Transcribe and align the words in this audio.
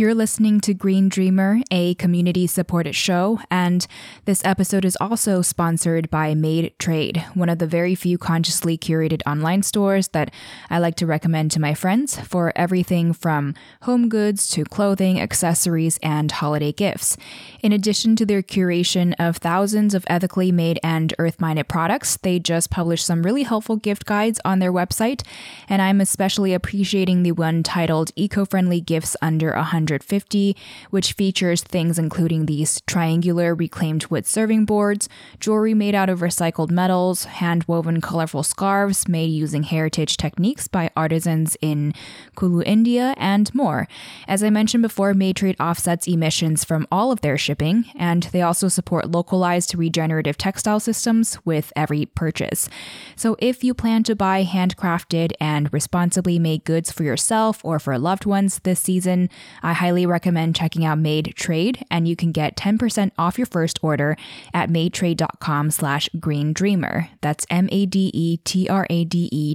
You're 0.00 0.14
listening 0.14 0.60
to 0.60 0.72
Green 0.72 1.10
Dreamer, 1.10 1.60
a 1.70 1.94
community 1.96 2.46
supported 2.46 2.94
show, 2.94 3.38
and 3.50 3.86
this 4.24 4.42
episode 4.46 4.86
is 4.86 4.96
also 4.98 5.42
sponsored 5.42 6.08
by 6.08 6.34
Made 6.34 6.72
Trade, 6.78 7.22
one 7.34 7.50
of 7.50 7.58
the 7.58 7.66
very 7.66 7.94
few 7.94 8.16
consciously 8.16 8.78
curated 8.78 9.20
online 9.26 9.62
stores 9.62 10.08
that 10.08 10.32
I 10.70 10.78
like 10.78 10.94
to 10.96 11.06
recommend 11.06 11.50
to 11.50 11.60
my 11.60 11.74
friends 11.74 12.18
for 12.18 12.50
everything 12.56 13.12
from 13.12 13.54
home 13.82 14.08
goods 14.08 14.48
to 14.52 14.64
clothing, 14.64 15.20
accessories, 15.20 15.98
and 16.02 16.32
holiday 16.32 16.72
gifts. 16.72 17.18
In 17.62 17.70
addition 17.70 18.16
to 18.16 18.24
their 18.24 18.42
curation 18.42 19.12
of 19.18 19.36
thousands 19.36 19.92
of 19.92 20.06
ethically 20.06 20.50
made 20.50 20.80
and 20.82 21.12
earth 21.18 21.38
minded 21.38 21.68
products, 21.68 22.16
they 22.16 22.38
just 22.38 22.70
published 22.70 23.04
some 23.04 23.22
really 23.22 23.42
helpful 23.42 23.76
gift 23.76 24.06
guides 24.06 24.40
on 24.46 24.60
their 24.60 24.72
website, 24.72 25.22
and 25.68 25.82
I'm 25.82 26.00
especially 26.00 26.54
appreciating 26.54 27.22
the 27.22 27.32
one 27.32 27.62
titled 27.62 28.12
Eco 28.16 28.46
Friendly 28.46 28.80
Gifts 28.80 29.14
Under 29.20 29.52
100 29.52 29.89
150, 29.90 30.56
which 30.90 31.12
features 31.12 31.62
things 31.62 31.98
including 31.98 32.46
these 32.46 32.80
triangular 32.82 33.54
reclaimed 33.54 34.06
wood 34.06 34.26
serving 34.26 34.64
boards, 34.64 35.08
jewelry 35.40 35.74
made 35.74 35.94
out 35.94 36.08
of 36.08 36.20
recycled 36.20 36.70
metals, 36.70 37.24
hand 37.24 37.64
woven 37.66 38.00
colorful 38.00 38.42
scarves 38.42 39.08
made 39.08 39.30
using 39.30 39.64
heritage 39.64 40.16
techniques 40.16 40.68
by 40.68 40.90
artisans 40.96 41.56
in 41.60 41.92
Kulu, 42.36 42.62
India, 42.62 43.14
and 43.16 43.52
more. 43.54 43.88
As 44.28 44.42
I 44.42 44.50
mentioned 44.50 44.82
before, 44.82 45.14
Made 45.14 45.36
Trade 45.36 45.56
offsets 45.58 46.06
emissions 46.06 46.64
from 46.64 46.86
all 46.92 47.10
of 47.10 47.20
their 47.20 47.36
shipping, 47.36 47.86
and 47.96 48.24
they 48.24 48.42
also 48.42 48.68
support 48.68 49.10
localized 49.10 49.74
regenerative 49.74 50.38
textile 50.38 50.80
systems 50.80 51.38
with 51.44 51.72
every 51.74 52.06
purchase. 52.06 52.68
So 53.16 53.36
if 53.38 53.64
you 53.64 53.74
plan 53.74 54.04
to 54.04 54.14
buy 54.14 54.44
handcrafted 54.44 55.32
and 55.40 55.72
responsibly 55.72 56.38
made 56.38 56.64
goods 56.64 56.92
for 56.92 57.02
yourself 57.02 57.64
or 57.64 57.78
for 57.78 57.98
loved 57.98 58.26
ones 58.26 58.60
this 58.62 58.80
season, 58.80 59.28
I 59.70 59.72
highly 59.72 60.04
recommend 60.04 60.56
checking 60.56 60.84
out 60.84 60.98
Made 60.98 61.32
Trade, 61.36 61.84
and 61.92 62.08
you 62.08 62.16
can 62.16 62.32
get 62.32 62.56
10% 62.56 63.12
off 63.16 63.38
your 63.38 63.46
first 63.46 63.78
order 63.82 64.16
at 64.52 64.68
madetrade.com 64.68 65.70
slash 65.70 66.08
green 66.18 66.52
dreamer. 66.52 67.08
That's 67.20 67.46
M-A-D-E-T-R-A-D-E 67.50 67.94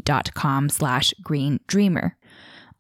dot 0.06 0.34
com 0.34 0.70
slash 0.70 1.14
green 1.22 1.60
dreamer. 1.68 2.16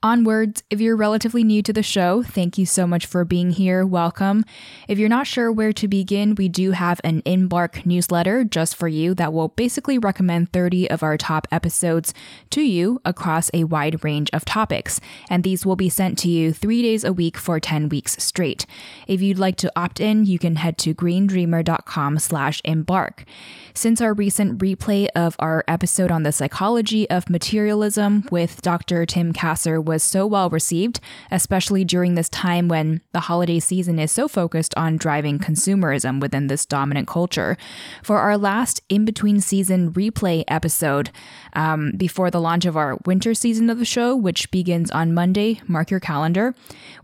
Onwards, 0.05 0.61
if 0.69 0.79
you're 0.79 0.95
relatively 0.95 1.43
new 1.43 1.63
to 1.63 1.73
the 1.73 1.81
show, 1.81 2.21
thank 2.21 2.59
you 2.59 2.65
so 2.67 2.85
much 2.85 3.07
for 3.07 3.25
being 3.25 3.49
here. 3.49 3.83
Welcome. 3.83 4.45
If 4.87 4.99
you're 4.99 5.09
not 5.09 5.25
sure 5.25 5.51
where 5.51 5.73
to 5.73 5.87
begin, 5.87 6.35
we 6.35 6.47
do 6.47 6.73
have 6.73 7.01
an 7.03 7.23
Embark 7.25 7.87
newsletter 7.87 8.43
just 8.43 8.75
for 8.75 8.87
you 8.87 9.15
that 9.15 9.33
will 9.33 9.47
basically 9.47 9.97
recommend 9.97 10.53
30 10.53 10.91
of 10.91 11.01
our 11.01 11.17
top 11.17 11.47
episodes 11.51 12.13
to 12.51 12.61
you 12.61 13.01
across 13.03 13.49
a 13.51 13.63
wide 13.63 14.03
range 14.03 14.29
of 14.31 14.45
topics. 14.45 15.01
And 15.27 15.43
these 15.43 15.65
will 15.65 15.75
be 15.75 15.89
sent 15.89 16.19
to 16.19 16.29
you 16.29 16.53
three 16.53 16.83
days 16.83 17.03
a 17.03 17.11
week 17.11 17.35
for 17.35 17.59
10 17.59 17.89
weeks 17.89 18.15
straight. 18.23 18.67
If 19.07 19.23
you'd 19.23 19.39
like 19.39 19.55
to 19.55 19.71
opt 19.75 19.99
in, 19.99 20.27
you 20.27 20.37
can 20.37 20.57
head 20.57 20.77
to 20.79 20.93
greendreamer.com 20.93 22.19
slash 22.19 22.61
embark. 22.63 23.25
Since 23.73 24.01
our 24.01 24.13
recent 24.13 24.59
replay 24.59 25.07
of 25.15 25.35
our 25.39 25.63
episode 25.67 26.11
on 26.11 26.21
the 26.21 26.31
psychology 26.31 27.09
of 27.09 27.27
materialism 27.27 28.25
with 28.31 28.61
Dr. 28.61 29.07
Tim 29.07 29.33
Kasser 29.33 29.83
was 29.83 29.94
so 30.03 30.27
well 30.27 30.49
received, 30.49 30.99
especially 31.31 31.85
during 31.85 32.15
this 32.15 32.29
time 32.29 32.67
when 32.67 33.01
the 33.13 33.21
holiday 33.21 33.59
season 33.59 33.99
is 33.99 34.11
so 34.11 34.27
focused 34.27 34.73
on 34.75 34.97
driving 34.97 35.39
consumerism 35.39 36.19
within 36.21 36.47
this 36.47 36.65
dominant 36.65 37.07
culture. 37.07 37.57
For 38.03 38.17
our 38.17 38.37
last 38.37 38.81
in 38.89 39.05
between 39.05 39.39
season 39.39 39.93
replay 39.93 40.43
episode, 40.47 41.11
um, 41.53 41.93
before 41.95 42.29
the 42.29 42.41
launch 42.41 42.65
of 42.65 42.75
our 42.75 42.97
winter 43.05 43.33
season 43.33 43.69
of 43.69 43.79
the 43.79 43.85
show, 43.85 44.15
which 44.15 44.51
begins 44.51 44.91
on 44.91 45.13
Monday, 45.13 45.61
mark 45.67 45.89
your 45.89 45.99
calendar, 45.99 46.53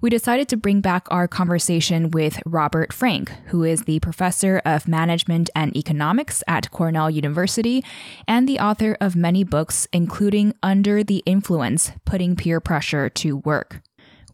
we 0.01 0.09
decided 0.09 0.49
to 0.49 0.57
bring 0.57 0.81
back 0.81 1.07
our 1.09 1.27
conversation 1.27 2.11
with 2.11 2.39
Robert 2.45 2.91
Frank, 2.91 3.31
who 3.47 3.63
is 3.63 3.83
the 3.83 3.99
professor 3.99 4.61
of 4.65 4.87
management 4.87 5.49
and 5.55 5.75
economics 5.75 6.43
at 6.47 6.71
Cornell 6.71 7.09
University 7.09 7.83
and 8.27 8.47
the 8.47 8.59
author 8.59 8.97
of 8.99 9.15
many 9.15 9.43
books, 9.43 9.87
including 9.93 10.53
Under 10.61 11.03
the 11.03 11.23
Influence 11.25 11.91
Putting 12.05 12.35
Peer 12.35 12.59
Pressure 12.59 12.80
to 12.81 13.37
Work. 13.37 13.81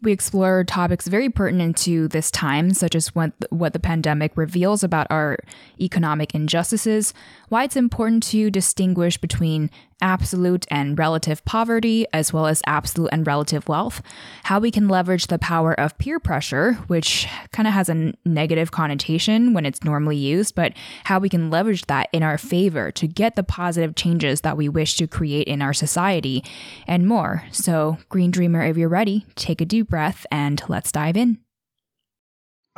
We 0.02 0.12
explore 0.12 0.64
topics 0.64 1.08
very 1.08 1.30
pertinent 1.30 1.76
to 1.78 2.08
this 2.08 2.30
time, 2.30 2.74
such 2.74 2.94
as 2.94 3.16
what, 3.16 3.34
what 3.50 3.74
the 3.74 3.80
pandemic 3.80 4.38
reveals 4.38 4.84
about 4.84 5.08
our 5.10 5.40
economic 5.82 6.36
injustices, 6.36 7.14
why 7.50 7.64
it's 7.64 7.76
important 7.76 8.22
to 8.24 8.52
distinguish 8.52 9.18
between 9.18 9.72
absolute 10.02 10.66
and 10.70 10.98
relative 10.98 11.44
poverty, 11.46 12.06
as 12.14 12.32
well 12.32 12.48
as 12.48 12.62
absolute 12.66 13.10
and 13.12 13.26
relative 13.26 13.68
wealth, 13.68 14.02
how 14.44 14.60
we 14.60 14.72
can 14.72 14.88
leverage 14.88 15.28
the 15.28 15.40
power 15.40 15.74
of 15.74 15.98
peer 15.98 16.20
pressure, 16.20 16.74
which 16.88 17.28
kind 17.52 17.68
of 17.68 17.74
has 17.74 17.90
a 17.90 18.14
negative 18.26 18.72
connotation 18.72 19.54
when 19.54 19.66
it's 19.66 19.84
normally 19.84 20.18
used, 20.18 20.56
but 20.56 20.74
how 21.06 21.20
we 21.20 21.30
can 21.30 21.50
leverage 21.50 21.86
that 21.88 22.10
in 22.12 22.24
our 22.24 22.38
favor 22.38 22.92
to 22.92 23.08
get 23.08 23.36
the 23.36 23.44
positive 23.44 23.96
changes 23.96 24.42
that 24.42 24.58
we 24.58 24.70
wish 24.70 24.96
to 24.98 25.08
create 25.08 25.48
in 25.48 25.62
our 25.62 25.74
society, 25.74 26.44
and 26.88 27.08
more. 27.08 27.44
So, 27.52 27.98
Green 28.10 28.32
Dreamer, 28.32 28.64
if 28.64 28.78
you're 28.78 28.90
ready, 28.90 29.26
take 29.36 29.62
a 29.62 29.66
deep 29.66 29.90
breath 29.90 30.26
and 30.32 30.62
let's 30.68 30.92
dive 30.92 31.18
in. 31.18 31.40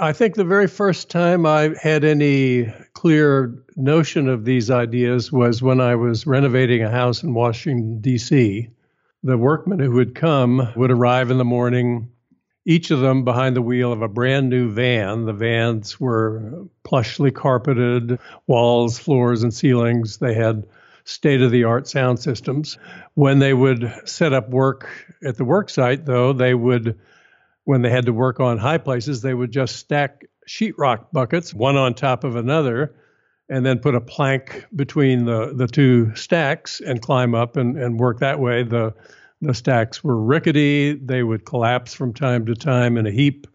I 0.02 0.14
think 0.14 0.36
the 0.36 0.46
very 0.46 0.68
first 0.68 1.10
time 1.10 1.46
I 1.46 1.76
had 1.82 2.06
any 2.06 2.74
clear 2.94 3.54
notion 3.76 4.30
of 4.30 4.46
these 4.46 4.72
ideas 4.72 5.30
was 5.30 5.62
when 5.62 5.82
I 5.82 5.96
was 5.96 6.26
renovating 6.26 6.82
a 6.82 6.90
house 6.90 7.22
in 7.22 7.34
Washington, 7.34 8.00
D.C. 8.00 8.70
The 9.24 9.38
workmen 9.38 9.80
who 9.80 9.92
would 9.92 10.16
come 10.16 10.70
would 10.78 10.90
arrive 10.90 11.32
in 11.32 11.38
the 11.38 11.44
morning, 11.44 12.10
each 12.66 12.92
of 12.92 13.02
them 13.02 13.26
behind 13.26 13.58
the 13.58 13.62
wheel 13.62 13.92
of 13.92 14.02
a 14.02 14.08
brand 14.08 14.50
new 14.50 14.72
van. 14.72 15.26
The 15.26 15.34
vans 15.34 16.00
were 16.00 16.66
plushly 16.86 17.34
carpeted, 17.34 18.20
walls, 18.48 18.98
floors, 18.98 19.44
and 19.44 19.54
ceilings. 19.54 20.20
They 20.20 20.34
had 20.34 20.66
state 21.04 21.42
of 21.42 21.52
the 21.52 21.66
art 21.66 21.90
sound 21.90 22.20
systems. 22.20 22.78
When 23.16 23.40
they 23.40 23.54
would 23.54 23.94
set 24.06 24.32
up 24.32 24.50
work 24.50 24.88
at 25.26 25.36
the 25.36 25.44
work 25.44 25.70
site, 25.70 26.06
though, 26.06 26.32
they 26.32 26.54
would 26.54 26.98
when 27.70 27.84
they 27.84 27.90
had 27.92 28.08
to 28.08 28.14
work 28.14 28.40
on 28.40 28.58
high 28.58 28.80
places, 28.80 29.22
they 29.22 29.36
would 29.36 29.52
just 29.52 29.76
stack 29.76 30.26
sheetrock 30.48 31.06
buckets, 31.14 31.54
one 31.54 31.78
on 31.78 31.94
top 31.94 32.24
of 32.24 32.36
another, 32.36 32.96
and 33.48 33.64
then 33.64 33.78
put 33.78 33.94
a 33.94 34.02
plank 34.02 34.66
between 34.76 35.26
the, 35.26 35.54
the 35.54 35.68
two 35.68 36.12
stacks 36.16 36.82
and 36.82 37.00
climb 37.00 37.36
up 37.36 37.58
and, 37.58 37.78
and 37.78 38.00
work 38.00 38.22
that 38.22 38.40
way. 38.40 38.64
The, 38.64 38.96
the 39.40 39.54
stacks 39.54 40.04
were 40.04 40.20
rickety, 40.20 40.94
they 40.96 41.22
would 41.22 41.46
collapse 41.46 41.94
from 41.94 42.12
time 42.12 42.48
to 42.48 42.56
time 42.56 42.98
in 42.98 43.06
a 43.06 43.12
heap. 43.12 43.46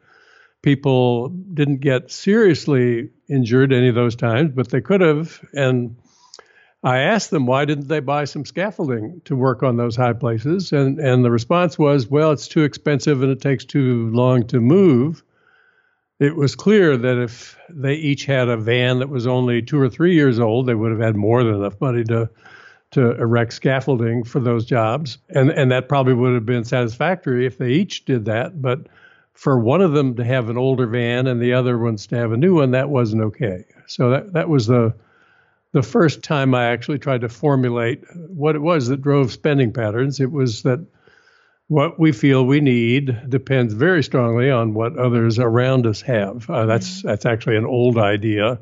People 0.63 1.31
didn't 1.31 1.81
get 1.81 2.13
seriously 2.13 3.11
injured 3.29 3.73
any 3.73 3.89
of 3.89 3.97
those 3.97 4.15
times, 4.15 4.53
but 4.55 4.69
they 4.69 4.81
could 4.81 5.01
have. 5.01 5.45
And 5.55 5.97
I 6.85 6.99
asked 6.99 7.31
them 7.31 7.47
why 7.47 7.65
didn't 7.65 7.89
they 7.89 8.01
buy 8.01 8.25
some 8.25 8.45
scaffolding 8.45 9.23
to 9.25 9.35
work 9.35 9.63
on 9.63 9.79
those 9.79 9.97
high 9.97 10.13
places, 10.13 10.71
and 10.71 11.01
and 11.01 11.25
the 11.25 11.31
response 11.31 11.79
was, 11.79 12.09
well, 12.09 12.31
it's 12.31 12.47
too 12.47 12.63
expensive 12.63 13.23
and 13.23 13.33
it 13.33 13.41
takes 13.41 13.65
too 13.65 14.11
long 14.11 14.47
to 14.49 14.61
move. 14.61 15.23
It 16.21 16.37
was 16.37 16.55
clear 16.55 16.97
that 16.97 17.19
if 17.19 17.59
they 17.71 17.95
each 17.95 18.27
had 18.27 18.49
a 18.49 18.57
van 18.59 18.99
that 18.99 19.09
was 19.09 19.27
only 19.27 19.63
two 19.63 19.81
or 19.81 19.89
three 19.89 20.15
years 20.15 20.39
old, 20.39 20.67
they 20.67 20.75
would 20.75 20.93
have 20.93 21.01
had 21.01 21.17
more 21.17 21.43
than 21.43 21.55
enough 21.55 21.81
money 21.81 22.05
to 22.05 22.29
to 22.93 23.13
erect 23.21 23.55
scaffolding 23.55 24.23
for 24.23 24.41
those 24.41 24.67
jobs, 24.67 25.17
and 25.31 25.51
and 25.51 25.73
that 25.73 25.89
probably 25.89 26.13
would 26.15 26.35
have 26.35 26.47
been 26.47 26.65
satisfactory 26.65 27.47
if 27.47 27.57
they 27.57 27.71
each 27.71 28.05
did 28.05 28.27
that. 28.27 28.61
But 28.61 28.89
for 29.33 29.59
one 29.59 29.81
of 29.81 29.93
them 29.93 30.17
to 30.17 30.25
have 30.25 30.51
an 30.51 30.59
older 30.59 30.87
van 30.87 31.27
and 31.27 31.41
the 31.41 31.55
other 31.55 31.79
ones 31.79 32.07
to 32.09 32.17
have 32.17 32.33
a 32.33 32.37
new 32.37 32.55
one, 32.55 32.73
that 32.73 32.91
wasn't 32.91 33.23
okay. 33.23 33.65
So 33.87 34.11
that 34.11 34.35
that 34.35 34.51
was 34.51 34.67
the 34.67 34.95
the 35.75 35.83
first 35.83 36.23
time 36.23 36.55
I 36.55 36.67
actually 36.67 37.01
tried 37.01 37.23
to 37.23 37.29
formulate 37.29 38.05
what 38.15 38.55
it 38.55 38.61
was 38.61 38.87
that 38.87 39.03
drove 39.03 39.33
spending 39.33 39.73
patterns. 39.73 40.21
It 40.21 40.31
was 40.31 40.63
that 40.63 40.87
what 41.67 41.99
we 41.99 42.13
feel 42.13 42.47
we 42.47 42.61
need 42.61 43.29
depends 43.29 43.75
very 43.75 44.05
strongly 44.05 44.53
on 44.53 44.73
what 44.73 44.97
others 44.97 45.41
around 45.41 45.85
us 45.85 46.01
have. 46.03 46.49
Uh, 46.49 46.67
that's 46.67 46.99
mm-hmm. 46.99 47.09
that's 47.09 47.27
actually 47.27 47.57
an 47.57 47.67
old 47.67 47.99
idea, 47.99 48.61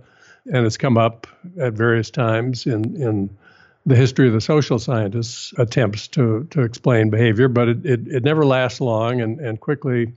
and 0.50 0.64
it's 0.64 0.78
come 0.78 0.96
up 0.96 1.26
at 1.60 1.74
various 1.74 2.10
times 2.10 2.66
in 2.66 2.96
in 2.96 3.36
the 3.84 3.96
history 3.96 4.26
of 4.26 4.32
the 4.32 4.40
social 4.40 4.78
scientists' 4.78 5.52
attempts 5.58 6.08
to 6.08 6.46
to 6.48 6.62
explain 6.62 7.10
behavior, 7.10 7.48
but 7.48 7.68
it, 7.68 7.84
it, 7.84 8.08
it 8.08 8.24
never 8.24 8.46
lasts 8.46 8.80
long, 8.80 9.20
and 9.20 9.38
and 9.38 9.60
quickly 9.60 10.14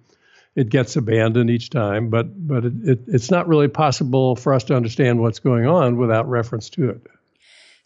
it 0.56 0.70
gets 0.70 0.96
abandoned 0.96 1.50
each 1.50 1.70
time, 1.70 2.10
but 2.10 2.28
but 2.48 2.66
it, 2.66 2.74
it, 2.84 3.00
it's 3.08 3.30
not 3.30 3.48
really 3.48 3.68
possible 3.68 4.36
for 4.36 4.54
us 4.54 4.64
to 4.66 4.76
understand 4.76 5.20
what's 5.20 5.40
going 5.40 5.68
on 5.68 5.98
without 5.98 6.30
reference 6.30 6.70
to 6.72 6.90
it. 6.90 7.08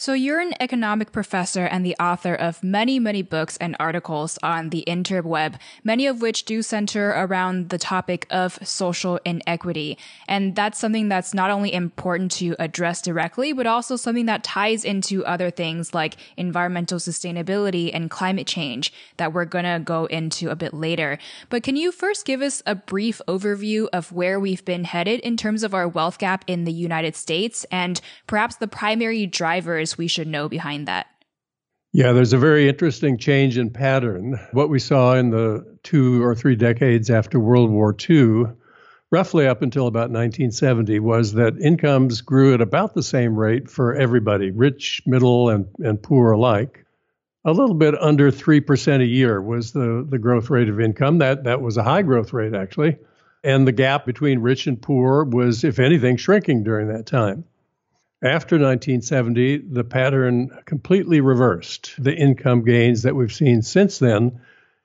So, 0.02 0.14
you're 0.14 0.40
an 0.40 0.54
economic 0.62 1.12
professor 1.12 1.66
and 1.66 1.86
the 1.86 1.98
author 2.00 2.34
of 2.34 2.64
many, 2.64 3.00
many 3.00 3.22
books 3.22 3.58
and 3.58 3.76
articles 3.82 4.40
on 4.42 4.70
the 4.70 4.86
interweb, 4.88 5.56
many 5.84 6.08
of 6.08 6.22
which 6.22 6.46
do 6.46 6.62
center 6.62 7.10
around 7.10 7.68
the 7.68 7.78
topic 7.78 8.26
of 8.30 8.58
social 8.64 9.20
inequity. 9.26 9.98
And 10.26 10.56
that's 10.56 10.80
something 10.80 11.10
that's 11.10 11.34
not 11.34 11.50
only 11.50 11.74
important 11.74 12.32
to 12.32 12.56
address 12.60 13.02
directly, 13.02 13.52
but 13.52 13.68
also 13.68 13.98
something 13.98 14.26
that 14.28 14.42
ties 14.42 14.86
into 14.86 15.26
other 15.26 15.52
things 15.52 15.94
like 15.94 16.16
environmental 16.38 17.00
sustainability 17.00 17.92
and 17.94 18.10
climate 18.10 18.48
change 18.48 18.94
that 19.18 19.34
we're 19.34 19.44
going 19.44 19.66
to 19.66 19.82
go 19.84 20.06
into 20.06 20.50
a 20.50 20.56
bit 20.56 20.74
later. 20.74 21.20
But 21.50 21.64
can 21.64 21.76
you 21.76 21.92
first 21.92 22.26
give 22.26 22.42
us 22.42 22.64
a 22.66 22.74
brief 22.74 23.20
overview 23.28 23.90
of 23.92 24.14
where 24.14 24.40
we've 24.40 24.64
been 24.64 24.86
headed 24.86 25.20
in 25.20 25.36
terms 25.36 25.62
of 25.62 25.74
our 25.74 25.90
wealth 25.90 26.20
gap 26.20 26.46
in 26.48 26.64
the 26.64 26.72
United 26.72 27.18
States 27.18 27.66
and 27.70 28.00
perhaps 28.28 28.56
the 28.56 28.68
primary 28.70 29.26
drivers? 29.26 29.89
We 29.98 30.08
should 30.08 30.28
know 30.28 30.50
behind 30.50 30.88
that? 30.88 31.08
Yeah, 31.92 32.12
there's 32.12 32.34
a 32.34 32.38
very 32.38 32.70
interesting 32.70 33.18
change 33.18 33.58
in 33.58 33.72
pattern. 33.72 34.40
What 34.52 34.70
we 34.70 34.78
saw 34.78 35.16
in 35.16 35.32
the 35.32 35.66
two 35.82 36.24
or 36.24 36.36
three 36.36 36.56
decades 36.56 37.10
after 37.10 37.40
World 37.40 37.72
War 37.72 37.96
II, 38.08 38.44
roughly 39.10 39.48
up 39.48 39.64
until 39.64 39.88
about 39.88 40.12
1970, 40.12 41.00
was 41.00 41.34
that 41.34 41.60
incomes 41.60 42.22
grew 42.22 42.54
at 42.54 42.62
about 42.62 42.94
the 42.94 43.02
same 43.02 43.36
rate 43.36 43.72
for 43.72 43.96
everybody, 43.96 44.52
rich, 44.52 45.02
middle, 45.08 45.50
and, 45.50 45.66
and 45.80 46.02
poor 46.02 46.34
alike. 46.34 46.86
A 47.44 47.54
little 47.54 47.76
bit 47.76 48.00
under 48.00 48.32
3% 48.32 49.02
a 49.02 49.06
year 49.06 49.42
was 49.42 49.72
the, 49.72 50.06
the 50.08 50.20
growth 50.20 50.52
rate 50.52 50.70
of 50.70 50.80
income. 50.80 51.18
That, 51.18 51.46
that 51.46 51.62
was 51.62 51.78
a 51.78 51.84
high 51.84 52.04
growth 52.04 52.34
rate, 52.34 52.54
actually. 52.54 52.98
And 53.44 53.66
the 53.66 53.72
gap 53.72 54.06
between 54.06 54.40
rich 54.40 54.68
and 54.68 54.80
poor 54.80 55.24
was, 55.24 55.64
if 55.64 55.80
anything, 55.80 56.18
shrinking 56.18 56.64
during 56.64 56.90
that 56.90 57.08
time. 57.08 57.46
After 58.22 58.56
1970, 58.56 59.60
the 59.72 59.86
pattern 59.86 60.50
completely 60.66 61.22
reversed. 61.22 61.94
The 61.98 62.14
income 62.14 62.66
gains 62.66 63.04
that 63.04 63.16
we've 63.16 63.32
seen 63.32 63.62
since 63.62 63.98
then 63.98 64.42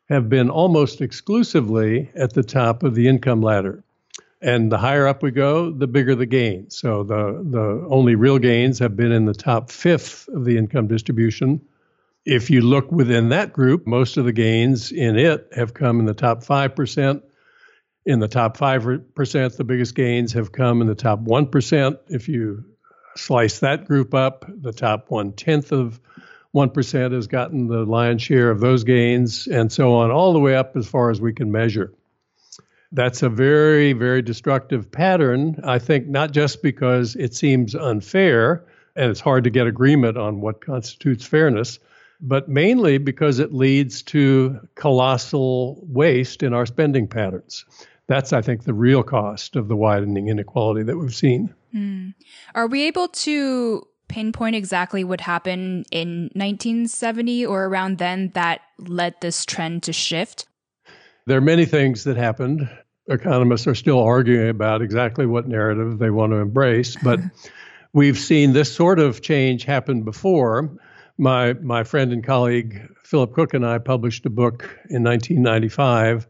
have 0.08 0.28
been 0.28 0.50
almost 0.50 1.00
exclusively 1.00 2.10
at 2.14 2.32
the 2.32 2.44
top 2.44 2.84
of 2.84 2.94
the 2.94 3.08
income 3.08 3.42
ladder. 3.42 3.82
And 4.40 4.70
the 4.70 4.78
higher 4.78 5.08
up 5.08 5.20
we 5.22 5.32
go, 5.32 5.72
the 5.72 5.88
bigger 5.88 6.14
the 6.14 6.26
gains. 6.26 6.76
So 6.76 7.02
the, 7.02 7.44
the 7.50 7.86
only 7.88 8.14
real 8.14 8.38
gains 8.38 8.78
have 8.78 8.94
been 8.94 9.10
in 9.10 9.24
the 9.24 9.34
top 9.34 9.72
fifth 9.72 10.28
of 10.28 10.44
the 10.44 10.56
income 10.56 10.86
distribution. 10.86 11.60
If 12.24 12.50
you 12.50 12.60
look 12.60 12.92
within 12.92 13.30
that 13.30 13.52
group, 13.52 13.84
most 13.84 14.16
of 14.16 14.26
the 14.26 14.32
gains 14.32 14.92
in 14.92 15.18
it 15.18 15.48
have 15.56 15.74
come 15.74 15.98
in 15.98 16.06
the 16.06 16.14
top 16.14 16.44
5%. 16.44 17.22
In 18.06 18.20
the 18.20 18.28
top 18.28 18.56
5%, 18.58 19.56
the 19.56 19.64
biggest 19.64 19.94
gains 19.96 20.34
have 20.34 20.52
come 20.52 20.82
in 20.82 20.86
the 20.86 20.94
top 20.94 21.20
1%. 21.20 21.98
If 22.08 22.28
you 22.28 22.64
slice 23.16 23.60
that 23.60 23.86
group 23.86 24.14
up, 24.14 24.44
the 24.48 24.72
top 24.72 25.10
one 25.10 25.32
tenth 25.32 25.72
of 25.72 26.00
1% 26.54 27.12
has 27.12 27.26
gotten 27.26 27.66
the 27.66 27.84
lion's 27.84 28.22
share 28.22 28.50
of 28.50 28.60
those 28.60 28.84
gains, 28.84 29.46
and 29.48 29.72
so 29.72 29.94
on, 29.94 30.10
all 30.10 30.32
the 30.32 30.38
way 30.38 30.54
up 30.54 30.76
as 30.76 30.86
far 30.86 31.10
as 31.10 31.20
we 31.20 31.32
can 31.32 31.50
measure. 31.50 31.92
That's 32.92 33.22
a 33.22 33.28
very, 33.28 33.92
very 33.92 34.22
destructive 34.22 34.90
pattern, 34.90 35.60
I 35.64 35.80
think, 35.80 36.06
not 36.06 36.30
just 36.30 36.62
because 36.62 37.16
it 37.16 37.34
seems 37.34 37.74
unfair 37.74 38.64
and 38.94 39.10
it's 39.10 39.18
hard 39.18 39.44
to 39.44 39.50
get 39.50 39.66
agreement 39.66 40.16
on 40.16 40.40
what 40.40 40.64
constitutes 40.64 41.24
fairness, 41.24 41.80
but 42.20 42.48
mainly 42.48 42.98
because 42.98 43.40
it 43.40 43.52
leads 43.52 44.02
to 44.02 44.60
colossal 44.76 45.84
waste 45.88 46.44
in 46.44 46.54
our 46.54 46.66
spending 46.66 47.08
patterns. 47.08 47.64
That's, 48.06 48.32
I 48.32 48.42
think, 48.42 48.64
the 48.64 48.74
real 48.74 49.02
cost 49.02 49.56
of 49.56 49.68
the 49.68 49.76
widening 49.76 50.28
inequality 50.28 50.82
that 50.82 50.96
we've 50.96 51.14
seen. 51.14 51.54
Mm. 51.74 52.14
Are 52.54 52.66
we 52.66 52.86
able 52.86 53.08
to 53.08 53.86
pinpoint 54.08 54.54
exactly 54.54 55.04
what 55.04 55.20
happened 55.20 55.86
in 55.90 56.30
1970 56.34 57.46
or 57.46 57.64
around 57.64 57.98
then 57.98 58.30
that 58.34 58.60
led 58.78 59.14
this 59.20 59.44
trend 59.44 59.82
to 59.84 59.92
shift? 59.92 60.46
There 61.26 61.38
are 61.38 61.42
many 61.42 61.64
things 61.64 62.04
that 62.04 62.16
happened. 62.16 62.68
Economists 63.08 63.66
are 63.66 63.74
still 63.74 64.00
arguing 64.00 64.50
about 64.50 64.82
exactly 64.82 65.26
what 65.26 65.48
narrative 65.48 65.98
they 65.98 66.10
want 66.10 66.32
to 66.32 66.36
embrace, 66.36 66.96
but 67.02 67.20
we've 67.92 68.18
seen 68.18 68.52
this 68.52 68.70
sort 68.70 68.98
of 68.98 69.22
change 69.22 69.64
happen 69.64 70.02
before. 70.02 70.70
My 71.16 71.54
my 71.54 71.84
friend 71.84 72.12
and 72.12 72.24
colleague 72.24 72.88
Philip 73.04 73.32
Cook 73.34 73.54
and 73.54 73.64
I 73.64 73.78
published 73.78 74.26
a 74.26 74.30
book 74.30 74.64
in 74.90 75.04
1995 75.04 76.26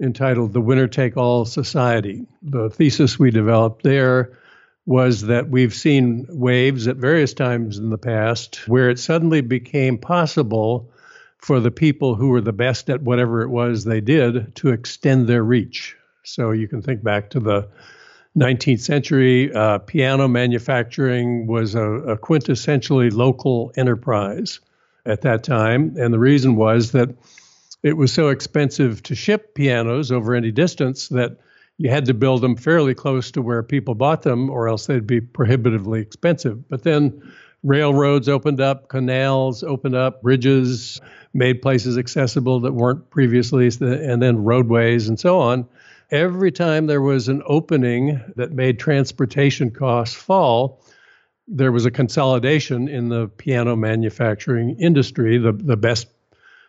entitled 0.00 0.52
The 0.52 0.60
Winner 0.60 0.88
Take 0.88 1.16
All 1.16 1.44
Society. 1.44 2.26
The 2.42 2.70
thesis 2.70 3.18
we 3.18 3.30
developed 3.30 3.82
there 3.82 4.38
was 4.84 5.22
that 5.22 5.48
we've 5.48 5.74
seen 5.74 6.26
waves 6.28 6.86
at 6.86 6.96
various 6.96 7.34
times 7.34 7.78
in 7.78 7.90
the 7.90 7.98
past 7.98 8.68
where 8.68 8.88
it 8.88 8.98
suddenly 8.98 9.40
became 9.40 9.98
possible 9.98 10.90
for 11.38 11.60
the 11.60 11.70
people 11.70 12.14
who 12.14 12.28
were 12.28 12.40
the 12.40 12.52
best 12.52 12.88
at 12.88 13.02
whatever 13.02 13.42
it 13.42 13.48
was 13.48 13.84
they 13.84 14.00
did 14.00 14.54
to 14.56 14.70
extend 14.70 15.26
their 15.26 15.42
reach. 15.42 15.96
So 16.22 16.52
you 16.52 16.68
can 16.68 16.82
think 16.82 17.02
back 17.02 17.30
to 17.30 17.40
the 17.40 17.68
19th 18.36 18.80
century, 18.80 19.52
uh, 19.52 19.78
piano 19.78 20.28
manufacturing 20.28 21.46
was 21.46 21.74
a, 21.74 21.82
a 21.82 22.18
quintessentially 22.18 23.12
local 23.12 23.72
enterprise 23.76 24.60
at 25.04 25.22
that 25.22 25.42
time. 25.42 25.96
And 25.98 26.12
the 26.12 26.18
reason 26.18 26.56
was 26.56 26.92
that 26.92 27.14
it 27.82 27.96
was 27.96 28.12
so 28.12 28.28
expensive 28.28 29.02
to 29.04 29.14
ship 29.14 29.54
pianos 29.54 30.10
over 30.10 30.34
any 30.34 30.50
distance 30.50 31.08
that 31.08 31.38
you 31.78 31.90
had 31.90 32.06
to 32.06 32.14
build 32.14 32.40
them 32.40 32.56
fairly 32.56 32.94
close 32.94 33.30
to 33.32 33.42
where 33.42 33.62
people 33.62 33.94
bought 33.94 34.22
them, 34.22 34.48
or 34.48 34.68
else 34.68 34.86
they'd 34.86 35.06
be 35.06 35.20
prohibitively 35.20 36.00
expensive. 36.00 36.68
But 36.68 36.84
then 36.84 37.22
railroads 37.62 38.28
opened 38.28 38.60
up, 38.60 38.88
canals 38.88 39.62
opened 39.62 39.94
up, 39.94 40.22
bridges 40.22 41.00
made 41.34 41.60
places 41.60 41.98
accessible 41.98 42.60
that 42.60 42.72
weren't 42.72 43.10
previously, 43.10 43.68
and 43.80 44.22
then 44.22 44.44
roadways 44.44 45.08
and 45.08 45.20
so 45.20 45.38
on. 45.38 45.68
Every 46.10 46.52
time 46.52 46.86
there 46.86 47.02
was 47.02 47.28
an 47.28 47.42
opening 47.46 48.22
that 48.36 48.52
made 48.52 48.78
transportation 48.78 49.70
costs 49.70 50.14
fall, 50.14 50.82
there 51.48 51.72
was 51.72 51.84
a 51.84 51.90
consolidation 51.90 52.88
in 52.88 53.08
the 53.08 53.28
piano 53.28 53.76
manufacturing 53.76 54.76
industry. 54.80 55.36
The, 55.36 55.52
the 55.52 55.76
best 55.76 56.06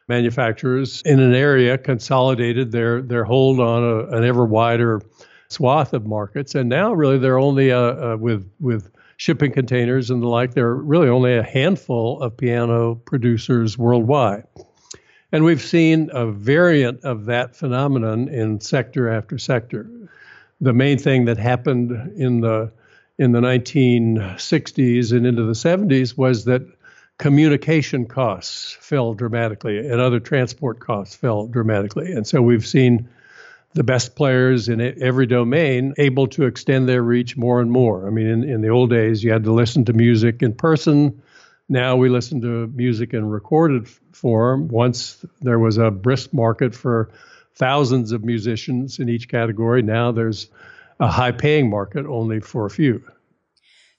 manufacturers 0.08 1.02
in 1.06 1.20
an 1.20 1.34
area 1.34 1.78
consolidated 1.78 2.72
their 2.72 3.02
their 3.02 3.24
hold 3.24 3.60
on 3.60 3.84
a, 3.84 4.18
an 4.18 4.24
ever 4.24 4.46
wider 4.46 5.02
swath 5.50 5.94
of 5.94 6.06
markets, 6.06 6.56
and 6.56 6.70
now 6.70 6.94
really 6.94 7.18
they're 7.18 7.40
only 7.40 7.72
uh, 7.72 7.80
uh, 7.80 8.18
with 8.20 8.50
with 8.60 8.92
shipping 9.18 9.52
containers 9.52 10.10
and 10.10 10.22
the 10.22 10.28
like. 10.28 10.54
There 10.54 10.68
are 10.68 10.76
really 10.76 11.10
only 11.10 11.36
a 11.36 11.44
handful 11.44 12.22
of 12.22 12.38
piano 12.38 12.96
producers 12.96 13.78
worldwide. 13.78 14.46
And 15.32 15.44
we've 15.44 15.62
seen 15.62 16.10
a 16.14 16.26
variant 16.26 17.04
of 17.04 17.26
that 17.26 17.56
phenomenon 17.56 18.30
in 18.30 18.62
sector 18.62 19.10
after 19.10 19.38
sector. 19.38 19.90
The 20.62 20.74
main 20.74 20.98
thing 20.98 21.26
that 21.26 21.38
happened 21.38 21.92
in 22.16 22.42
the 22.42 22.72
in 23.20 23.32
the 23.32 23.42
1960s 23.42 25.12
and 25.12 25.26
into 25.26 25.44
the 25.44 25.54
70s 25.54 26.16
was 26.16 26.46
that 26.46 26.62
communication 27.18 28.06
costs 28.06 28.78
fell 28.80 29.14
dramatically 29.14 29.80
and 29.80 30.00
other 30.00 30.20
transport 30.20 30.80
costs 30.80 31.16
fell 31.16 31.48
dramatically. 31.48 32.12
And 32.12 32.28
so 32.28 32.42
we've 32.42 32.66
seen 32.66 33.10
the 33.74 33.84
best 33.84 34.16
players 34.16 34.70
in 34.70 34.82
every 34.82 35.26
domain 35.26 35.94
able 35.98 36.28
to 36.28 36.46
extend 36.46 36.88
their 36.88 37.02
reach 37.02 37.36
more 37.36 37.60
and 37.60 37.72
more. 37.72 38.08
I 38.08 38.12
mean, 38.12 38.28
in, 38.28 38.44
in 38.44 38.62
the 38.62 38.70
old 38.70 38.90
days, 38.90 39.24
you 39.24 39.32
had 39.32 39.44
to 39.44 39.54
listen 39.54 39.86
to 39.86 39.94
music 39.94 40.42
in 40.42 40.54
person. 40.54 41.22
Now 41.70 41.96
we 41.96 42.10
listen 42.10 42.42
to 42.42 42.68
music 42.68 43.14
in 43.14 43.28
recorded 43.28 43.88
form. 44.14 44.68
Once 44.68 45.24
there 45.42 45.60
was 45.60 45.78
a 45.78 45.92
brisk 45.92 46.34
market 46.34 46.74
for 46.74 47.10
thousands 47.56 48.12
of 48.12 48.24
musicians 48.24 49.00
in 49.00 49.10
each 49.10 49.28
category. 49.28 49.82
Now 49.82 50.12
there's 50.12 50.50
a 51.00 51.08
high 51.08 51.32
paying 51.32 51.70
market 51.70 52.06
only 52.06 52.40
for 52.40 52.66
a 52.66 52.70
few. 52.70 53.04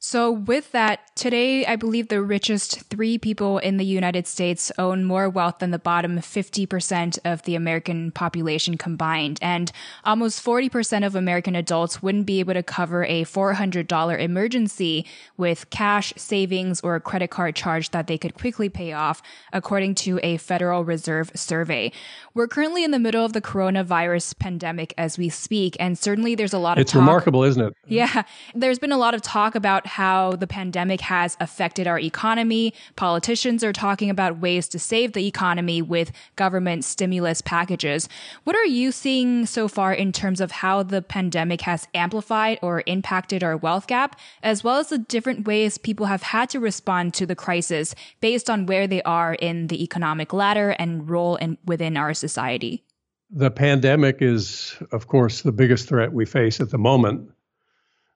So, 0.00 0.30
with 0.30 0.70
that, 0.70 1.00
today 1.16 1.66
I 1.66 1.74
believe 1.74 2.06
the 2.06 2.22
richest 2.22 2.82
three 2.82 3.18
people 3.18 3.58
in 3.58 3.78
the 3.78 3.84
United 3.84 4.28
States 4.28 4.70
own 4.78 5.02
more 5.04 5.28
wealth 5.28 5.58
than 5.58 5.72
the 5.72 5.78
bottom 5.78 6.18
50% 6.18 7.18
of 7.24 7.42
the 7.42 7.56
American 7.56 8.12
population 8.12 8.78
combined. 8.78 9.40
And 9.42 9.72
almost 10.04 10.44
40% 10.44 11.04
of 11.04 11.16
American 11.16 11.56
adults 11.56 12.00
wouldn't 12.00 12.26
be 12.26 12.38
able 12.38 12.54
to 12.54 12.62
cover 12.62 13.04
a 13.06 13.24
$400 13.24 14.20
emergency 14.20 15.04
with 15.36 15.68
cash, 15.70 16.12
savings, 16.16 16.80
or 16.82 16.94
a 16.94 17.00
credit 17.00 17.30
card 17.32 17.56
charge 17.56 17.90
that 17.90 18.06
they 18.06 18.18
could 18.18 18.34
quickly 18.34 18.68
pay 18.68 18.92
off, 18.92 19.20
according 19.52 19.96
to 19.96 20.20
a 20.22 20.36
Federal 20.36 20.84
Reserve 20.84 21.32
survey. 21.34 21.90
We're 22.34 22.46
currently 22.46 22.84
in 22.84 22.92
the 22.92 23.00
middle 23.00 23.24
of 23.24 23.32
the 23.32 23.40
coronavirus 23.40 24.38
pandemic 24.38 24.94
as 24.96 25.18
we 25.18 25.28
speak, 25.28 25.76
and 25.80 25.98
certainly 25.98 26.36
there's 26.36 26.52
a 26.52 26.58
lot 26.60 26.78
of 26.78 26.82
It's 26.82 26.92
talk- 26.92 27.00
remarkable, 27.00 27.42
isn't 27.42 27.60
it? 27.62 27.74
Yeah. 27.88 28.22
There's 28.54 28.78
been 28.78 28.92
a 28.92 28.96
lot 28.98 29.14
of 29.14 29.22
talk 29.22 29.56
about 29.56 29.87
how 29.88 30.36
the 30.36 30.46
pandemic 30.46 31.00
has 31.00 31.36
affected 31.40 31.86
our 31.86 31.98
economy. 31.98 32.72
Politicians 32.94 33.64
are 33.64 33.72
talking 33.72 34.10
about 34.10 34.38
ways 34.38 34.68
to 34.68 34.78
save 34.78 35.14
the 35.14 35.26
economy 35.26 35.82
with 35.82 36.12
government 36.36 36.84
stimulus 36.84 37.40
packages. 37.40 38.08
What 38.44 38.54
are 38.54 38.64
you 38.64 38.92
seeing 38.92 39.46
so 39.46 39.66
far 39.66 39.92
in 39.92 40.12
terms 40.12 40.40
of 40.40 40.52
how 40.52 40.82
the 40.82 41.02
pandemic 41.02 41.62
has 41.62 41.88
amplified 41.94 42.58
or 42.62 42.84
impacted 42.86 43.42
our 43.42 43.56
wealth 43.56 43.86
gap, 43.86 44.18
as 44.42 44.62
well 44.62 44.76
as 44.76 44.90
the 44.90 44.98
different 44.98 45.46
ways 45.46 45.78
people 45.78 46.06
have 46.06 46.22
had 46.22 46.50
to 46.50 46.60
respond 46.60 47.14
to 47.14 47.26
the 47.26 47.34
crisis 47.34 47.94
based 48.20 48.48
on 48.48 48.66
where 48.66 48.86
they 48.86 49.02
are 49.02 49.34
in 49.34 49.66
the 49.66 49.82
economic 49.82 50.32
ladder 50.32 50.70
and 50.78 51.10
role 51.10 51.36
in, 51.36 51.58
within 51.64 51.96
our 51.96 52.14
society? 52.14 52.84
The 53.30 53.50
pandemic 53.50 54.22
is, 54.22 54.76
of 54.90 55.06
course, 55.06 55.42
the 55.42 55.52
biggest 55.52 55.88
threat 55.88 56.12
we 56.12 56.24
face 56.24 56.60
at 56.60 56.70
the 56.70 56.78
moment 56.78 57.30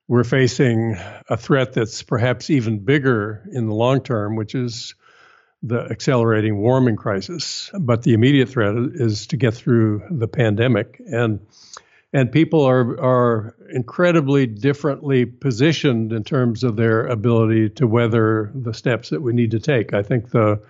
we're 0.08 0.24
facing 0.24 0.96
a 1.28 1.36
threat 1.36 1.72
that's 1.72 2.02
perhaps 2.02 2.50
even 2.50 2.80
bigger 2.80 3.42
in 3.52 3.66
the 3.66 3.74
long 3.74 4.02
term, 4.02 4.36
which 4.36 4.54
is 4.54 4.94
the 5.62 5.80
accelerating 5.90 6.58
warming 6.58 6.96
crisis. 6.96 7.70
But 7.78 8.02
the 8.02 8.14
immediate 8.14 8.48
threat 8.48 8.74
is 8.76 9.26
to 9.28 9.36
get 9.36 9.54
through 9.54 10.02
the 10.10 10.28
pandemic. 10.28 11.00
And 11.06 11.40
and 12.12 12.30
people 12.30 12.62
are 12.62 13.00
are 13.00 13.56
incredibly 13.72 14.46
differently 14.46 15.24
positioned 15.24 16.12
in 16.12 16.24
terms 16.24 16.62
of 16.64 16.76
their 16.76 17.06
ability 17.06 17.70
to 17.70 17.86
weather 17.86 18.50
the 18.54 18.74
steps 18.74 19.10
that 19.10 19.22
we 19.22 19.32
need 19.32 19.52
to 19.52 19.60
take. 19.60 19.94
I 19.94 20.02
think 20.02 20.30
the 20.30 20.60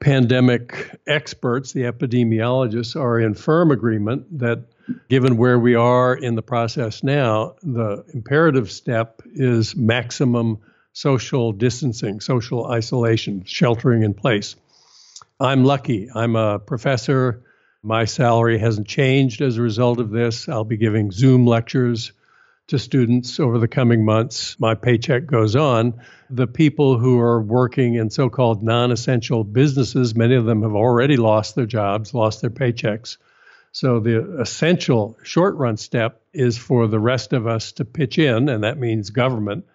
pandemic 0.00 0.98
experts, 1.06 1.72
the 1.72 1.82
epidemiologists, 1.82 3.00
are 3.00 3.18
in 3.18 3.34
firm 3.34 3.70
agreement 3.70 4.38
that 4.38 4.64
given 5.08 5.36
where 5.36 5.58
we 5.58 5.74
are 5.74 6.14
in 6.14 6.34
the 6.34 6.42
process 6.42 7.02
now, 7.02 7.56
the 7.62 8.04
imperative 8.14 8.70
step 8.70 9.22
is 9.26 9.74
maximum 9.74 10.58
social 10.92 11.52
distancing, 11.52 12.20
social 12.20 12.66
isolation, 12.66 13.44
sheltering 13.44 14.02
in 14.02 14.14
place. 14.14 14.56
I'm 15.40 15.64
lucky. 15.64 16.08
I'm 16.14 16.36
a 16.36 16.58
professor. 16.58 17.42
My 17.82 18.04
salary 18.04 18.58
hasn't 18.58 18.88
changed 18.88 19.40
as 19.42 19.58
a 19.58 19.62
result 19.62 20.00
of 20.00 20.10
this. 20.10 20.48
I'll 20.48 20.64
be 20.64 20.76
giving 20.76 21.10
Zoom 21.10 21.46
lectures 21.46 22.12
to 22.68 22.78
students 22.78 23.38
over 23.38 23.58
the 23.58 23.68
coming 23.68 24.04
months. 24.04 24.58
My 24.58 24.74
paycheck 24.74 25.26
goes 25.26 25.54
on. 25.54 26.00
The 26.30 26.48
people 26.48 26.98
who 26.98 27.20
are 27.20 27.40
working 27.40 27.94
in 27.94 28.10
so 28.10 28.28
called 28.28 28.62
non 28.62 28.90
essential 28.90 29.44
businesses, 29.44 30.14
many 30.16 30.34
of 30.34 30.44
them 30.44 30.62
have 30.62 30.74
already 30.74 31.16
lost 31.16 31.54
their 31.54 31.66
jobs, 31.66 32.12
lost 32.12 32.40
their 32.40 32.50
paychecks. 32.50 33.18
So 33.70 34.00
the 34.00 34.40
essential 34.40 35.16
short 35.22 35.54
run 35.56 35.76
step 35.76 36.22
is 36.32 36.56
for 36.58 36.86
the 36.86 36.98
rest 36.98 37.32
of 37.32 37.46
us 37.46 37.72
to 37.72 37.84
pitch 37.84 38.18
in, 38.18 38.48
and 38.48 38.64
that 38.64 38.78
means 38.78 39.10
government, 39.10 39.66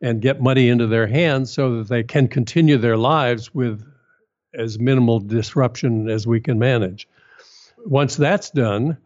and 0.00 0.22
get 0.22 0.40
money 0.40 0.68
into 0.68 0.86
their 0.86 1.06
hands 1.06 1.52
so 1.52 1.76
that 1.76 1.88
they 1.88 2.02
can 2.02 2.26
continue 2.26 2.78
their 2.78 2.96
lives 2.96 3.54
with 3.54 3.84
as 4.54 4.78
minimal 4.78 5.20
disruption 5.20 6.08
as 6.08 6.26
we 6.26 6.40
can 6.40 6.58
manage. 6.58 7.06
Once 7.84 8.16
that's 8.16 8.50
done, 8.50 8.96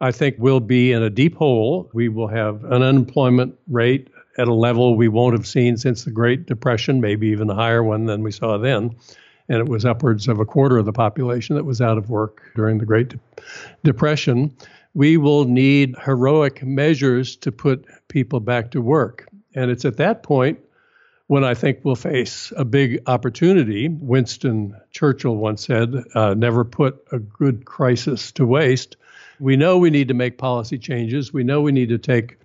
I 0.00 0.12
think 0.12 0.36
we'll 0.38 0.60
be 0.60 0.92
in 0.92 1.02
a 1.02 1.10
deep 1.10 1.36
hole. 1.36 1.90
We 1.92 2.08
will 2.08 2.28
have 2.28 2.64
an 2.64 2.82
unemployment 2.82 3.58
rate 3.68 4.08
at 4.38 4.48
a 4.48 4.54
level 4.54 4.94
we 4.94 5.08
won't 5.08 5.36
have 5.36 5.46
seen 5.46 5.76
since 5.76 6.04
the 6.04 6.10
Great 6.10 6.46
Depression, 6.46 7.00
maybe 7.00 7.28
even 7.28 7.50
a 7.50 7.54
higher 7.54 7.82
one 7.82 8.06
than 8.06 8.22
we 8.22 8.30
saw 8.30 8.56
then. 8.56 8.96
And 9.48 9.58
it 9.58 9.68
was 9.68 9.84
upwards 9.84 10.28
of 10.28 10.38
a 10.38 10.46
quarter 10.46 10.78
of 10.78 10.86
the 10.86 10.92
population 10.92 11.56
that 11.56 11.64
was 11.64 11.80
out 11.80 11.98
of 11.98 12.08
work 12.08 12.40
during 12.54 12.78
the 12.78 12.86
Great 12.86 13.08
De- 13.08 13.18
Depression. 13.84 14.56
We 14.94 15.16
will 15.16 15.44
need 15.44 15.96
heroic 16.02 16.62
measures 16.62 17.36
to 17.36 17.52
put 17.52 17.84
people 18.08 18.40
back 18.40 18.70
to 18.70 18.80
work. 18.80 19.28
And 19.54 19.70
it's 19.70 19.84
at 19.84 19.98
that 19.98 20.22
point 20.22 20.60
when 21.26 21.44
I 21.44 21.54
think 21.54 21.80
we'll 21.82 21.94
face 21.94 22.52
a 22.56 22.64
big 22.64 23.02
opportunity. 23.06 23.88
Winston 23.88 24.74
Churchill 24.92 25.36
once 25.36 25.66
said, 25.66 25.94
uh, 26.14 26.34
never 26.34 26.64
put 26.64 27.04
a 27.12 27.18
good 27.18 27.64
crisis 27.66 28.32
to 28.32 28.46
waste. 28.46 28.96
We 29.40 29.56
know 29.56 29.78
we 29.78 29.90
need 29.90 30.08
to 30.08 30.14
make 30.14 30.38
policy 30.38 30.78
changes. 30.78 31.32
We 31.32 31.44
know 31.44 31.62
we 31.62 31.72
need 31.72 31.88
to 31.88 31.98
take 31.98 32.36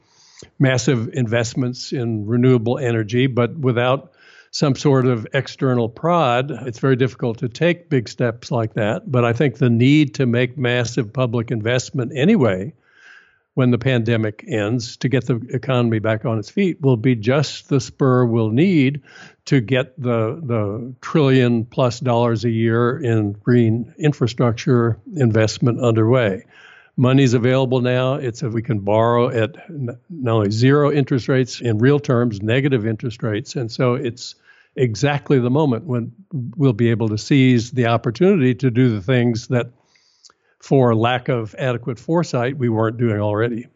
massive 0.59 1.09
investments 1.13 1.91
in 1.91 2.25
renewable 2.25 2.77
energy, 2.77 3.27
but 3.27 3.55
without 3.57 4.13
some 4.51 4.75
sort 4.75 5.05
of 5.05 5.27
external 5.33 5.89
prod, 5.89 6.49
it's 6.49 6.79
very 6.79 6.95
difficult 6.95 7.39
to 7.39 7.49
take 7.49 7.89
big 7.89 8.07
steps 8.07 8.51
like 8.51 8.75
that. 8.75 9.11
But 9.11 9.25
I 9.25 9.33
think 9.33 9.57
the 9.57 9.69
need 9.69 10.15
to 10.15 10.25
make 10.25 10.57
massive 10.57 11.11
public 11.11 11.51
investment 11.51 12.13
anyway, 12.15 12.73
when 13.55 13.71
the 13.71 13.77
pandemic 13.77 14.45
ends, 14.47 14.95
to 14.97 15.09
get 15.09 15.25
the 15.25 15.35
economy 15.49 15.99
back 15.99 16.23
on 16.23 16.39
its 16.39 16.49
feet, 16.49 16.79
will 16.79 16.95
be 16.95 17.15
just 17.15 17.67
the 17.67 17.81
spur 17.81 18.25
we'll 18.25 18.49
need 18.49 19.01
to 19.45 19.59
get 19.59 19.99
the 20.01 20.39
the 20.41 20.93
trillion 21.01 21.65
plus 21.65 21.99
dollars 21.99 22.45
a 22.45 22.49
year 22.49 22.97
in 22.97 23.33
green 23.33 23.93
infrastructure 23.97 24.97
investment 25.15 25.81
underway 25.81 26.45
money's 26.97 27.33
available 27.33 27.81
now. 27.81 28.15
It's 28.15 28.41
we 28.41 28.61
can 28.61 28.79
borrow 28.79 29.29
at 29.29 29.55
not 29.69 30.35
only 30.35 30.51
zero 30.51 30.91
interest 30.91 31.27
rates 31.27 31.61
in 31.61 31.77
real 31.77 31.99
terms, 31.99 32.41
negative 32.41 32.85
interest 32.85 33.23
rates, 33.23 33.55
and 33.55 33.71
so 33.71 33.95
it's 33.95 34.35
exactly 34.75 35.39
the 35.39 35.49
moment 35.49 35.85
when 35.85 36.11
we'll 36.31 36.73
be 36.73 36.89
able 36.89 37.09
to 37.09 37.17
seize 37.17 37.71
the 37.71 37.85
opportunity 37.85 38.53
to 38.55 38.69
do 38.69 38.93
the 38.93 39.01
things 39.01 39.47
that, 39.47 39.67
for 40.59 40.95
lack 40.95 41.29
of 41.29 41.55
adequate 41.57 41.99
foresight, 41.99 42.57
we 42.57 42.69
weren't 42.69 42.97
doing 42.97 43.19
already. 43.19 43.67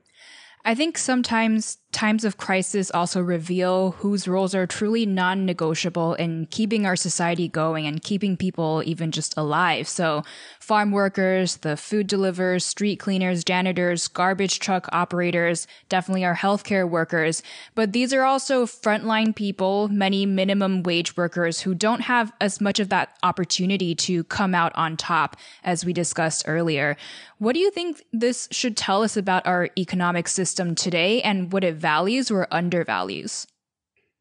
I 0.65 0.75
think 0.75 0.97
sometimes 0.97 1.77
times 1.91 2.23
of 2.23 2.37
crisis 2.37 2.91
also 2.91 3.19
reveal 3.19 3.91
whose 3.91 4.27
roles 4.27 4.53
are 4.53 4.67
truly 4.67 5.05
non 5.05 5.45
negotiable 5.45 6.13
in 6.13 6.47
keeping 6.51 6.85
our 6.85 6.95
society 6.95 7.47
going 7.47 7.87
and 7.87 8.03
keeping 8.03 8.37
people 8.37 8.83
even 8.85 9.11
just 9.11 9.35
alive. 9.35 9.87
So, 9.87 10.23
farm 10.59 10.91
workers, 10.91 11.57
the 11.57 11.75
food 11.75 12.05
deliverers, 12.05 12.63
street 12.63 12.97
cleaners, 12.97 13.43
janitors, 13.43 14.07
garbage 14.07 14.59
truck 14.59 14.87
operators, 14.91 15.65
definitely 15.89 16.23
our 16.23 16.35
healthcare 16.35 16.87
workers. 16.87 17.41
But 17.73 17.91
these 17.91 18.13
are 18.13 18.23
also 18.23 18.65
frontline 18.65 19.35
people, 19.35 19.87
many 19.87 20.27
minimum 20.27 20.83
wage 20.83 21.17
workers 21.17 21.61
who 21.61 21.73
don't 21.73 22.01
have 22.01 22.31
as 22.39 22.61
much 22.61 22.79
of 22.79 22.89
that 22.89 23.17
opportunity 23.23 23.95
to 23.95 24.23
come 24.25 24.53
out 24.53 24.73
on 24.75 24.95
top 24.95 25.37
as 25.63 25.83
we 25.83 25.93
discussed 25.93 26.43
earlier. 26.47 26.97
What 27.39 27.53
do 27.53 27.59
you 27.59 27.71
think 27.71 28.03
this 28.11 28.47
should 28.51 28.75
tell 28.75 29.01
us 29.01 29.15
about 29.15 29.47
our 29.47 29.69
economic 29.77 30.27
system 30.27 30.75
today 30.75 31.21
and 31.21 31.51
what 31.51 31.63
it 31.63 31.78
values 31.79 32.29
or 32.29 32.47
undervalues? 32.51 33.47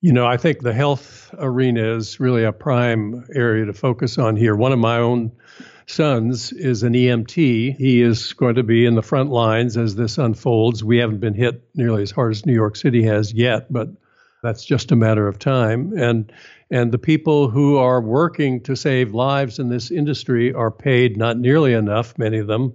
You 0.00 0.12
know, 0.12 0.26
I 0.26 0.36
think 0.36 0.60
the 0.60 0.72
health 0.72 1.34
arena 1.38 1.96
is 1.96 2.20
really 2.20 2.44
a 2.44 2.52
prime 2.52 3.26
area 3.34 3.64
to 3.66 3.72
focus 3.72 4.16
on 4.16 4.36
here. 4.36 4.54
One 4.54 4.72
of 4.72 4.78
my 4.78 4.98
own 4.98 5.32
sons 5.86 6.52
is 6.52 6.82
an 6.82 6.92
EMT. 6.92 7.76
He 7.76 8.02
is 8.02 8.32
going 8.34 8.54
to 8.54 8.62
be 8.62 8.86
in 8.86 8.94
the 8.94 9.02
front 9.02 9.30
lines 9.30 9.76
as 9.76 9.96
this 9.96 10.18
unfolds. 10.18 10.84
We 10.84 10.98
haven't 10.98 11.18
been 11.18 11.34
hit 11.34 11.68
nearly 11.74 12.02
as 12.02 12.10
hard 12.10 12.32
as 12.32 12.46
New 12.46 12.52
York 12.52 12.76
City 12.76 13.02
has 13.04 13.32
yet, 13.32 13.72
but 13.72 13.88
that's 14.42 14.64
just 14.64 14.92
a 14.92 14.96
matter 14.96 15.26
of 15.26 15.38
time. 15.38 15.92
And 15.96 16.32
and 16.70 16.92
the 16.92 16.98
people 16.98 17.48
who 17.48 17.78
are 17.78 18.00
working 18.00 18.60
to 18.64 18.76
save 18.76 19.14
lives 19.14 19.58
in 19.58 19.70
this 19.70 19.90
industry 19.90 20.52
are 20.52 20.70
paid 20.70 21.16
not 21.16 21.38
nearly 21.38 21.72
enough, 21.72 22.16
many 22.18 22.38
of 22.38 22.46
them. 22.46 22.74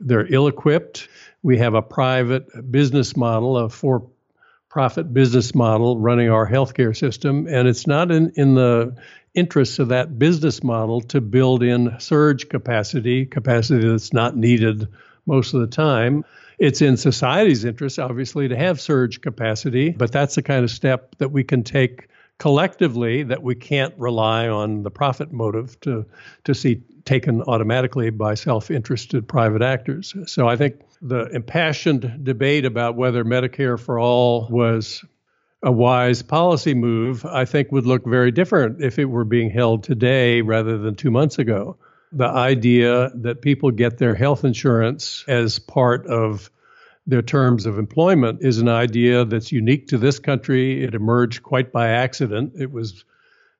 They're 0.00 0.32
ill 0.32 0.48
equipped. 0.48 1.08
We 1.42 1.58
have 1.58 1.74
a 1.74 1.82
private 1.82 2.48
business 2.72 3.14
model, 3.14 3.58
a 3.58 3.68
for 3.68 4.08
profit 4.76 5.14
business 5.14 5.54
model 5.54 5.96
running 5.96 6.28
our 6.28 6.46
healthcare 6.46 6.94
system, 6.94 7.46
and 7.48 7.66
it's 7.66 7.86
not 7.86 8.10
in, 8.10 8.30
in 8.36 8.54
the 8.54 8.94
interests 9.32 9.78
of 9.78 9.88
that 9.88 10.18
business 10.18 10.62
model 10.62 11.00
to 11.00 11.18
build 11.22 11.62
in 11.62 11.98
surge 11.98 12.50
capacity, 12.50 13.24
capacity 13.24 13.88
that's 13.88 14.12
not 14.12 14.36
needed 14.36 14.86
most 15.24 15.54
of 15.54 15.62
the 15.62 15.66
time. 15.66 16.26
It's 16.58 16.82
in 16.82 16.98
society's 16.98 17.64
interest, 17.64 17.98
obviously, 17.98 18.48
to 18.48 18.56
have 18.56 18.78
surge 18.78 19.22
capacity, 19.22 19.92
but 19.92 20.12
that's 20.12 20.34
the 20.34 20.42
kind 20.42 20.62
of 20.62 20.70
step 20.70 21.14
that 21.20 21.32
we 21.32 21.42
can 21.42 21.62
take 21.62 22.08
collectively 22.36 23.22
that 23.22 23.42
we 23.42 23.54
can't 23.54 23.94
rely 23.96 24.46
on 24.46 24.82
the 24.82 24.90
profit 24.90 25.32
motive 25.32 25.80
to 25.80 26.04
to 26.44 26.54
see 26.54 26.82
taken 27.06 27.40
automatically 27.44 28.10
by 28.10 28.34
self-interested 28.34 29.26
private 29.26 29.62
actors. 29.62 30.14
So 30.26 30.46
I 30.46 30.56
think 30.56 30.82
the 31.06 31.28
impassioned 31.34 32.24
debate 32.24 32.64
about 32.64 32.96
whether 32.96 33.24
Medicare 33.24 33.78
for 33.78 33.98
all 33.98 34.48
was 34.50 35.04
a 35.62 35.72
wise 35.72 36.22
policy 36.22 36.74
move, 36.74 37.24
I 37.24 37.44
think 37.44 37.72
would 37.72 37.86
look 37.86 38.04
very 38.04 38.30
different 38.30 38.82
if 38.82 38.98
it 38.98 39.06
were 39.06 39.24
being 39.24 39.50
held 39.50 39.84
today 39.84 40.42
rather 40.42 40.78
than 40.78 40.94
2 40.94 41.10
months 41.10 41.38
ago. 41.38 41.76
The 42.12 42.26
idea 42.26 43.10
that 43.14 43.42
people 43.42 43.70
get 43.70 43.98
their 43.98 44.14
health 44.14 44.44
insurance 44.44 45.24
as 45.26 45.58
part 45.58 46.06
of 46.06 46.50
their 47.06 47.22
terms 47.22 47.66
of 47.66 47.78
employment 47.78 48.40
is 48.42 48.58
an 48.58 48.68
idea 48.68 49.24
that's 49.24 49.52
unique 49.52 49.88
to 49.88 49.98
this 49.98 50.18
country. 50.18 50.84
It 50.84 50.94
emerged 50.94 51.42
quite 51.42 51.72
by 51.72 51.88
accident. 51.88 52.54
It 52.58 52.70
was 52.70 53.04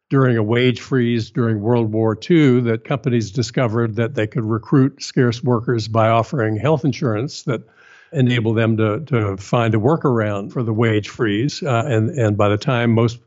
during 0.09 0.37
a 0.37 0.43
wage 0.43 0.81
freeze 0.81 1.31
during 1.31 1.61
World 1.61 1.93
War 1.93 2.17
II 2.31 2.61
that 2.63 2.85
companies 2.85 3.31
discovered 3.31 3.97
that 3.97 4.15
they 4.15 4.27
could 4.27 4.45
recruit 4.45 5.03
scarce 5.03 5.43
workers 5.43 5.89
by 5.89 6.09
offering 6.09 6.57
health 6.57 6.85
insurance 6.85 7.43
that 7.43 7.63
enabled 8.13 8.57
them 8.57 8.77
to, 8.77 9.01
to 9.01 9.37
find 9.37 9.75
a 9.75 9.79
workaround 9.79 10.53
for 10.53 10.63
the 10.63 10.73
wage 10.73 11.09
freeze. 11.09 11.63
Uh, 11.63 11.83
and, 11.87 12.11
and 12.11 12.37
by 12.37 12.49
the 12.49 12.57
time 12.57 12.93
most 12.93 13.19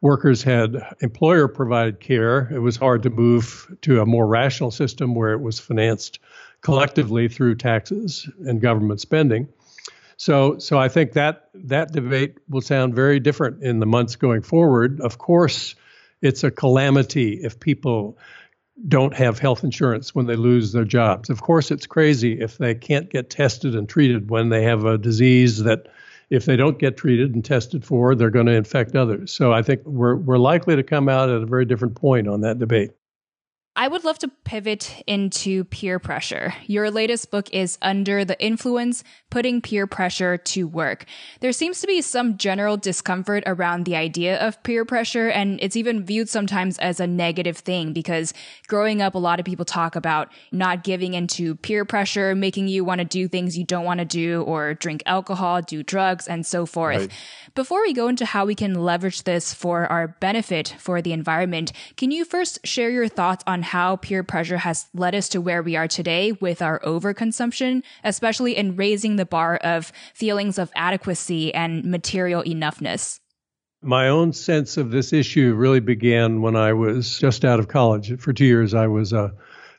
workers 0.00 0.42
had 0.42 0.76
employer 1.00 1.46
provided 1.46 2.00
care, 2.00 2.52
it 2.52 2.58
was 2.58 2.76
hard 2.76 3.04
to 3.04 3.10
move 3.10 3.72
to 3.82 4.00
a 4.00 4.06
more 4.06 4.26
rational 4.26 4.70
system 4.70 5.14
where 5.14 5.32
it 5.32 5.40
was 5.40 5.60
financed 5.60 6.18
collectively 6.60 7.28
through 7.28 7.54
taxes 7.54 8.28
and 8.46 8.60
government 8.60 9.00
spending. 9.00 9.48
So, 10.16 10.58
so 10.58 10.78
I 10.78 10.88
think 10.88 11.12
that 11.12 11.50
that 11.54 11.92
debate 11.92 12.38
will 12.48 12.62
sound 12.62 12.94
very 12.94 13.20
different 13.20 13.62
in 13.62 13.78
the 13.78 13.86
months 13.86 14.16
going 14.16 14.42
forward. 14.42 15.00
Of 15.00 15.18
course, 15.18 15.74
it's 16.26 16.44
a 16.44 16.50
calamity 16.50 17.34
if 17.42 17.58
people 17.58 18.18
don't 18.88 19.14
have 19.14 19.38
health 19.38 19.64
insurance 19.64 20.14
when 20.14 20.26
they 20.26 20.36
lose 20.36 20.72
their 20.72 20.84
jobs. 20.84 21.30
Of 21.30 21.40
course, 21.40 21.70
it's 21.70 21.86
crazy 21.86 22.40
if 22.40 22.58
they 22.58 22.74
can't 22.74 23.08
get 23.08 23.30
tested 23.30 23.74
and 23.74 23.88
treated 23.88 24.28
when 24.28 24.50
they 24.50 24.62
have 24.64 24.84
a 24.84 24.98
disease 24.98 25.62
that, 25.64 25.88
if 26.28 26.44
they 26.44 26.56
don't 26.56 26.80
get 26.80 26.96
treated 26.96 27.36
and 27.36 27.44
tested 27.44 27.84
for, 27.84 28.16
they're 28.16 28.30
going 28.30 28.46
to 28.46 28.52
infect 28.52 28.96
others. 28.96 29.30
So 29.30 29.52
I 29.52 29.62
think 29.62 29.82
we're 29.84 30.16
we're 30.16 30.38
likely 30.38 30.74
to 30.74 30.82
come 30.82 31.08
out 31.08 31.28
at 31.28 31.40
a 31.40 31.46
very 31.46 31.64
different 31.64 31.94
point 31.94 32.26
on 32.26 32.40
that 32.40 32.58
debate. 32.58 32.90
I 33.76 33.86
would 33.88 34.04
love 34.04 34.18
to 34.20 34.28
pivot 34.44 35.04
into 35.06 35.64
peer 35.64 35.98
pressure. 35.98 36.52
Your 36.66 36.90
latest 36.90 37.30
book 37.30 37.48
is 37.52 37.78
Under 37.80 38.24
the 38.24 38.42
Influence 38.42 39.04
Putting 39.36 39.60
Peer 39.60 39.86
Pressure 39.86 40.38
to 40.38 40.66
Work. 40.66 41.04
There 41.40 41.52
seems 41.52 41.82
to 41.82 41.86
be 41.86 42.00
some 42.00 42.38
general 42.38 42.78
discomfort 42.78 43.42
around 43.44 43.84
the 43.84 43.94
idea 43.94 44.38
of 44.38 44.62
peer 44.62 44.86
pressure, 44.86 45.28
and 45.28 45.58
it's 45.60 45.76
even 45.76 46.06
viewed 46.06 46.30
sometimes 46.30 46.78
as 46.78 47.00
a 47.00 47.06
negative 47.06 47.58
thing 47.58 47.92
because 47.92 48.32
growing 48.66 49.02
up, 49.02 49.14
a 49.14 49.18
lot 49.18 49.38
of 49.38 49.44
people 49.44 49.66
talk 49.66 49.94
about 49.94 50.32
not 50.52 50.84
giving 50.84 51.12
into 51.12 51.54
peer 51.56 51.84
pressure, 51.84 52.34
making 52.34 52.68
you 52.68 52.82
want 52.82 53.00
to 53.00 53.04
do 53.04 53.28
things 53.28 53.58
you 53.58 53.64
don't 53.66 53.84
want 53.84 53.98
to 54.00 54.06
do, 54.06 54.40
or 54.44 54.72
drink 54.72 55.02
alcohol, 55.04 55.60
do 55.60 55.82
drugs, 55.82 56.26
and 56.26 56.46
so 56.46 56.64
forth. 56.64 57.00
Right. 57.00 57.12
Before 57.54 57.82
we 57.82 57.92
go 57.92 58.08
into 58.08 58.24
how 58.24 58.46
we 58.46 58.54
can 58.54 58.72
leverage 58.72 59.24
this 59.24 59.52
for 59.52 59.86
our 59.86 60.08
benefit 60.08 60.74
for 60.78 61.02
the 61.02 61.12
environment, 61.12 61.72
can 61.98 62.10
you 62.10 62.24
first 62.24 62.66
share 62.66 62.88
your 62.88 63.08
thoughts 63.08 63.44
on 63.46 63.60
how 63.60 63.96
peer 63.96 64.22
pressure 64.22 64.58
has 64.58 64.86
led 64.94 65.14
us 65.14 65.28
to 65.28 65.42
where 65.42 65.62
we 65.62 65.76
are 65.76 65.88
today 65.88 66.32
with 66.32 66.62
our 66.62 66.80
overconsumption, 66.80 67.82
especially 68.02 68.56
in 68.56 68.76
raising 68.76 69.16
the 69.16 69.25
bar 69.26 69.56
of 69.56 69.92
feelings 70.14 70.58
of 70.58 70.70
adequacy 70.74 71.52
and 71.54 71.84
material 71.84 72.42
enoughness? 72.42 73.20
My 73.82 74.08
own 74.08 74.32
sense 74.32 74.76
of 74.76 74.90
this 74.90 75.12
issue 75.12 75.54
really 75.54 75.80
began 75.80 76.42
when 76.42 76.56
I 76.56 76.72
was 76.72 77.18
just 77.18 77.44
out 77.44 77.60
of 77.60 77.68
college. 77.68 78.18
For 78.18 78.32
two 78.32 78.46
years, 78.46 78.74
I 78.74 78.86
was 78.86 79.12
a 79.12 79.32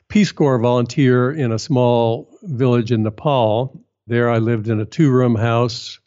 Peace 0.08 0.32
Corps 0.32 0.58
volunteer 0.58 1.30
in 1.30 1.52
a 1.52 1.58
small 1.58 2.30
village 2.42 2.92
in 2.92 3.02
Nepal. 3.02 3.78
There, 4.06 4.30
I 4.30 4.38
lived 4.38 4.68
in 4.68 4.80
a 4.80 4.86
two 4.86 5.10
room 5.10 5.34
house. 5.34 5.98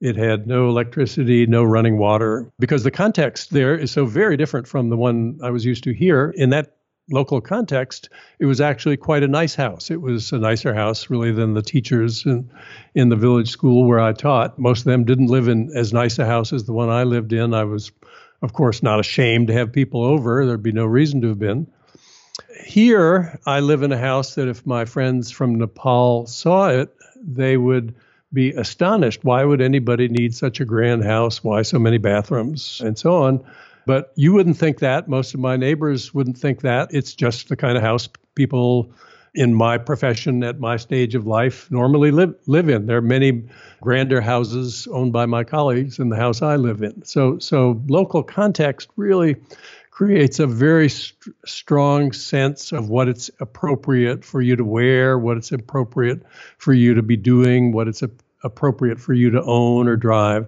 It 0.00 0.16
had 0.16 0.46
no 0.46 0.68
electricity, 0.68 1.46
no 1.46 1.64
running 1.64 1.98
water, 1.98 2.50
because 2.58 2.84
the 2.84 2.90
context 2.90 3.50
there 3.50 3.76
is 3.76 3.90
so 3.90 4.04
very 4.06 4.36
different 4.36 4.68
from 4.68 4.88
the 4.88 4.96
one 4.96 5.38
I 5.42 5.50
was 5.50 5.64
used 5.64 5.84
to 5.84 5.92
here. 5.92 6.34
In 6.36 6.50
that 6.50 6.75
local 7.10 7.40
context, 7.40 8.08
it 8.38 8.46
was 8.46 8.60
actually 8.60 8.96
quite 8.96 9.22
a 9.22 9.28
nice 9.28 9.54
house. 9.54 9.90
It 9.90 10.00
was 10.00 10.32
a 10.32 10.38
nicer 10.38 10.74
house, 10.74 11.08
really, 11.10 11.32
than 11.32 11.54
the 11.54 11.62
teachers 11.62 12.24
in, 12.26 12.50
in 12.94 13.08
the 13.08 13.16
village 13.16 13.50
school 13.50 13.86
where 13.86 14.00
I 14.00 14.12
taught. 14.12 14.58
Most 14.58 14.80
of 14.80 14.84
them 14.86 15.04
didn't 15.04 15.28
live 15.28 15.48
in 15.48 15.70
as 15.74 15.92
nice 15.92 16.18
a 16.18 16.26
house 16.26 16.52
as 16.52 16.64
the 16.64 16.72
one 16.72 16.88
I 16.88 17.04
lived 17.04 17.32
in. 17.32 17.54
I 17.54 17.64
was, 17.64 17.92
of 18.42 18.52
course, 18.52 18.82
not 18.82 19.00
ashamed 19.00 19.48
to 19.48 19.52
have 19.52 19.72
people 19.72 20.04
over. 20.04 20.44
There'd 20.44 20.62
be 20.62 20.72
no 20.72 20.86
reason 20.86 21.20
to 21.22 21.28
have 21.28 21.38
been. 21.38 21.66
Here, 22.64 23.38
I 23.46 23.60
live 23.60 23.82
in 23.82 23.92
a 23.92 23.98
house 23.98 24.34
that 24.34 24.48
if 24.48 24.66
my 24.66 24.84
friends 24.84 25.30
from 25.30 25.56
Nepal 25.56 26.26
saw 26.26 26.68
it, 26.68 26.94
they 27.22 27.56
would 27.56 27.94
be 28.32 28.50
astonished. 28.50 29.24
Why 29.24 29.44
would 29.44 29.60
anybody 29.60 30.08
need 30.08 30.34
such 30.34 30.60
a 30.60 30.64
grand 30.64 31.04
house? 31.04 31.42
Why 31.44 31.62
so 31.62 31.78
many 31.78 31.98
bathrooms? 31.98 32.82
And 32.84 32.98
so 32.98 33.22
on. 33.22 33.44
But 33.86 34.12
you 34.16 34.32
wouldn't 34.32 34.58
think 34.58 34.80
that. 34.80 35.08
Most 35.08 35.32
of 35.32 35.40
my 35.40 35.56
neighbors 35.56 36.12
wouldn't 36.12 36.36
think 36.36 36.60
that. 36.62 36.88
It's 36.92 37.14
just 37.14 37.48
the 37.48 37.56
kind 37.56 37.76
of 37.76 37.82
house 37.82 38.08
people 38.34 38.92
in 39.34 39.54
my 39.54 39.78
profession 39.78 40.42
at 40.42 40.58
my 40.58 40.76
stage 40.76 41.14
of 41.14 41.26
life 41.26 41.70
normally 41.70 42.10
live 42.10 42.34
live 42.46 42.68
in. 42.68 42.86
There 42.86 42.96
are 42.96 43.02
many 43.02 43.44
grander 43.82 44.20
houses 44.20 44.88
owned 44.90 45.12
by 45.12 45.26
my 45.26 45.44
colleagues 45.44 45.98
in 45.98 46.08
the 46.08 46.16
house 46.16 46.42
I 46.42 46.56
live 46.56 46.82
in. 46.82 47.04
So 47.04 47.38
so 47.38 47.80
local 47.86 48.22
context 48.22 48.88
really 48.96 49.36
creates 49.90 50.40
a 50.40 50.46
very 50.46 50.88
st- 50.88 51.34
strong 51.44 52.12
sense 52.12 52.72
of 52.72 52.88
what 52.88 53.08
it's 53.08 53.30
appropriate 53.40 54.24
for 54.24 54.42
you 54.42 54.56
to 54.56 54.64
wear, 54.64 55.18
what 55.18 55.36
it's 55.36 55.52
appropriate 55.52 56.22
for 56.58 56.74
you 56.74 56.94
to 56.94 57.02
be 57.02 57.16
doing, 57.16 57.72
what 57.72 57.88
it's 57.88 58.02
a- 58.02 58.10
appropriate 58.42 58.98
for 58.98 59.14
you 59.14 59.30
to 59.30 59.42
own 59.42 59.86
or 59.88 59.96
drive 59.96 60.46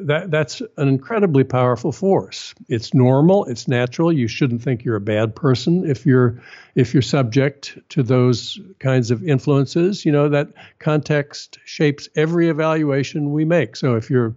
that 0.00 0.30
that's 0.30 0.60
an 0.76 0.88
incredibly 0.88 1.44
powerful 1.44 1.92
force. 1.92 2.54
It's 2.68 2.94
normal, 2.94 3.44
it's 3.46 3.68
natural. 3.68 4.12
You 4.12 4.28
shouldn't 4.28 4.62
think 4.62 4.84
you're 4.84 4.96
a 4.96 5.00
bad 5.00 5.34
person 5.34 5.88
if 5.88 6.04
you're 6.04 6.40
if 6.74 6.92
you're 6.92 7.02
subject 7.02 7.78
to 7.90 8.02
those 8.02 8.60
kinds 8.78 9.10
of 9.10 9.22
influences. 9.22 10.04
You 10.04 10.12
know 10.12 10.28
that 10.28 10.48
context 10.78 11.58
shapes 11.64 12.08
every 12.16 12.48
evaluation 12.48 13.32
we 13.32 13.44
make. 13.44 13.76
So 13.76 13.96
if 13.96 14.10
you're 14.10 14.34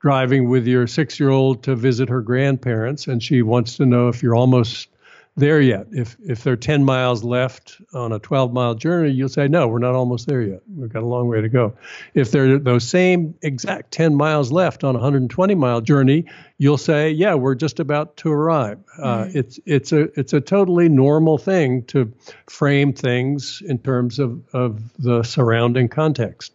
driving 0.00 0.50
with 0.50 0.66
your 0.66 0.86
6-year-old 0.86 1.62
to 1.62 1.74
visit 1.74 2.10
her 2.10 2.20
grandparents 2.20 3.06
and 3.06 3.22
she 3.22 3.40
wants 3.40 3.76
to 3.78 3.86
know 3.86 4.08
if 4.08 4.22
you're 4.22 4.34
almost 4.34 4.88
there 5.36 5.60
yet. 5.60 5.88
If 5.90 6.16
if 6.24 6.44
they're 6.44 6.56
10 6.56 6.84
miles 6.84 7.24
left 7.24 7.80
on 7.92 8.12
a 8.12 8.18
12 8.18 8.52
mile 8.52 8.74
journey, 8.74 9.10
you'll 9.10 9.28
say, 9.28 9.48
no, 9.48 9.66
we're 9.66 9.80
not 9.80 9.94
almost 9.94 10.26
there 10.26 10.42
yet. 10.42 10.62
We've 10.72 10.92
got 10.92 11.02
a 11.02 11.06
long 11.06 11.28
way 11.28 11.40
to 11.40 11.48
go. 11.48 11.74
If 12.14 12.30
they're 12.30 12.58
those 12.58 12.86
same 12.86 13.34
exact 13.42 13.90
10 13.92 14.14
miles 14.14 14.52
left 14.52 14.84
on 14.84 14.94
a 14.94 14.98
120 14.98 15.54
mile 15.56 15.80
journey, 15.80 16.26
you'll 16.58 16.78
say, 16.78 17.10
yeah, 17.10 17.34
we're 17.34 17.56
just 17.56 17.80
about 17.80 18.16
to 18.18 18.30
arrive. 18.30 18.78
Uh, 18.98 19.24
mm-hmm. 19.24 19.38
it's 19.38 19.58
it's 19.66 19.92
a 19.92 20.02
it's 20.18 20.32
a 20.32 20.40
totally 20.40 20.88
normal 20.88 21.38
thing 21.38 21.82
to 21.86 22.12
frame 22.48 22.92
things 22.92 23.60
in 23.66 23.78
terms 23.78 24.20
of 24.20 24.40
of 24.52 24.80
the 24.98 25.22
surrounding 25.24 25.88
context. 25.88 26.52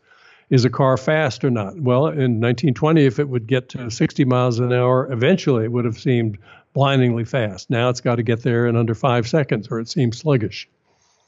Is 0.49 0.65
a 0.65 0.69
car 0.71 0.97
fast 0.97 1.43
or 1.43 1.51
not? 1.51 1.79
Well, 1.79 2.07
in 2.07 2.41
1920, 2.41 3.05
if 3.05 3.19
it 3.19 3.29
would 3.29 3.45
get 3.45 3.69
to 3.69 3.91
60 3.91 4.25
miles 4.25 4.57
an 4.57 4.73
hour, 4.73 5.11
eventually 5.11 5.65
it 5.65 5.71
would 5.71 5.85
have 5.85 5.99
seemed 5.99 6.39
blindingly 6.73 7.25
fast. 7.25 7.69
Now 7.69 7.89
it's 7.89 8.01
got 8.01 8.15
to 8.15 8.23
get 8.23 8.43
there 8.43 8.67
in 8.67 8.75
under 8.75 8.95
five 8.95 9.27
seconds, 9.27 9.67
or 9.69 9.79
it 9.79 9.89
seems 9.89 10.17
sluggish. 10.17 10.67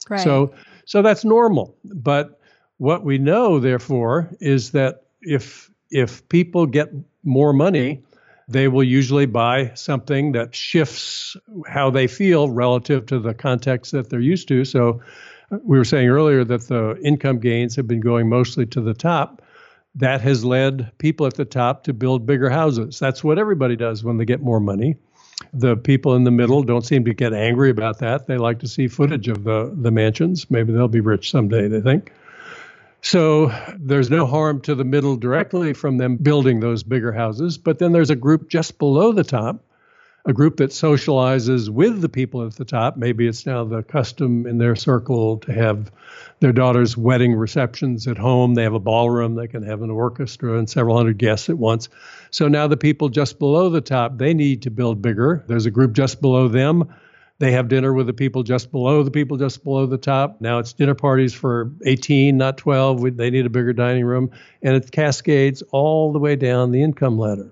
Right. 0.08 0.20
So, 0.20 0.54
so 0.84 1.02
that's 1.02 1.24
normal. 1.24 1.76
But 1.84 2.40
what 2.78 3.04
we 3.04 3.18
know, 3.18 3.58
therefore, 3.58 4.30
is 4.40 4.72
that 4.72 5.04
if 5.20 5.70
if 5.90 6.26
people 6.28 6.66
get 6.66 6.90
more 7.22 7.52
money, 7.52 8.02
they 8.48 8.68
will 8.68 8.82
usually 8.82 9.26
buy 9.26 9.72
something 9.74 10.32
that 10.32 10.54
shifts 10.54 11.36
how 11.68 11.90
they 11.90 12.06
feel 12.06 12.50
relative 12.50 13.06
to 13.06 13.20
the 13.20 13.34
context 13.34 13.92
that 13.92 14.10
they're 14.10 14.20
used 14.20 14.48
to. 14.48 14.64
So, 14.64 15.00
we 15.50 15.76
were 15.76 15.84
saying 15.84 16.08
earlier 16.08 16.44
that 16.44 16.68
the 16.68 16.98
income 17.02 17.38
gains 17.38 17.76
have 17.76 17.86
been 17.86 18.00
going 18.00 18.28
mostly 18.28 18.66
to 18.66 18.80
the 18.80 18.94
top. 18.94 19.42
That 19.94 20.22
has 20.22 20.42
led 20.42 20.90
people 20.96 21.26
at 21.26 21.34
the 21.34 21.44
top 21.44 21.84
to 21.84 21.92
build 21.92 22.24
bigger 22.24 22.48
houses. 22.48 22.98
That's 22.98 23.22
what 23.22 23.38
everybody 23.38 23.76
does 23.76 24.02
when 24.02 24.16
they 24.16 24.24
get 24.24 24.40
more 24.40 24.60
money. 24.60 24.96
The 25.52 25.76
people 25.76 26.14
in 26.14 26.24
the 26.24 26.30
middle 26.30 26.62
don't 26.62 26.84
seem 26.84 27.04
to 27.04 27.14
get 27.14 27.32
angry 27.32 27.70
about 27.70 27.98
that. 27.98 28.26
They 28.26 28.38
like 28.38 28.60
to 28.60 28.68
see 28.68 28.88
footage 28.88 29.28
of 29.28 29.44
the, 29.44 29.72
the 29.74 29.90
mansions. 29.90 30.50
Maybe 30.50 30.72
they'll 30.72 30.88
be 30.88 31.00
rich 31.00 31.30
someday, 31.30 31.68
they 31.68 31.80
think. 31.80 32.12
So 33.00 33.52
there's 33.78 34.10
no 34.10 34.26
harm 34.26 34.60
to 34.62 34.74
the 34.74 34.84
middle 34.84 35.16
directly 35.16 35.72
from 35.72 35.98
them 35.98 36.16
building 36.16 36.60
those 36.60 36.82
bigger 36.82 37.12
houses. 37.12 37.58
But 37.58 37.78
then 37.78 37.92
there's 37.92 38.10
a 38.10 38.16
group 38.16 38.48
just 38.48 38.78
below 38.78 39.12
the 39.12 39.24
top 39.24 39.64
a 40.24 40.32
group 40.32 40.58
that 40.58 40.70
socializes 40.70 41.68
with 41.68 42.00
the 42.00 42.08
people 42.08 42.46
at 42.46 42.54
the 42.54 42.64
top. 42.64 42.96
Maybe 42.96 43.26
it's 43.26 43.44
now 43.44 43.64
the 43.64 43.82
custom 43.82 44.46
in 44.46 44.58
their 44.58 44.76
circle 44.76 45.38
to 45.38 45.52
have 45.52 45.90
their 46.42 46.52
daughter's 46.52 46.96
wedding 46.96 47.34
receptions 47.34 48.06
at 48.06 48.18
home. 48.18 48.54
They 48.54 48.64
have 48.64 48.74
a 48.74 48.80
ballroom, 48.80 49.36
they 49.36 49.46
can 49.46 49.62
have 49.62 49.80
an 49.80 49.90
orchestra 49.90 50.58
and 50.58 50.68
several 50.68 50.96
hundred 50.96 51.16
guests 51.16 51.48
at 51.48 51.56
once. 51.56 51.88
So 52.30 52.48
now 52.48 52.66
the 52.66 52.76
people 52.76 53.08
just 53.08 53.38
below 53.38 53.70
the 53.70 53.80
top, 53.80 54.18
they 54.18 54.34
need 54.34 54.62
to 54.62 54.70
build 54.70 55.00
bigger. 55.00 55.44
There's 55.46 55.66
a 55.66 55.70
group 55.70 55.92
just 55.92 56.20
below 56.20 56.48
them. 56.48 56.92
They 57.38 57.52
have 57.52 57.68
dinner 57.68 57.92
with 57.92 58.06
the 58.06 58.12
people 58.12 58.42
just 58.42 58.70
below 58.70 59.02
the 59.02 59.10
people 59.10 59.36
just 59.36 59.64
below 59.64 59.86
the 59.86 59.98
top. 59.98 60.40
Now 60.40 60.58
it's 60.58 60.72
dinner 60.72 60.94
parties 60.94 61.32
for 61.32 61.70
18, 61.86 62.36
not 62.36 62.58
12. 62.58 63.16
They 63.16 63.30
need 63.30 63.46
a 63.46 63.50
bigger 63.50 63.72
dining 63.72 64.04
room. 64.04 64.30
And 64.62 64.76
it 64.76 64.90
cascades 64.90 65.62
all 65.70 66.12
the 66.12 66.18
way 66.18 66.36
down 66.36 66.72
the 66.72 66.82
income 66.82 67.18
ladder. 67.18 67.50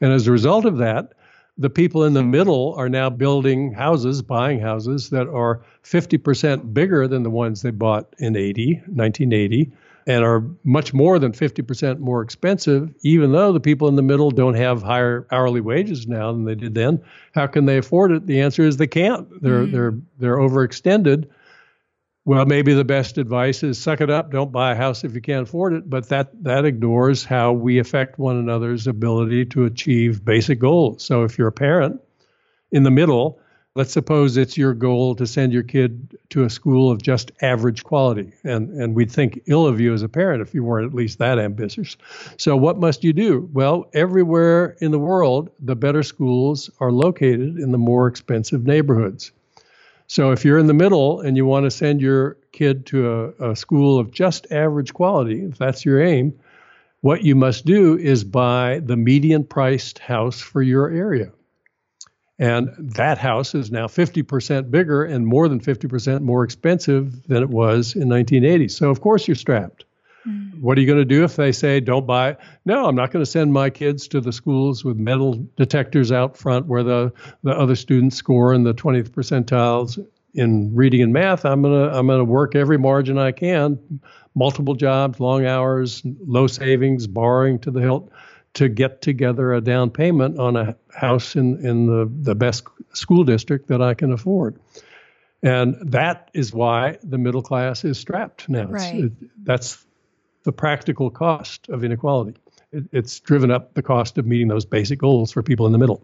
And 0.00 0.12
as 0.12 0.26
a 0.26 0.32
result 0.32 0.64
of 0.64 0.78
that, 0.78 1.12
the 1.62 1.70
people 1.70 2.04
in 2.04 2.12
the 2.12 2.24
middle 2.24 2.74
are 2.76 2.88
now 2.88 3.08
building 3.08 3.72
houses, 3.72 4.20
buying 4.20 4.58
houses 4.58 5.10
that 5.10 5.28
are 5.28 5.62
50% 5.84 6.74
bigger 6.74 7.06
than 7.06 7.22
the 7.22 7.30
ones 7.30 7.62
they 7.62 7.70
bought 7.70 8.12
in 8.18 8.36
80, 8.36 8.74
1980, 8.86 9.70
and 10.08 10.24
are 10.24 10.44
much 10.64 10.92
more 10.92 11.20
than 11.20 11.30
50% 11.30 12.00
more 12.00 12.20
expensive, 12.20 12.92
even 13.02 13.30
though 13.30 13.52
the 13.52 13.60
people 13.60 13.86
in 13.86 13.94
the 13.94 14.02
middle 14.02 14.32
don't 14.32 14.54
have 14.54 14.82
higher 14.82 15.24
hourly 15.30 15.60
wages 15.60 16.08
now 16.08 16.32
than 16.32 16.44
they 16.44 16.56
did 16.56 16.74
then. 16.74 17.00
How 17.32 17.46
can 17.46 17.66
they 17.66 17.78
afford 17.78 18.10
it? 18.10 18.26
The 18.26 18.40
answer 18.40 18.64
is 18.64 18.76
they 18.76 18.88
can't. 18.88 19.28
They're 19.40 19.64
mm. 19.64 19.70
they're 19.70 19.94
they're 20.18 20.38
overextended 20.38 21.28
well, 22.24 22.46
maybe 22.46 22.72
the 22.72 22.84
best 22.84 23.18
advice 23.18 23.62
is 23.64 23.78
suck 23.78 24.00
it 24.00 24.08
up, 24.08 24.30
don't 24.30 24.52
buy 24.52 24.72
a 24.72 24.76
house 24.76 25.02
if 25.02 25.14
you 25.14 25.20
can't 25.20 25.48
afford 25.48 25.72
it, 25.72 25.90
but 25.90 26.08
that 26.08 26.30
that 26.44 26.64
ignores 26.64 27.24
how 27.24 27.52
we 27.52 27.78
affect 27.78 28.18
one 28.18 28.36
another's 28.36 28.86
ability 28.86 29.46
to 29.46 29.64
achieve 29.64 30.24
basic 30.24 30.60
goals. 30.60 31.02
So 31.02 31.24
if 31.24 31.36
you're 31.36 31.48
a 31.48 31.52
parent 31.52 32.00
in 32.70 32.84
the 32.84 32.92
middle, 32.92 33.40
let's 33.74 33.92
suppose 33.92 34.36
it's 34.36 34.56
your 34.56 34.72
goal 34.72 35.16
to 35.16 35.26
send 35.26 35.52
your 35.52 35.64
kid 35.64 36.16
to 36.30 36.44
a 36.44 36.50
school 36.50 36.92
of 36.92 37.02
just 37.02 37.32
average 37.40 37.82
quality 37.82 38.32
and 38.44 38.70
and 38.80 38.94
we'd 38.94 39.10
think 39.10 39.42
ill 39.46 39.66
of 39.66 39.80
you 39.80 39.92
as 39.92 40.02
a 40.02 40.08
parent 40.08 40.42
if 40.42 40.54
you 40.54 40.62
weren't 40.62 40.86
at 40.86 40.94
least 40.94 41.18
that 41.18 41.40
ambitious. 41.40 41.96
So 42.36 42.56
what 42.56 42.78
must 42.78 43.02
you 43.02 43.12
do? 43.12 43.48
Well, 43.52 43.90
everywhere 43.94 44.76
in 44.80 44.92
the 44.92 44.98
world, 45.00 45.50
the 45.58 45.74
better 45.74 46.04
schools 46.04 46.70
are 46.78 46.92
located 46.92 47.58
in 47.58 47.72
the 47.72 47.78
more 47.78 48.06
expensive 48.06 48.64
neighborhoods. 48.64 49.32
So 50.12 50.30
if 50.30 50.44
you're 50.44 50.58
in 50.58 50.66
the 50.66 50.74
middle 50.74 51.22
and 51.22 51.38
you 51.38 51.46
want 51.46 51.64
to 51.64 51.70
send 51.70 52.02
your 52.02 52.36
kid 52.52 52.84
to 52.88 53.32
a, 53.40 53.52
a 53.52 53.56
school 53.56 53.98
of 53.98 54.10
just 54.10 54.46
average 54.52 54.92
quality, 54.92 55.42
if 55.42 55.56
that's 55.56 55.86
your 55.86 56.02
aim, 56.02 56.38
what 57.00 57.22
you 57.22 57.34
must 57.34 57.64
do 57.64 57.96
is 57.96 58.22
buy 58.22 58.82
the 58.84 58.98
median 58.98 59.42
priced 59.42 59.98
house 59.98 60.38
for 60.38 60.60
your 60.60 60.90
area. 60.90 61.32
And 62.38 62.68
that 62.78 63.16
house 63.16 63.54
is 63.54 63.72
now 63.72 63.86
50% 63.86 64.70
bigger 64.70 65.02
and 65.02 65.26
more 65.26 65.48
than 65.48 65.60
50% 65.60 66.20
more 66.20 66.44
expensive 66.44 67.26
than 67.26 67.42
it 67.42 67.48
was 67.48 67.94
in 67.94 68.10
1980. 68.10 68.68
So, 68.68 68.90
of 68.90 69.00
course, 69.00 69.26
you're 69.26 69.34
strapped. 69.34 69.86
Mm. 70.26 70.60
What 70.60 70.78
are 70.78 70.80
you 70.80 70.86
going 70.86 70.98
to 70.98 71.04
do 71.04 71.24
if 71.24 71.36
they 71.36 71.52
say, 71.52 71.80
don't 71.80 72.06
buy? 72.06 72.36
No, 72.64 72.86
I'm 72.86 72.94
not 72.94 73.10
going 73.10 73.24
to 73.24 73.30
send 73.30 73.52
my 73.52 73.70
kids 73.70 74.08
to 74.08 74.20
the 74.20 74.32
schools 74.32 74.84
with 74.84 74.96
metal 74.96 75.46
detectors 75.56 76.12
out 76.12 76.36
front 76.36 76.66
where 76.66 76.82
the, 76.82 77.12
the 77.42 77.50
other 77.50 77.76
students 77.76 78.16
score 78.16 78.54
in 78.54 78.62
the 78.62 78.74
20th 78.74 79.10
percentiles 79.10 79.98
in 80.34 80.74
reading 80.74 81.02
and 81.02 81.12
math. 81.12 81.44
I'm 81.44 81.62
going 81.62 81.88
to 81.88 81.96
I'm 81.96 82.06
going 82.06 82.18
to 82.18 82.24
work 82.24 82.54
every 82.54 82.78
margin 82.78 83.18
I 83.18 83.32
can, 83.32 84.00
multiple 84.34 84.74
jobs, 84.74 85.20
long 85.20 85.44
hours, 85.44 86.02
low 86.04 86.46
savings, 86.46 87.06
borrowing 87.06 87.58
to 87.60 87.70
the 87.70 87.80
hilt 87.80 88.10
to 88.54 88.68
get 88.68 89.00
together 89.00 89.54
a 89.54 89.60
down 89.60 89.90
payment 89.90 90.38
on 90.38 90.56
a 90.56 90.76
house 90.94 91.36
in, 91.36 91.64
in 91.64 91.86
the, 91.86 92.10
the 92.10 92.34
best 92.34 92.64
school 92.92 93.24
district 93.24 93.68
that 93.68 93.80
I 93.80 93.94
can 93.94 94.12
afford. 94.12 94.58
And 95.42 95.76
that 95.90 96.30
is 96.34 96.52
why 96.52 96.98
the 97.02 97.18
middle 97.18 97.42
class 97.42 97.84
is 97.84 97.98
strapped 97.98 98.48
now. 98.48 98.66
Right. 98.66 99.04
It, 99.04 99.12
that's 99.44 99.84
the 100.44 100.52
practical 100.52 101.10
cost 101.10 101.68
of 101.68 101.84
inequality. 101.84 102.34
It, 102.72 102.84
it's 102.92 103.20
driven 103.20 103.50
up 103.50 103.74
the 103.74 103.82
cost 103.82 104.18
of 104.18 104.26
meeting 104.26 104.48
those 104.48 104.64
basic 104.64 104.98
goals 104.98 105.32
for 105.32 105.42
people 105.42 105.66
in 105.66 105.72
the 105.72 105.78
middle. 105.78 106.02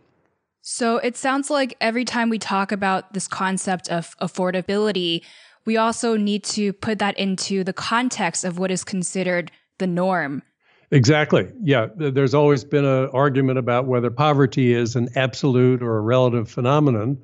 So 0.63 0.99
it 0.99 1.17
sounds 1.17 1.51
like 1.51 1.77
every 1.81 2.05
time 2.05 2.29
we 2.29 2.39
talk 2.39 2.73
about 2.73 3.15
this 3.15 3.29
concept 3.29 3.89
of 3.89 4.17
affordability, 4.19 5.23
we 5.65 5.77
also 5.77 6.17
need 6.17 6.45
to 6.45 6.73
put 6.73 6.99
that 6.99 7.19
into 7.19 7.65
the 7.65 7.73
context 7.73 8.45
of 8.45 8.59
what 8.59 8.71
is 8.71 8.85
considered 8.85 9.51
the 9.79 9.87
norm. 9.87 10.43
Exactly. 10.91 11.51
Yeah. 11.63 11.89
There's 11.97 12.35
always 12.35 12.65
been 12.65 12.85
an 12.85 13.11
argument 13.13 13.59
about 13.59 13.87
whether 13.87 14.11
poverty 14.11 14.73
is 14.73 14.97
an 14.97 15.09
absolute 15.15 15.83
or 15.83 15.99
a 15.99 16.01
relative 16.01 16.51
phenomenon. 16.51 17.19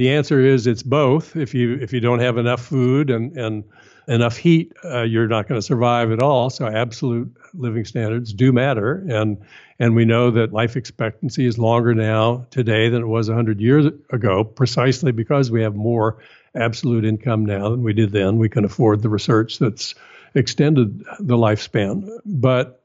The 0.00 0.08
answer 0.08 0.40
is 0.40 0.66
it's 0.66 0.82
both. 0.82 1.36
If 1.36 1.52
you 1.52 1.74
if 1.74 1.92
you 1.92 2.00
don't 2.00 2.20
have 2.20 2.38
enough 2.38 2.64
food 2.64 3.10
and 3.10 3.36
and 3.36 3.64
enough 4.08 4.38
heat, 4.38 4.72
uh, 4.82 5.02
you're 5.02 5.28
not 5.28 5.46
going 5.46 5.60
to 5.60 5.62
survive 5.62 6.10
at 6.10 6.22
all. 6.22 6.48
So 6.48 6.66
absolute 6.66 7.36
living 7.52 7.84
standards 7.84 8.32
do 8.32 8.50
matter, 8.50 9.04
and 9.10 9.36
and 9.78 9.94
we 9.94 10.06
know 10.06 10.30
that 10.30 10.54
life 10.54 10.74
expectancy 10.74 11.44
is 11.44 11.58
longer 11.58 11.94
now 11.94 12.46
today 12.50 12.88
than 12.88 13.02
it 13.02 13.08
was 13.08 13.28
100 13.28 13.60
years 13.60 13.84
ago, 14.08 14.42
precisely 14.42 15.12
because 15.12 15.50
we 15.50 15.60
have 15.60 15.74
more 15.74 16.16
absolute 16.54 17.04
income 17.04 17.44
now 17.44 17.68
than 17.68 17.82
we 17.82 17.92
did 17.92 18.10
then. 18.10 18.38
We 18.38 18.48
can 18.48 18.64
afford 18.64 19.02
the 19.02 19.10
research 19.10 19.58
that's 19.58 19.94
extended 20.34 21.00
the 21.18 21.36
lifespan, 21.36 22.08
but 22.24 22.80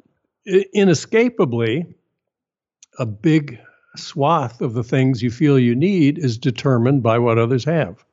inescapably, 0.46 1.86
a 3.00 3.06
big 3.06 3.62
swath 4.00 4.62
of 4.62 4.74
the 4.74 4.84
things 4.84 5.22
you 5.22 5.32
feel 5.32 5.60
you 5.60 5.76
need 5.76 6.18
is 6.18 6.38
determined 6.38 7.04
by 7.04 7.20
what 7.20 7.38
others 7.38 7.66
have. 7.66 8.04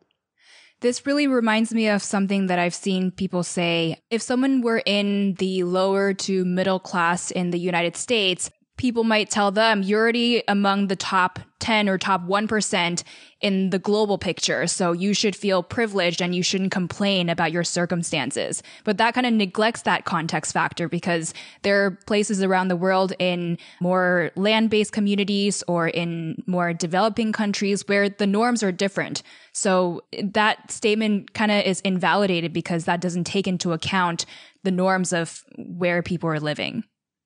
This 0.80 1.06
really 1.06 1.28
reminds 1.28 1.72
me 1.72 1.88
of 1.88 2.02
something 2.02 2.46
that 2.48 2.58
I've 2.58 2.74
seen 2.74 3.12
people 3.12 3.44
say. 3.44 3.98
If 4.10 4.20
someone 4.20 4.62
were 4.62 4.82
in 4.84 5.34
the 5.34 5.62
lower 5.62 6.12
to 6.14 6.44
middle 6.44 6.80
class 6.80 7.30
in 7.30 7.50
the 7.50 7.58
United 7.58 7.96
States, 7.96 8.50
people 8.76 9.04
might 9.04 9.30
tell 9.30 9.50
them 9.50 9.82
you're 9.82 10.00
already 10.00 10.42
among 10.48 10.88
the 10.88 10.96
top 10.96 11.38
10 11.60 11.88
or 11.88 11.96
top 11.96 12.26
1% 12.26 13.02
in 13.40 13.70
the 13.70 13.78
global 13.78 14.18
picture. 14.18 14.66
So 14.66 14.92
you 14.92 15.14
should 15.14 15.36
feel 15.36 15.62
privileged 15.62 16.20
and 16.20 16.34
you 16.34 16.42
shouldn't 16.42 16.72
complain 16.72 17.28
about 17.28 17.52
your 17.52 17.62
circumstances. 17.62 18.62
But 18.84 18.98
that 18.98 19.14
kind 19.14 19.26
of 19.26 19.32
neglects 19.32 19.82
that 19.82 20.04
context 20.04 20.52
factor 20.52 20.88
because 20.88 21.32
there 21.62 21.84
are 21.84 21.90
places 22.06 22.42
around 22.42 22.68
the 22.68 22.76
world 22.76 23.12
in 23.18 23.58
more 23.80 24.32
land 24.34 24.70
based 24.70 24.92
communities 24.92 25.62
or 25.68 25.86
in 25.86 26.42
more 26.46 26.72
developing 26.72 27.32
countries 27.32 27.86
where 27.86 28.08
the 28.08 28.26
norms 28.26 28.62
are 28.62 28.72
different. 28.72 29.22
So 29.52 30.02
that 30.20 30.70
statement 30.70 31.34
kind 31.34 31.52
of 31.52 31.64
is 31.64 31.80
invalidated 31.82 32.52
because 32.52 32.86
that 32.86 33.00
doesn't 33.00 33.24
take 33.24 33.46
into 33.46 33.72
account 33.72 34.24
the 34.64 34.70
norms 34.70 35.12
of 35.12 35.44
where 35.56 36.02
people 36.02 36.28
are 36.28 36.40
living. 36.40 36.84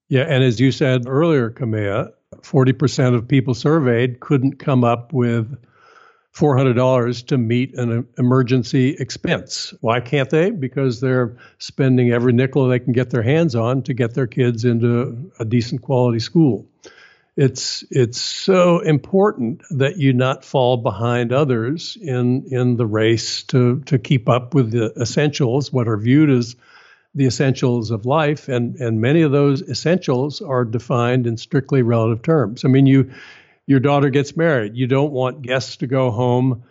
Yeah, 0.09 0.23
and 0.23 0.45
as 0.45 0.61
you 0.61 0.71
said 0.71 1.05
earlier, 1.07 1.51
Kamea, 1.51 2.13
40% 2.37 3.15
of 3.15 3.27
people 3.29 3.55
surveyed 3.55 4.21
couldn't 4.21 4.59
come 4.59 4.85
up 4.85 5.13
with 5.13 5.57
$400 6.37 7.27
to 7.29 7.39
meet 7.39 7.75
an 7.75 8.07
emergency 8.19 8.91
expense. 8.91 9.73
Why 9.81 10.01
can't 10.01 10.29
they? 10.29 10.51
Because 10.51 11.01
they're 11.01 11.39
spending 11.59 12.13
every 12.13 12.33
nickel 12.33 12.69
they 12.69 12.79
can 12.79 12.93
get 12.93 13.11
their 13.11 13.23
hands 13.23 13.55
on 13.55 13.83
to 13.85 13.95
get 13.95 14.15
their 14.15 14.27
kids 14.27 14.65
into 14.65 15.33
a 15.39 15.45
decent 15.45 15.83
quality 15.83 16.19
school. 16.19 16.67
It's 17.37 17.85
it's 17.91 18.19
so 18.21 18.79
important 18.81 19.63
that 19.71 19.99
you 19.99 20.15
not 20.15 20.43
fall 20.43 20.79
behind 20.79 21.35
others 21.35 21.99
in 22.01 22.47
in 22.51 22.77
the 22.77 22.87
race 22.87 23.43
to 23.45 23.81
to 23.81 23.99
keep 23.99 24.27
up 24.27 24.55
with 24.55 24.71
the 24.71 24.95
essentials, 24.99 25.71
what 25.71 25.87
are 25.87 25.99
viewed 25.99 26.31
as 26.31 26.57
the 27.17 27.27
essentials 27.27 27.91
of 27.91 28.07
life, 28.07 28.49
and 28.49 28.77
and 28.77 29.01
many 29.01 29.23
of 29.23 29.33
those 29.33 29.63
essentials 29.63 30.41
are 30.41 30.65
defined 30.65 31.27
in 31.27 31.37
strictly 31.37 31.83
relative 31.83 32.23
terms. 32.23 32.65
I 32.65 32.69
mean, 32.69 32.87
you 32.87 33.11
your 33.67 33.81
daughter 33.81 34.11
gets 34.11 34.37
married, 34.37 34.77
you 34.77 34.87
don't 34.87 35.13
want 35.13 35.43
guests 35.43 35.79
to 35.79 35.87
go 35.89 36.11
home 36.13 36.63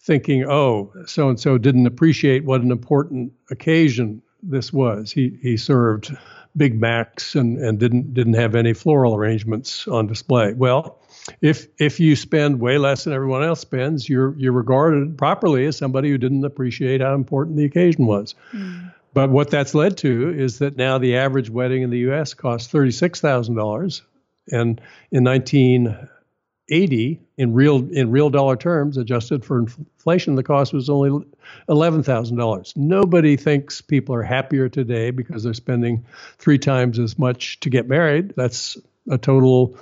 thinking, 0.00 0.44
oh, 0.48 0.92
so 1.06 1.28
and 1.28 1.38
so 1.38 1.58
didn't 1.58 1.86
appreciate 1.86 2.44
what 2.44 2.62
an 2.62 2.72
important 2.72 3.32
occasion 3.50 4.22
this 4.42 4.72
was. 4.72 5.12
He 5.12 5.38
he 5.42 5.56
served 5.58 6.16
Big 6.56 6.80
Macs 6.80 7.36
and 7.36 7.58
and 7.58 7.78
didn't 7.78 8.14
didn't 8.14 8.34
have 8.34 8.54
any 8.54 8.72
floral 8.72 9.14
arrangements 9.14 9.86
on 9.86 10.06
display. 10.06 10.54
Well, 10.54 10.98
if 11.42 11.68
if 11.78 12.00
you 12.00 12.16
spend 12.16 12.58
way 12.58 12.78
less 12.78 13.04
than 13.04 13.12
everyone 13.12 13.42
else 13.42 13.60
spends, 13.60 14.08
you're 14.08 14.34
you're 14.38 14.52
regarded 14.52 15.18
properly 15.18 15.66
as 15.66 15.76
somebody 15.76 16.08
who 16.08 16.16
didn't 16.16 16.44
appreciate 16.44 17.02
how 17.02 17.14
important 17.14 17.58
the 17.58 17.66
occasion 17.66 18.06
was. 18.06 18.34
Mm. 18.52 18.92
But 19.12 19.30
what 19.30 19.50
that's 19.50 19.74
led 19.74 19.96
to 19.98 20.30
is 20.30 20.58
that 20.60 20.76
now 20.76 20.98
the 20.98 21.16
average 21.16 21.50
wedding 21.50 21.82
in 21.82 21.90
the 21.90 21.98
U.S. 21.98 22.34
costs 22.34 22.68
thirty-six 22.70 23.20
thousand 23.20 23.56
dollars, 23.56 24.02
and 24.50 24.80
in 25.10 25.24
1980, 25.24 27.20
in 27.36 27.54
real 27.54 27.90
in 27.92 28.10
real 28.10 28.30
dollar 28.30 28.56
terms, 28.56 28.96
adjusted 28.96 29.44
for 29.44 29.58
inflation, 29.58 30.36
the 30.36 30.44
cost 30.44 30.72
was 30.72 30.88
only 30.88 31.26
eleven 31.68 32.02
thousand 32.04 32.36
dollars. 32.36 32.72
Nobody 32.76 33.36
thinks 33.36 33.80
people 33.80 34.14
are 34.14 34.22
happier 34.22 34.68
today 34.68 35.10
because 35.10 35.42
they're 35.42 35.54
spending 35.54 36.04
three 36.38 36.58
times 36.58 36.98
as 37.00 37.18
much 37.18 37.58
to 37.60 37.70
get 37.70 37.88
married. 37.88 38.34
That's 38.36 38.78
a 39.10 39.18
total 39.18 39.76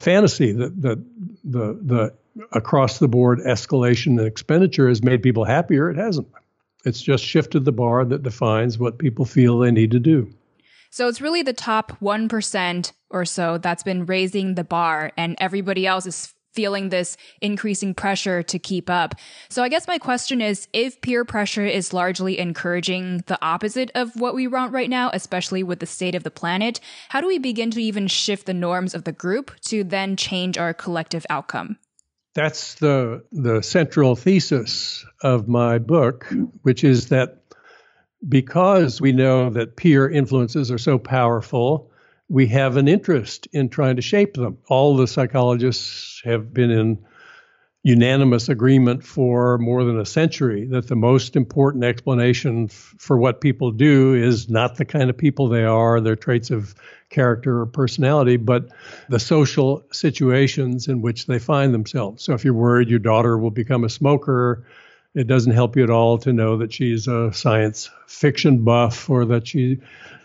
fantasy 0.00 0.52
that 0.52 0.82
that 0.82 1.02
the 1.44 1.78
the 1.82 2.14
across 2.52 2.98
the 2.98 3.08
board 3.08 3.38
escalation 3.38 4.18
in 4.18 4.26
expenditure 4.26 4.88
has 4.88 5.02
made 5.02 5.22
people 5.22 5.44
happier. 5.44 5.88
It 5.90 5.96
hasn't. 5.96 6.28
It's 6.86 7.02
just 7.02 7.24
shifted 7.24 7.64
the 7.64 7.72
bar 7.72 8.04
that 8.04 8.22
defines 8.22 8.78
what 8.78 8.98
people 8.98 9.24
feel 9.24 9.58
they 9.58 9.72
need 9.72 9.90
to 9.90 9.98
do. 9.98 10.32
So 10.90 11.08
it's 11.08 11.20
really 11.20 11.42
the 11.42 11.52
top 11.52 11.98
1% 12.00 12.92
or 13.10 13.24
so 13.24 13.58
that's 13.58 13.82
been 13.82 14.06
raising 14.06 14.54
the 14.54 14.64
bar, 14.64 15.12
and 15.16 15.34
everybody 15.38 15.86
else 15.86 16.06
is 16.06 16.32
feeling 16.54 16.88
this 16.88 17.16
increasing 17.42 17.92
pressure 17.92 18.42
to 18.42 18.58
keep 18.58 18.88
up. 18.88 19.16
So 19.50 19.62
I 19.62 19.68
guess 19.68 19.86
my 19.86 19.98
question 19.98 20.40
is 20.40 20.68
if 20.72 21.00
peer 21.02 21.24
pressure 21.24 21.66
is 21.66 21.92
largely 21.92 22.38
encouraging 22.38 23.24
the 23.26 23.38
opposite 23.44 23.90
of 23.94 24.18
what 24.18 24.34
we 24.34 24.46
want 24.46 24.72
right 24.72 24.88
now, 24.88 25.10
especially 25.12 25.62
with 25.62 25.80
the 25.80 25.86
state 25.86 26.14
of 26.14 26.22
the 26.22 26.30
planet, 26.30 26.80
how 27.10 27.20
do 27.20 27.26
we 27.26 27.38
begin 27.38 27.70
to 27.72 27.82
even 27.82 28.06
shift 28.06 28.46
the 28.46 28.54
norms 28.54 28.94
of 28.94 29.04
the 29.04 29.12
group 29.12 29.50
to 29.62 29.84
then 29.84 30.16
change 30.16 30.56
our 30.56 30.72
collective 30.72 31.26
outcome? 31.28 31.78
That's 32.36 32.74
the 32.74 33.24
the 33.32 33.62
central 33.62 34.14
thesis 34.14 35.06
of 35.22 35.48
my 35.48 35.78
book, 35.78 36.30
which 36.60 36.84
is 36.84 37.08
that 37.08 37.38
because 38.28 39.00
we 39.00 39.12
know 39.12 39.48
that 39.48 39.76
peer 39.76 40.06
influences 40.06 40.70
are 40.70 40.76
so 40.76 40.98
powerful, 40.98 41.90
we 42.28 42.46
have 42.48 42.76
an 42.76 42.88
interest 42.88 43.48
in 43.54 43.70
trying 43.70 43.96
to 43.96 44.02
shape 44.02 44.34
them. 44.34 44.58
All 44.68 44.96
the 44.98 45.06
psychologists 45.06 46.20
have 46.24 46.52
been 46.52 46.70
in 46.70 46.98
unanimous 47.86 48.48
agreement 48.48 49.04
for 49.04 49.58
more 49.58 49.84
than 49.84 50.00
a 50.00 50.04
century 50.04 50.64
that 50.64 50.88
the 50.88 50.96
most 50.96 51.36
important 51.36 51.84
explanation 51.84 52.64
f- 52.64 52.94
for 52.98 53.16
what 53.16 53.40
people 53.40 53.70
do 53.70 54.12
is 54.12 54.50
not 54.50 54.74
the 54.74 54.84
kind 54.84 55.08
of 55.08 55.16
people 55.16 55.46
they 55.46 55.62
are, 55.62 56.00
their 56.00 56.16
traits 56.16 56.50
of 56.50 56.74
character 57.10 57.60
or 57.60 57.66
personality, 57.66 58.36
but 58.36 58.66
the 59.08 59.20
social 59.20 59.84
situations 59.92 60.88
in 60.88 61.00
which 61.00 61.26
they 61.26 61.38
find 61.38 61.72
themselves. 61.72 62.24
So 62.24 62.32
if 62.34 62.44
you're 62.44 62.54
worried 62.54 62.88
your 62.88 62.98
daughter 62.98 63.38
will 63.38 63.52
become 63.52 63.84
a 63.84 63.88
smoker, 63.88 64.64
it 65.14 65.28
doesn't 65.28 65.52
help 65.52 65.76
you 65.76 65.84
at 65.84 65.90
all 65.90 66.18
to 66.18 66.32
know 66.32 66.56
that 66.56 66.72
she's 66.72 67.06
a 67.06 67.32
science 67.32 67.88
fiction 68.08 68.64
buff 68.64 69.08
or 69.08 69.24
that 69.26 69.46
she 69.46 69.78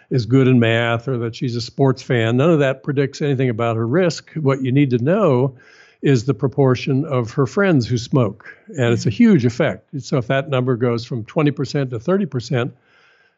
is 0.10 0.26
good 0.26 0.47
in 0.47 0.60
math 0.60 1.08
or 1.08 1.19
that 1.19 1.36
she's 1.36 1.56
a 1.56 1.62
sports 1.62 2.02
fan. 2.02 2.38
None 2.38 2.50
of 2.50 2.58
that 2.58 2.82
predicts 2.82 3.21
anything 3.21 3.50
about 3.50 3.78
her 3.78 3.88
risk. 3.88 4.32
What 4.32 4.63
you 4.63 4.71
need 4.71 4.89
to 4.89 4.97
know 4.97 5.58
is 6.02 6.26
the 6.26 6.34
proportion 6.34 7.06
of 7.06 7.32
her 7.32 7.46
friends 7.46 7.88
who 7.88 7.98
smoke. 7.98 8.58
And 8.68 8.94
it's 8.94 9.06
a 9.06 9.10
mm-hmm. 9.10 9.16
huge 9.16 9.46
effect. 9.46 9.90
So 10.02 10.18
if 10.18 10.28
that 10.28 10.50
number 10.50 10.76
goes 10.76 11.06
from 11.06 11.24
20% 11.26 11.92
to 11.92 12.00
30%, 12.00 12.72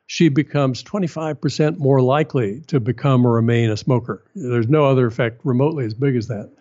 she 0.06 0.30
becomes 0.30 0.84
25% 0.84 1.78
more 1.78 2.02
likely 2.02 2.62
to 2.67 2.80
become 2.80 3.26
or 3.26 3.34
remain 3.34 3.69
a 3.69 3.78
smoker. 3.78 4.23
There's 4.36 4.67
no 4.67 4.86
other 4.86 5.08
effect 5.08 5.41
remotely 5.43 5.86
as 5.86 5.93
big 5.93 6.15
as 6.15 6.28
that. 6.28 6.52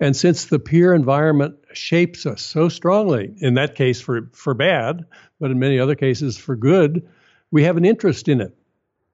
And 0.00 0.16
since 0.16 0.46
the 0.46 0.58
peer 0.58 0.94
environment 0.94 1.56
shapes 1.72 2.24
us 2.24 2.40
so 2.40 2.68
strongly, 2.68 3.34
in 3.38 3.54
that 3.54 3.74
case 3.74 4.00
for, 4.00 4.30
for 4.32 4.54
bad, 4.54 5.04
but 5.38 5.50
in 5.50 5.58
many 5.58 5.78
other 5.78 5.94
cases 5.94 6.38
for 6.38 6.56
good, 6.56 7.06
we 7.50 7.64
have 7.64 7.76
an 7.76 7.84
interest 7.84 8.28
in 8.28 8.40
it 8.40 8.56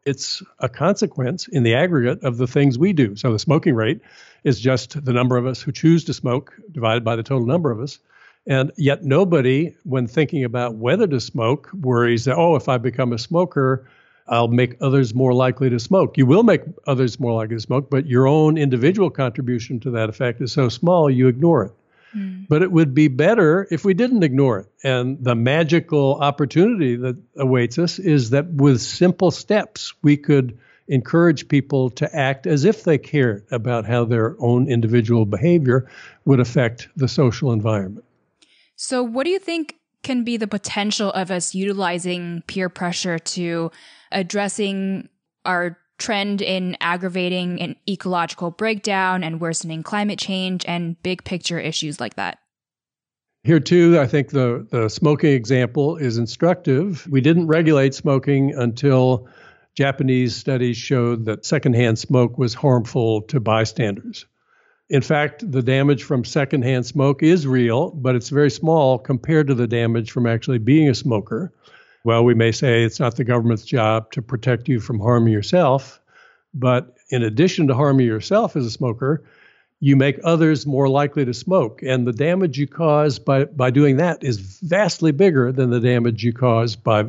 it's 0.06 0.42
a 0.60 0.68
consequence 0.68 1.48
in 1.48 1.64
the 1.64 1.74
aggregate 1.74 2.22
of 2.22 2.38
the 2.38 2.46
things 2.46 2.78
we 2.78 2.92
do. 2.92 3.16
So 3.16 3.32
the 3.32 3.38
smoking 3.38 3.74
rate 3.74 4.00
is 4.44 4.60
just 4.60 5.04
the 5.04 5.12
number 5.12 5.36
of 5.36 5.46
us 5.46 5.60
who 5.60 5.72
choose 5.72 6.04
to 6.04 6.14
smoke 6.14 6.54
divided 6.70 7.04
by 7.04 7.16
the 7.16 7.24
total 7.24 7.46
number 7.46 7.72
of 7.72 7.80
us. 7.80 7.98
And 8.46 8.70
yet, 8.76 9.02
nobody, 9.02 9.74
when 9.82 10.06
thinking 10.06 10.44
about 10.44 10.76
whether 10.76 11.08
to 11.08 11.20
smoke, 11.20 11.68
worries 11.74 12.26
that, 12.26 12.36
oh, 12.36 12.54
if 12.54 12.68
I 12.68 12.78
become 12.78 13.12
a 13.12 13.18
smoker, 13.18 13.90
I'll 14.28 14.46
make 14.46 14.76
others 14.80 15.14
more 15.14 15.34
likely 15.34 15.68
to 15.70 15.80
smoke. 15.80 16.16
You 16.16 16.26
will 16.26 16.44
make 16.44 16.62
others 16.86 17.18
more 17.18 17.32
likely 17.32 17.56
to 17.56 17.60
smoke, 17.60 17.90
but 17.90 18.06
your 18.06 18.28
own 18.28 18.56
individual 18.56 19.10
contribution 19.10 19.80
to 19.80 19.90
that 19.92 20.08
effect 20.08 20.40
is 20.40 20.52
so 20.52 20.68
small, 20.68 21.10
you 21.10 21.26
ignore 21.26 21.64
it. 21.64 21.72
Hmm. 22.12 22.44
But 22.48 22.62
it 22.62 22.70
would 22.70 22.94
be 22.94 23.08
better 23.08 23.66
if 23.70 23.84
we 23.84 23.94
didn't 23.94 24.22
ignore 24.22 24.60
it. 24.60 24.66
And 24.84 25.22
the 25.22 25.34
magical 25.34 26.16
opportunity 26.20 26.96
that 26.96 27.16
awaits 27.36 27.78
us 27.78 27.98
is 27.98 28.30
that 28.30 28.46
with 28.46 28.80
simple 28.80 29.30
steps, 29.30 29.94
we 30.02 30.16
could 30.16 30.58
encourage 30.88 31.48
people 31.48 31.90
to 31.90 32.16
act 32.16 32.46
as 32.46 32.64
if 32.64 32.84
they 32.84 32.98
cared 32.98 33.44
about 33.50 33.86
how 33.86 34.04
their 34.04 34.36
own 34.38 34.68
individual 34.68 35.26
behavior 35.26 35.88
would 36.24 36.40
affect 36.40 36.88
the 36.96 37.08
social 37.08 37.52
environment. 37.52 38.04
So, 38.76 39.02
what 39.02 39.24
do 39.24 39.30
you 39.30 39.38
think 39.38 39.76
can 40.02 40.22
be 40.22 40.36
the 40.36 40.46
potential 40.46 41.10
of 41.12 41.30
us 41.30 41.54
utilizing 41.54 42.42
peer 42.46 42.68
pressure 42.68 43.18
to 43.18 43.72
addressing 44.12 45.08
our 45.44 45.78
trend 45.98 46.42
in 46.42 46.76
aggravating 46.80 47.60
an 47.60 47.76
ecological 47.88 48.50
breakdown 48.50 49.24
and 49.24 49.40
worsening 49.40 49.82
climate 49.82 50.18
change 50.18 50.64
and 50.66 51.00
big 51.02 51.24
picture 51.24 51.58
issues 51.58 52.00
like 52.00 52.16
that. 52.16 52.38
Here, 53.44 53.60
too, 53.60 53.98
I 54.00 54.06
think 54.06 54.30
the, 54.30 54.66
the 54.70 54.88
smoking 54.88 55.32
example 55.32 55.96
is 55.96 56.18
instructive. 56.18 57.06
We 57.08 57.20
didn't 57.20 57.46
regulate 57.46 57.94
smoking 57.94 58.52
until 58.54 59.28
Japanese 59.76 60.34
studies 60.34 60.76
showed 60.76 61.26
that 61.26 61.46
secondhand 61.46 61.98
smoke 61.98 62.38
was 62.38 62.54
harmful 62.54 63.22
to 63.22 63.38
bystanders. 63.38 64.26
In 64.88 65.02
fact, 65.02 65.50
the 65.50 65.62
damage 65.62 66.02
from 66.02 66.24
secondhand 66.24 66.86
smoke 66.86 67.22
is 67.22 67.46
real, 67.46 67.90
but 67.90 68.14
it's 68.14 68.30
very 68.30 68.50
small 68.50 68.98
compared 68.98 69.48
to 69.48 69.54
the 69.54 69.66
damage 69.66 70.10
from 70.10 70.26
actually 70.26 70.58
being 70.58 70.88
a 70.88 70.94
smoker. 70.94 71.52
Well, 72.06 72.24
we 72.24 72.34
may 72.34 72.52
say 72.52 72.84
it's 72.84 73.00
not 73.00 73.16
the 73.16 73.24
government's 73.24 73.64
job 73.64 74.12
to 74.12 74.22
protect 74.22 74.68
you 74.68 74.78
from 74.78 75.00
harming 75.00 75.32
yourself, 75.32 76.00
but 76.54 76.96
in 77.10 77.24
addition 77.24 77.66
to 77.66 77.74
harming 77.74 78.06
yourself 78.06 78.54
as 78.54 78.64
a 78.64 78.70
smoker, 78.70 79.24
you 79.80 79.96
make 79.96 80.20
others 80.22 80.66
more 80.66 80.88
likely 80.88 81.24
to 81.24 81.34
smoke. 81.34 81.82
And 81.82 82.06
the 82.06 82.12
damage 82.12 82.58
you 82.58 82.68
cause 82.68 83.18
by, 83.18 83.46
by 83.46 83.70
doing 83.70 83.96
that 83.96 84.22
is 84.22 84.38
vastly 84.38 85.10
bigger 85.10 85.50
than 85.50 85.70
the 85.70 85.80
damage 85.80 86.22
you 86.22 86.32
cause 86.32 86.76
by 86.76 87.06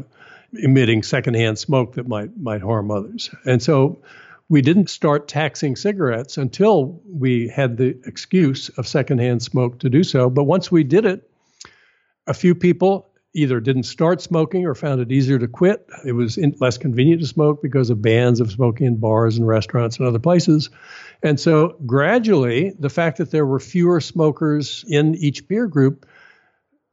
emitting 0.53 1.03
secondhand 1.03 1.60
smoke 1.60 1.93
that 1.93 2.07
might 2.07 2.36
might 2.36 2.63
harm 2.63 2.89
others. 2.89 3.29
And 3.45 3.62
so 3.62 4.01
we 4.49 4.63
didn't 4.63 4.89
start 4.89 5.27
taxing 5.27 5.75
cigarettes 5.75 6.39
until 6.39 6.99
we 7.07 7.49
had 7.49 7.77
the 7.77 7.95
excuse 8.07 8.69
of 8.69 8.88
secondhand 8.88 9.43
smoke 9.43 9.77
to 9.81 9.91
do 9.91 10.03
so. 10.03 10.31
But 10.31 10.45
once 10.45 10.71
we 10.71 10.83
did 10.83 11.05
it, 11.05 11.29
a 12.25 12.33
few 12.33 12.55
people 12.55 13.07
either 13.33 13.59
didn't 13.59 13.83
start 13.83 14.21
smoking 14.21 14.65
or 14.65 14.73
found 14.73 15.01
it 15.01 15.11
easier 15.11 15.37
to 15.37 15.47
quit. 15.47 15.87
It 16.05 16.13
was 16.13 16.37
in, 16.37 16.55
less 16.59 16.77
convenient 16.77 17.21
to 17.21 17.27
smoke 17.27 17.61
because 17.61 17.89
of 17.89 18.01
bans 18.01 18.39
of 18.39 18.51
smoking 18.51 18.87
in 18.87 18.97
bars 18.97 19.37
and 19.37 19.47
restaurants 19.47 19.97
and 19.97 20.07
other 20.07 20.19
places. 20.19 20.69
And 21.23 21.39
so 21.39 21.75
gradually, 21.85 22.73
the 22.79 22.89
fact 22.89 23.17
that 23.17 23.31
there 23.31 23.45
were 23.45 23.59
fewer 23.59 24.01
smokers 24.01 24.85
in 24.87 25.15
each 25.15 25.47
peer 25.47 25.67
group, 25.67 26.05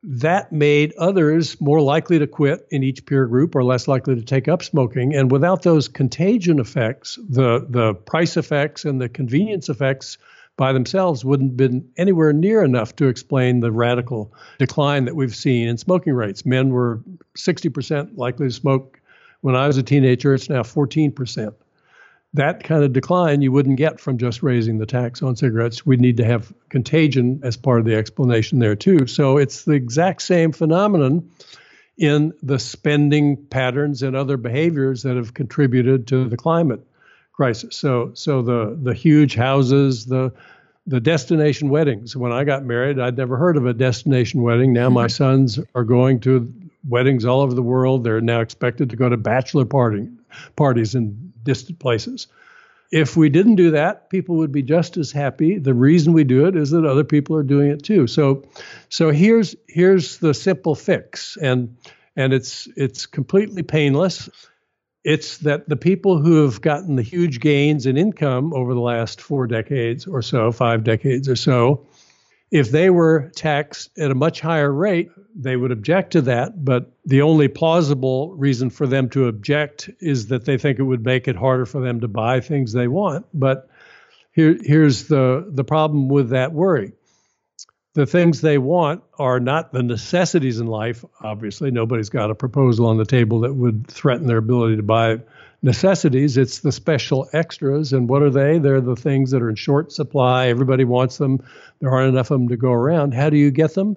that 0.07 0.53
made 0.53 0.92
others 0.99 1.59
more 1.62 1.81
likely 1.81 2.18
to 2.18 2.27
quit 2.27 2.66
in 2.70 2.83
each 2.83 3.07
peer 3.07 3.27
group 3.27 3.55
or 3.55 3.64
less 3.64 3.88
likely 3.88 4.14
to 4.14 4.23
take 4.23 4.49
up 4.49 4.62
smoking. 4.62 5.14
And 5.14 5.33
without 5.33 5.62
those 5.62 5.88
contagion 5.88 6.59
effects, 6.59 7.18
the, 7.27 7.66
the 7.68 7.94
price 7.94 8.37
effects 8.37 8.85
and 8.85 9.01
the 9.01 9.09
convenience 9.09 9.70
effects 9.70 10.18
by 10.57 10.73
themselves 10.73 11.25
wouldn't 11.25 11.51
have 11.51 11.57
been 11.57 11.90
anywhere 11.97 12.33
near 12.33 12.62
enough 12.62 12.95
to 12.97 13.09
explain 13.09 13.61
the 13.61 13.73
radical 13.73 14.33
decline 14.59 15.07
that 15.07 15.17
we've 15.17 15.35
seen 15.35 15.69
in 15.69 15.77
smoking 15.77 16.12
rates. 16.12 16.47
Men 16.47 16.71
were 16.71 17.01
60% 17.37 18.17
likely 18.17 18.47
to 18.49 18.53
smoke 18.53 19.01
when 19.45 19.57
I 19.57 19.67
was 19.67 19.77
a 19.77 19.83
teenager, 19.83 20.33
it's 20.33 20.49
now 20.49 20.62
14%. 20.62 21.55
That 22.33 22.64
kind 22.64 22.83
of 22.83 22.95
decline 22.95 23.43
you 23.43 23.53
wouldn't 23.53 23.77
get 23.77 24.01
from 24.01 24.17
just 24.17 24.43
raising 24.43 24.79
the 24.79 24.87
tax 24.87 25.23
on 25.23 25.37
cigarettes. 25.37 25.85
We'd 25.85 26.01
need 26.01 26.17
to 26.17 26.25
have 26.25 26.51
contagion 26.71 27.40
as 27.43 27.59
part 27.59 27.79
of 27.79 27.85
the 27.85 27.95
explanation 27.95 28.59
there, 28.59 28.75
too. 28.75 29.07
So 29.07 29.37
it's 29.37 29.67
the 29.67 29.73
exact 29.73 30.23
same 30.23 30.53
phenomenon 30.53 31.31
in 31.99 32.33
the 32.43 32.59
spending 32.59 33.37
patterns 33.37 34.03
and 34.03 34.17
other 34.17 34.38
behaviors 34.38 35.03
that 35.03 35.17
have 35.17 35.35
contributed 35.35 36.07
to 36.07 36.27
the 36.27 36.38
climate 36.38 36.81
crisis. 37.35 37.77
So 37.77 38.12
so 38.14 38.42
the 38.42 38.79
the 38.81 38.94
huge 38.94 39.35
houses, 39.35 40.07
the 40.07 40.33
the 40.87 41.01
destination 41.01 41.68
weddings. 41.68 42.16
When 42.16 42.33
I 42.33 42.44
got 42.44 42.64
married, 42.64 42.99
I'd 42.99 43.16
never 43.16 43.37
heard 43.37 43.57
of 43.57 43.66
a 43.66 43.75
destination 43.75 44.42
wedding. 44.42 44.73
Now 44.73 44.90
my 44.90 45.07
mm-hmm. 45.07 45.11
sons 45.11 45.59
are 45.75 45.85
going 45.85 46.20
to 46.20 46.53
weddings 46.87 47.25
all 47.25 47.40
over 47.40 47.55
the 47.55 47.62
world. 47.62 48.05
They're 48.05 48.20
now 48.20 48.40
expected 48.40 48.90
to 48.90 48.97
go 48.97 49.09
to 49.09 49.16
bachelor 49.16 49.64
party, 49.64 50.09
parties 50.57 50.94
in 50.94 51.33
distant 51.42 51.79
places. 51.79 52.27
If 52.92 53.16
we 53.16 53.31
didn't 53.31 53.57
do 53.57 53.70
that, 53.73 54.11
people 54.11 54.37
would 54.37 54.53
be 54.53 54.62
just 54.62 54.97
as 54.97 55.11
happy. 55.11 55.59
The 55.59 55.75
reason 55.75 56.12
we 56.12 56.23
do 56.23 56.47
it 56.47 56.55
is 56.55 56.70
that 56.70 56.85
other 56.85 57.03
people 57.03 57.35
are 57.35 57.42
doing 57.42 57.70
it 57.70 57.83
too. 57.83 58.07
So 58.07 58.44
so 58.88 59.11
here's 59.11 59.57
here's 59.66 60.18
the 60.18 60.35
simple 60.35 60.75
fix 60.75 61.37
and 61.37 61.77
and 62.14 62.33
it's 62.33 62.68
it's 62.77 63.07
completely 63.07 63.62
painless. 63.62 64.29
It's 65.05 65.38
that 65.38 65.69
the 65.69 65.77
people 65.77 66.19
who 66.19 66.43
have 66.43 66.62
gotten 66.62 66.97
the 66.97 67.03
huge 67.03 67.40
gains 67.40 67.85
in 67.85 67.99
income 67.99 68.55
over 68.55 68.73
the 68.73 68.81
last 68.81 69.21
four 69.21 69.47
decades 69.47 70.07
or 70.07 70.23
so, 70.23 70.51
five 70.51 70.83
decades 70.83 71.29
or 71.29 71.37
so, 71.37 71.87
if 72.51 72.71
they 72.71 72.88
were 72.88 73.31
taxed 73.35 73.99
at 73.99 74.11
a 74.11 74.14
much 74.14 74.40
higher 74.40 74.73
rate, 74.73 75.11
they 75.35 75.57
would 75.57 75.73
object 75.73 76.12
to 76.12 76.23
that. 76.23 76.64
But 76.64 76.90
the 77.05 77.21
only 77.21 77.49
plausible 77.49 78.35
reason 78.37 78.71
for 78.71 78.87
them 78.87 79.11
to 79.11 79.27
object 79.27 79.90
is 80.01 80.29
that 80.29 80.47
they 80.47 80.57
think 80.57 80.79
it 80.79 80.85
would 80.85 81.05
make 81.05 81.29
it 81.29 81.37
harder 81.37 81.67
for 81.67 81.81
them 81.81 82.01
to 82.01 82.09
buy 82.09 82.40
things 82.40 82.73
they 82.73 82.88
want. 82.88 83.27
But 83.35 83.69
here, 84.33 84.57
here's 84.62 85.09
the, 85.09 85.47
the 85.51 85.64
problem 85.64 86.09
with 86.09 86.31
that 86.31 86.53
worry 86.53 86.93
the 87.95 88.07
things 88.07 88.41
they 88.41 88.59
want 88.59 89.03
are 89.19 89.41
not 89.41 89.73
the 89.73 89.83
necessities 89.83 90.59
in 90.61 90.67
life. 90.67 91.05
Obviously, 91.23 91.71
nobody's 91.71 92.09
got 92.09 92.31
a 92.31 92.35
proposal 92.35 92.87
on 92.87 92.99
the 92.99 93.05
table 93.05 93.41
that 93.41 93.55
would 93.55 93.87
threaten 93.87 94.27
their 94.27 94.39
ability 94.39 94.77
to 94.77 94.83
buy 94.83 95.21
necessities. 95.63 96.37
It's 96.37 96.61
the 96.61 96.73
special 96.73 97.29
extras. 97.33 97.93
And 97.93 98.09
what 98.09 98.23
are 98.23 98.31
they? 98.31 98.59
They're 98.59 98.81
the 98.81 98.97
things 98.97 99.31
that 99.31 99.43
are 99.43 99.49
in 99.49 99.55
short 99.55 99.93
supply. 99.93 100.49
Everybody 100.49 100.85
wants 100.85 101.19
them. 101.19 101.41
There 101.81 101.91
aren't 101.91 102.09
enough 102.09 102.31
of 102.31 102.41
them 102.41 102.49
to 102.49 102.57
go 102.57 102.73
around. 102.73 103.15
How 103.15 103.31
do 103.31 103.37
you 103.37 103.51
get 103.51 103.75
them? 103.75 103.97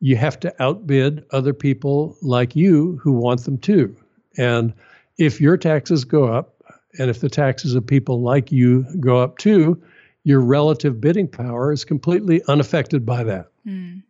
You 0.00 0.16
have 0.16 0.38
to 0.40 0.52
outbid 0.60 1.24
other 1.30 1.54
people 1.54 2.16
like 2.22 2.56
you 2.56 2.98
who 3.00 3.12
want 3.12 3.44
them 3.44 3.56
too. 3.56 3.96
And 4.36 4.74
if 5.16 5.40
your 5.40 5.56
taxes 5.56 6.04
go 6.04 6.24
up, 6.24 6.56
and 6.98 7.08
if 7.08 7.20
the 7.20 7.30
taxes 7.30 7.74
of 7.74 7.86
people 7.86 8.20
like 8.20 8.52
you 8.52 8.84
go 9.00 9.18
up 9.18 9.38
too, 9.38 9.80
your 10.24 10.40
relative 10.40 11.00
bidding 11.00 11.28
power 11.28 11.72
is 11.72 11.84
completely 11.84 12.42
unaffected 12.48 13.04
by 13.04 13.24
that. 13.24 13.50
Mm. 13.66 14.02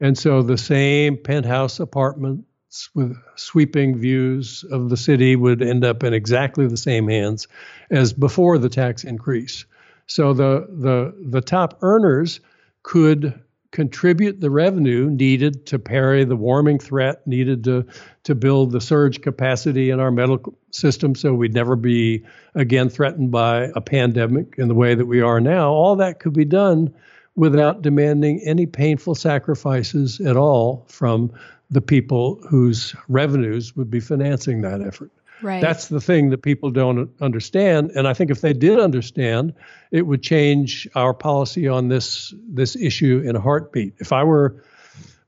And 0.00 0.16
so 0.16 0.42
the 0.42 0.58
same 0.58 1.16
penthouse 1.16 1.80
apartments 1.80 2.90
with 2.94 3.16
sweeping 3.36 3.98
views 3.98 4.64
of 4.70 4.90
the 4.90 4.96
city 4.96 5.36
would 5.36 5.62
end 5.62 5.84
up 5.84 6.04
in 6.04 6.12
exactly 6.12 6.66
the 6.66 6.76
same 6.76 7.08
hands 7.08 7.48
as 7.90 8.12
before 8.12 8.58
the 8.58 8.68
tax 8.68 9.04
increase. 9.04 9.64
So 10.06 10.32
the 10.32 10.66
the 10.70 11.14
the 11.30 11.40
top 11.40 11.78
earners 11.82 12.40
could 12.82 13.40
contribute 13.70 14.40
the 14.40 14.50
revenue 14.50 15.10
needed 15.10 15.66
to 15.66 15.78
parry 15.78 16.24
the 16.24 16.36
warming 16.36 16.78
threat, 16.78 17.26
needed 17.26 17.64
to, 17.64 17.86
to 18.24 18.34
build 18.34 18.72
the 18.72 18.80
surge 18.80 19.20
capacity 19.20 19.90
in 19.90 20.00
our 20.00 20.10
medical 20.10 20.56
system 20.70 21.14
so 21.14 21.34
we'd 21.34 21.54
never 21.54 21.76
be 21.76 22.24
again 22.54 22.88
threatened 22.88 23.30
by 23.30 23.70
a 23.74 23.80
pandemic 23.80 24.54
in 24.58 24.68
the 24.68 24.74
way 24.74 24.94
that 24.94 25.06
we 25.06 25.20
are 25.20 25.40
now. 25.40 25.70
All 25.70 25.96
that 25.96 26.18
could 26.18 26.32
be 26.32 26.46
done 26.46 26.94
without 27.36 27.82
demanding 27.82 28.40
any 28.44 28.66
painful 28.66 29.14
sacrifices 29.14 30.20
at 30.20 30.36
all 30.36 30.84
from 30.88 31.32
the 31.70 31.80
people 31.80 32.40
whose 32.48 32.96
revenues 33.08 33.76
would 33.76 33.90
be 33.90 34.00
financing 34.00 34.62
that 34.62 34.80
effort. 34.80 35.10
Right. 35.42 35.60
That's 35.60 35.88
the 35.88 36.00
thing 36.00 36.30
that 36.30 36.42
people 36.42 36.70
don't 36.70 37.10
understand. 37.20 37.92
And 37.92 38.08
I 38.08 38.14
think 38.14 38.30
if 38.30 38.40
they 38.40 38.52
did 38.52 38.78
understand, 38.78 39.54
it 39.90 40.02
would 40.02 40.22
change 40.22 40.88
our 40.94 41.14
policy 41.14 41.68
on 41.68 41.88
this 41.88 42.34
this 42.48 42.76
issue 42.76 43.22
in 43.24 43.36
a 43.36 43.40
heartbeat. 43.40 43.94
If 43.98 44.12
I 44.12 44.24
were 44.24 44.62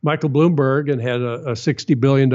Michael 0.03 0.31
Bloomberg 0.31 0.91
and 0.91 1.01
had 1.01 1.21
a, 1.21 1.51
a 1.51 1.53
$60 1.53 2.01
billion 2.01 2.33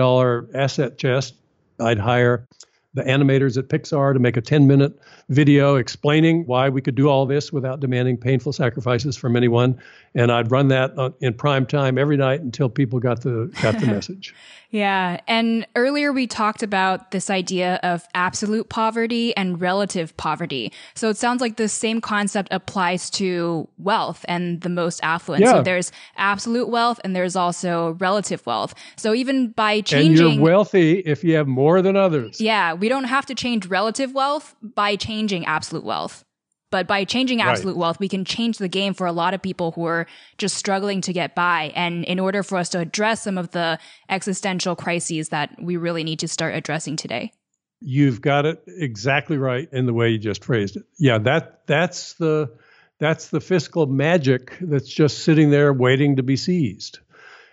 asset 0.56 0.98
chest, 0.98 1.36
I'd 1.80 2.00
hire 2.00 2.48
the 2.94 3.04
animators 3.04 3.58
at 3.58 3.68
Pixar 3.68 4.14
to 4.14 4.20
make 4.20 4.38
a 4.38 4.42
10 4.42 4.68
minute 4.68 4.98
video 5.30 5.76
explaining 5.76 6.46
why 6.46 6.70
we 6.70 6.82
could 6.82 6.96
do 6.96 7.10
all 7.10 7.26
this 7.26 7.52
without 7.52 7.80
demanding 7.80 8.16
painful 8.16 8.54
sacrifices 8.54 9.18
from 9.18 9.36
anyone. 9.36 9.80
And 10.14 10.32
I'd 10.32 10.52
run 10.52 10.68
that 10.68 10.98
uh, 10.98 11.10
in 11.20 11.34
prime 11.34 11.66
time 11.66 11.98
every 11.98 12.16
night 12.16 12.42
until 12.42 12.70
people 12.70 13.00
got 13.00 13.22
the 13.22 13.52
got 13.62 13.80
the 13.80 13.88
message. 13.88 14.36
Yeah. 14.70 15.22
And 15.28 15.66
earlier 15.76 16.12
we 16.12 16.28
talked 16.28 16.62
about 16.62 17.12
this 17.12 17.30
idea 17.30 17.80
of 17.82 18.06
absolute 18.14 18.70
poverty 18.70 19.36
and 19.36 19.60
relative 19.60 20.16
poverty. 20.18 20.72
So 20.96 21.10
it 21.10 21.18
sounds 21.18 21.42
like 21.42 21.56
the 21.56 21.70
same 21.70 22.02
concept 22.02 22.50
applies 22.52 23.10
to 23.12 23.68
wealth 23.78 24.26
and 24.28 24.62
the 24.62 24.70
most 24.70 25.00
affluent. 25.02 25.44
Yeah. 25.44 25.54
So 25.54 25.62
there's 25.64 25.92
absolute 26.18 26.70
wealth 26.70 27.00
and 27.04 27.16
there's 27.16 27.36
also 27.36 27.92
relative 28.00 28.46
wealth. 28.46 28.76
So 28.96 29.14
even 29.14 29.50
by 29.50 29.82
changing. 29.82 30.26
And 30.26 30.36
you're 30.36 30.44
wealthy 30.44 31.00
if 31.00 31.24
you 31.24 31.36
have 31.36 31.48
more 31.48 31.82
than 31.82 31.96
others. 31.96 32.42
Yeah. 32.42 32.74
We 32.74 32.90
don't 32.90 33.06
have 33.06 33.26
to 33.28 33.36
change 33.36 33.68
relative 33.68 34.14
wealth 34.14 34.56
by 34.62 34.96
changing 34.96 35.15
absolute 35.46 35.84
wealth. 35.84 36.26
But 36.72 36.88
by 36.88 37.06
changing 37.06 37.42
absolute 37.42 37.74
right. 37.74 37.80
wealth, 37.80 38.00
we 38.00 38.10
can 38.10 38.26
change 38.26 38.58
the 38.58 38.68
game 38.68 38.94
for 38.94 39.08
a 39.08 39.12
lot 39.14 39.34
of 39.34 39.42
people 39.42 39.72
who 39.72 39.86
are 39.86 40.08
just 40.38 40.58
struggling 40.58 41.00
to 41.02 41.14
get 41.14 41.34
by. 41.34 41.72
And 41.76 42.04
in 42.04 42.20
order 42.20 42.44
for 42.44 42.58
us 42.58 42.70
to 42.70 42.80
address 42.80 43.22
some 43.22 43.38
of 43.38 43.52
the 43.52 43.80
existential 44.10 44.76
crises 44.76 45.30
that 45.30 45.56
we 45.62 45.78
really 45.78 46.04
need 46.04 46.20
to 46.20 46.28
start 46.28 46.54
addressing 46.54 46.98
today. 46.98 47.32
You've 47.80 48.20
got 48.20 48.46
it 48.46 48.62
exactly 48.68 49.38
right 49.38 49.70
in 49.72 49.86
the 49.86 49.94
way 49.94 50.10
you 50.10 50.18
just 50.18 50.44
phrased 50.44 50.76
it. 50.76 50.84
Yeah, 50.98 51.18
that 51.20 51.62
that's 51.68 52.16
the 52.16 52.52
that's 53.00 53.30
the 53.30 53.42
fiscal 53.42 53.86
magic 53.86 54.58
that's 54.60 54.90
just 54.90 55.20
sitting 55.20 55.52
there 55.52 55.72
waiting 55.72 56.16
to 56.16 56.24
be 56.24 56.36
seized. 56.36 57.00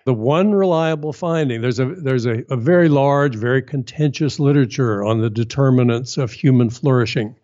The 0.04 0.14
one 0.14 0.52
reliable 0.52 1.12
finding 1.12 1.60
there's 1.60 1.78
a 1.78 1.86
there's 1.86 2.26
a, 2.26 2.44
a 2.50 2.56
very 2.56 2.88
large, 2.88 3.36
very 3.36 3.62
contentious 3.62 4.40
literature 4.40 5.04
on 5.04 5.20
the 5.20 5.30
determinants 5.30 6.16
of 6.18 6.32
human 6.32 6.70
flourishing 6.70 7.36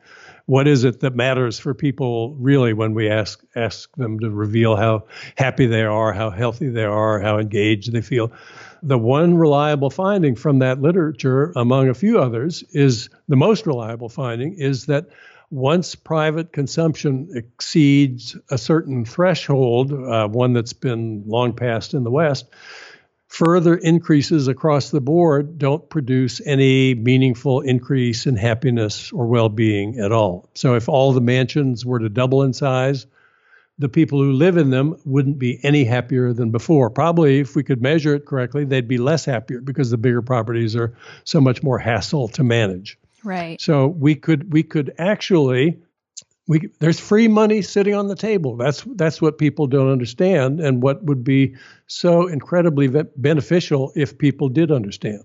what 0.49 0.67
is 0.67 0.85
it 0.85 1.01
that 1.01 1.15
matters 1.15 1.59
for 1.59 1.75
people 1.75 2.35
really 2.37 2.73
when 2.73 2.95
we 2.95 3.11
ask 3.11 3.45
ask 3.55 3.95
them 3.97 4.19
to 4.19 4.31
reveal 4.31 4.77
how 4.77 5.05
happy 5.37 5.67
they 5.67 5.83
are, 5.83 6.11
how 6.15 6.31
healthy 6.31 6.71
they 6.71 6.85
are, 6.85 7.21
how 7.21 7.39
engaged 7.39 7.93
they 7.93 8.01
feel. 8.01 8.33
The 8.83 8.97
one 8.97 9.37
reliable 9.37 9.91
finding 9.91 10.37
from 10.37 10.61
that 10.61 10.81
literature, 10.81 11.53
among 11.55 11.91
a 11.91 11.95
few 11.95 12.19
others, 12.19 12.65
is 12.73 13.11
the 13.29 13.37
most 13.37 13.67
reliable 13.67 14.09
finding 14.09 14.55
is 14.55 14.87
that 14.87 15.11
once 15.51 15.95
private 15.95 16.51
consumption 16.51 17.29
exceeds 17.35 18.35
a 18.51 18.57
certain 18.57 19.05
threshold, 19.05 19.93
uh, 19.93 20.29
one 20.29 20.55
that's 20.55 20.73
been 20.73 21.25
long 21.27 21.53
passed 21.53 21.93
in 21.93 22.05
the 22.05 22.11
West, 22.11 22.47
further 23.29 23.77
increases 23.77 24.49
across 24.49 24.91
the 24.91 25.01
board 25.01 25.59
don't 25.59 25.89
produce 25.89 26.41
any 26.45 26.95
meaningful 26.95 27.61
increase 27.61 28.27
in 28.27 28.37
happiness 28.37 29.13
or 29.13 29.27
well 29.27 29.49
being 29.49 29.99
at 30.01 30.13
all. 30.13 30.49
So, 30.55 30.75
if 30.75 30.89
all 30.89 31.13
the 31.13 31.21
mansions 31.21 31.85
were 31.85 31.99
to 31.99 32.09
double 32.09 32.43
in 32.43 32.53
size, 32.53 33.07
the 33.79 33.89
people 33.89 34.19
who 34.19 34.33
live 34.33 34.57
in 34.57 34.71
them 34.71 34.97
wouldn't 35.05 35.39
be 35.39 35.61
any 35.63 35.85
happier 35.85 36.33
than 36.33 36.51
before. 36.51 36.91
Probably, 36.91 37.39
if 37.39 37.55
we 37.55 37.63
could 37.63 37.81
measure 37.81 38.15
it 38.15 38.27
correctly, 38.27 38.65
they'd 38.65 38.89
be 38.89 38.99
less 38.99 39.25
happier 39.25 39.61
because 39.61 39.91
the 39.91 39.99
bigger 39.99 40.23
properties 40.23 40.75
are 40.75 40.95
so 41.25 41.41
much 41.41 41.63
more 41.63 41.79
hassle 41.79 42.29
to 42.29 42.43
manage. 42.43 42.99
Right. 43.23 43.61
So 43.61 43.87
we 43.87 44.15
could 44.15 44.53
we 44.53 44.63
could 44.63 44.95
actually 44.99 45.79
we 46.49 46.69
there's 46.81 46.99
free 46.99 47.29
money 47.29 47.63
sitting 47.63 47.95
on 47.95 48.09
the 48.09 48.17
table. 48.17 48.57
That's 48.57 48.83
that's 48.97 49.23
what 49.23 49.39
people 49.39 49.69
don't 49.69 49.91
understand, 49.91 50.61
and 50.61 50.83
what 50.83 51.05
would 51.05 51.23
be 51.23 51.55
so 51.87 52.27
incredibly 52.27 52.89
beneficial 53.17 53.93
if 53.95 54.19
people 54.19 54.49
did 54.49 54.73
understand. 54.73 55.25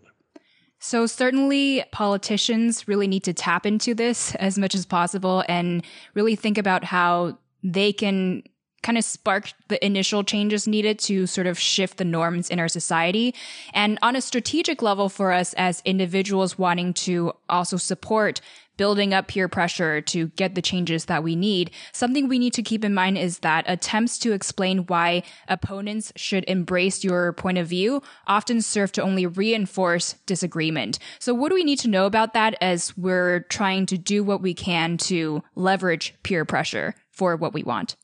So 0.80 1.06
certainly 1.06 1.86
politicians 1.94 2.90
really 2.90 3.08
need 3.08 3.24
to 3.24 3.34
tap 3.34 3.66
into 3.66 3.96
this 3.96 4.36
as 4.36 4.60
much 4.60 4.76
as 4.76 4.86
possible 4.86 5.46
and 5.48 5.84
really 6.14 6.36
think 6.36 6.58
about 6.58 6.84
how 6.84 7.38
they 7.64 7.94
can 7.94 8.44
kind 8.84 8.98
of 8.98 9.06
spark 9.06 9.54
the 9.70 9.84
initial 9.84 10.24
changes 10.24 10.68
needed 10.68 11.00
to 11.00 11.26
sort 11.26 11.48
of 11.48 11.58
shift 11.58 11.98
the 11.98 12.04
norms 12.06 12.50
in 12.50 12.60
our 12.60 12.68
society. 12.68 13.34
And 13.74 13.98
on 14.02 14.18
a 14.18 14.22
strategic 14.22 14.82
level 14.82 15.08
for 15.10 15.32
us 15.32 15.54
as 15.54 15.82
individuals 15.86 16.58
wanting 16.58 16.94
to 16.96 17.32
also 17.50 17.78
support 17.78 18.42
building 18.78 19.14
up 19.14 19.28
peer 19.28 19.48
pressure 19.48 20.02
to 20.02 20.28
get 20.30 20.56
the 20.56 20.62
changes 20.62 21.06
that 21.06 21.24
we 21.24 21.36
need, 21.36 21.72
something 21.92 22.28
we 22.28 22.40
need 22.40 22.54
to 22.54 22.64
keep 22.64 22.84
in 22.84 22.94
mind 22.94 23.18
is 23.18 23.40
that 23.40 23.66
attempts 23.68 24.18
to 24.20 24.34
explain 24.34 24.80
why 24.88 25.24
opponents 25.48 26.12
should 26.16 26.44
embrace 26.48 27.04
your 27.04 27.34
point 27.34 27.58
of 27.58 27.68
view 27.68 28.02
often 28.28 28.62
serve 28.62 28.92
to 28.92 29.02
only 29.02 29.26
reinforce 29.26 30.14
disagreement. 30.26 31.00
So 31.20 31.34
what 31.34 31.50
do 31.50 31.56
we 31.56 31.64
need 31.64 31.80
to 31.80 31.88
know 31.88 32.06
about 32.06 32.34
that 32.34 32.56
as 32.62 32.98
we're 32.98 33.42
trying 33.50 33.86
to 33.88 33.98
do 33.98 34.24
what 34.24 34.42
we 34.42 34.54
can 34.54 34.98
to 34.98 35.44
leverage 35.56 36.16
peer 36.24 36.46
pressure 36.46 36.96
for 37.12 37.36
what 37.36 37.54
we 37.54 37.64
want? 37.64 37.96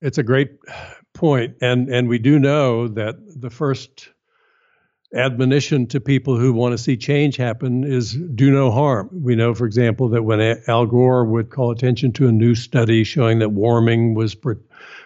It's 0.00 0.18
a 0.18 0.22
great 0.22 0.50
point, 1.14 1.56
and 1.60 1.88
and 1.88 2.08
we 2.08 2.18
do 2.18 2.38
know 2.38 2.88
that 2.88 3.14
the 3.40 3.50
first 3.50 4.08
admonition 5.14 5.86
to 5.88 6.00
people 6.00 6.38
who 6.38 6.52
want 6.52 6.72
to 6.72 6.78
see 6.78 6.96
change 6.96 7.36
happen 7.36 7.84
is 7.84 8.12
do 8.12 8.50
no 8.50 8.70
harm. 8.70 9.10
We 9.12 9.36
know, 9.36 9.54
for 9.54 9.66
example, 9.66 10.08
that 10.10 10.22
when 10.22 10.40
Al 10.68 10.86
Gore 10.86 11.24
would 11.24 11.50
call 11.50 11.70
attention 11.70 12.12
to 12.12 12.28
a 12.28 12.32
new 12.32 12.54
study 12.54 13.04
showing 13.04 13.38
that 13.40 13.50
warming 13.50 14.14
was 14.14 14.36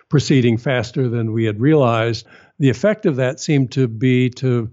proceeding 0.08 0.58
faster 0.58 1.08
than 1.08 1.32
we 1.32 1.44
had 1.44 1.60
realized, 1.60 2.26
the 2.58 2.70
effect 2.70 3.06
of 3.06 3.16
that 3.16 3.40
seemed 3.40 3.72
to 3.72 3.88
be 3.88 4.30
to 4.30 4.70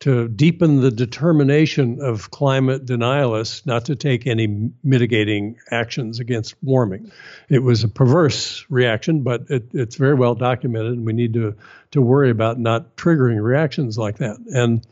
to 0.00 0.28
deepen 0.28 0.82
the 0.82 0.90
determination 0.90 1.98
of 2.02 2.30
climate 2.30 2.84
denialists 2.84 3.64
not 3.64 3.86
to 3.86 3.96
take 3.96 4.26
any 4.26 4.70
mitigating 4.84 5.56
actions 5.70 6.20
against 6.20 6.54
warming. 6.62 7.10
It 7.48 7.60
was 7.60 7.82
a 7.82 7.88
perverse 7.88 8.66
reaction, 8.68 9.22
but 9.22 9.48
it, 9.48 9.70
it's 9.72 9.96
very 9.96 10.14
well 10.14 10.34
documented, 10.34 10.92
and 10.92 11.06
we 11.06 11.14
need 11.14 11.32
to, 11.34 11.56
to 11.92 12.02
worry 12.02 12.30
about 12.30 12.58
not 12.58 12.96
triggering 12.96 13.42
reactions 13.42 13.96
like 13.96 14.18
that. 14.18 14.36
And 14.54 14.86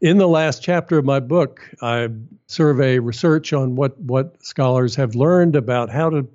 in 0.00 0.18
the 0.18 0.28
last 0.28 0.62
chapter 0.62 0.98
of 0.98 1.04
my 1.04 1.20
book, 1.20 1.60
I 1.80 2.08
survey 2.46 2.98
research 2.98 3.52
on 3.52 3.76
what, 3.76 3.98
what 4.00 4.44
scholars 4.44 4.96
have 4.96 5.14
learned 5.14 5.54
about 5.54 5.90
how 5.90 6.10
to 6.10 6.28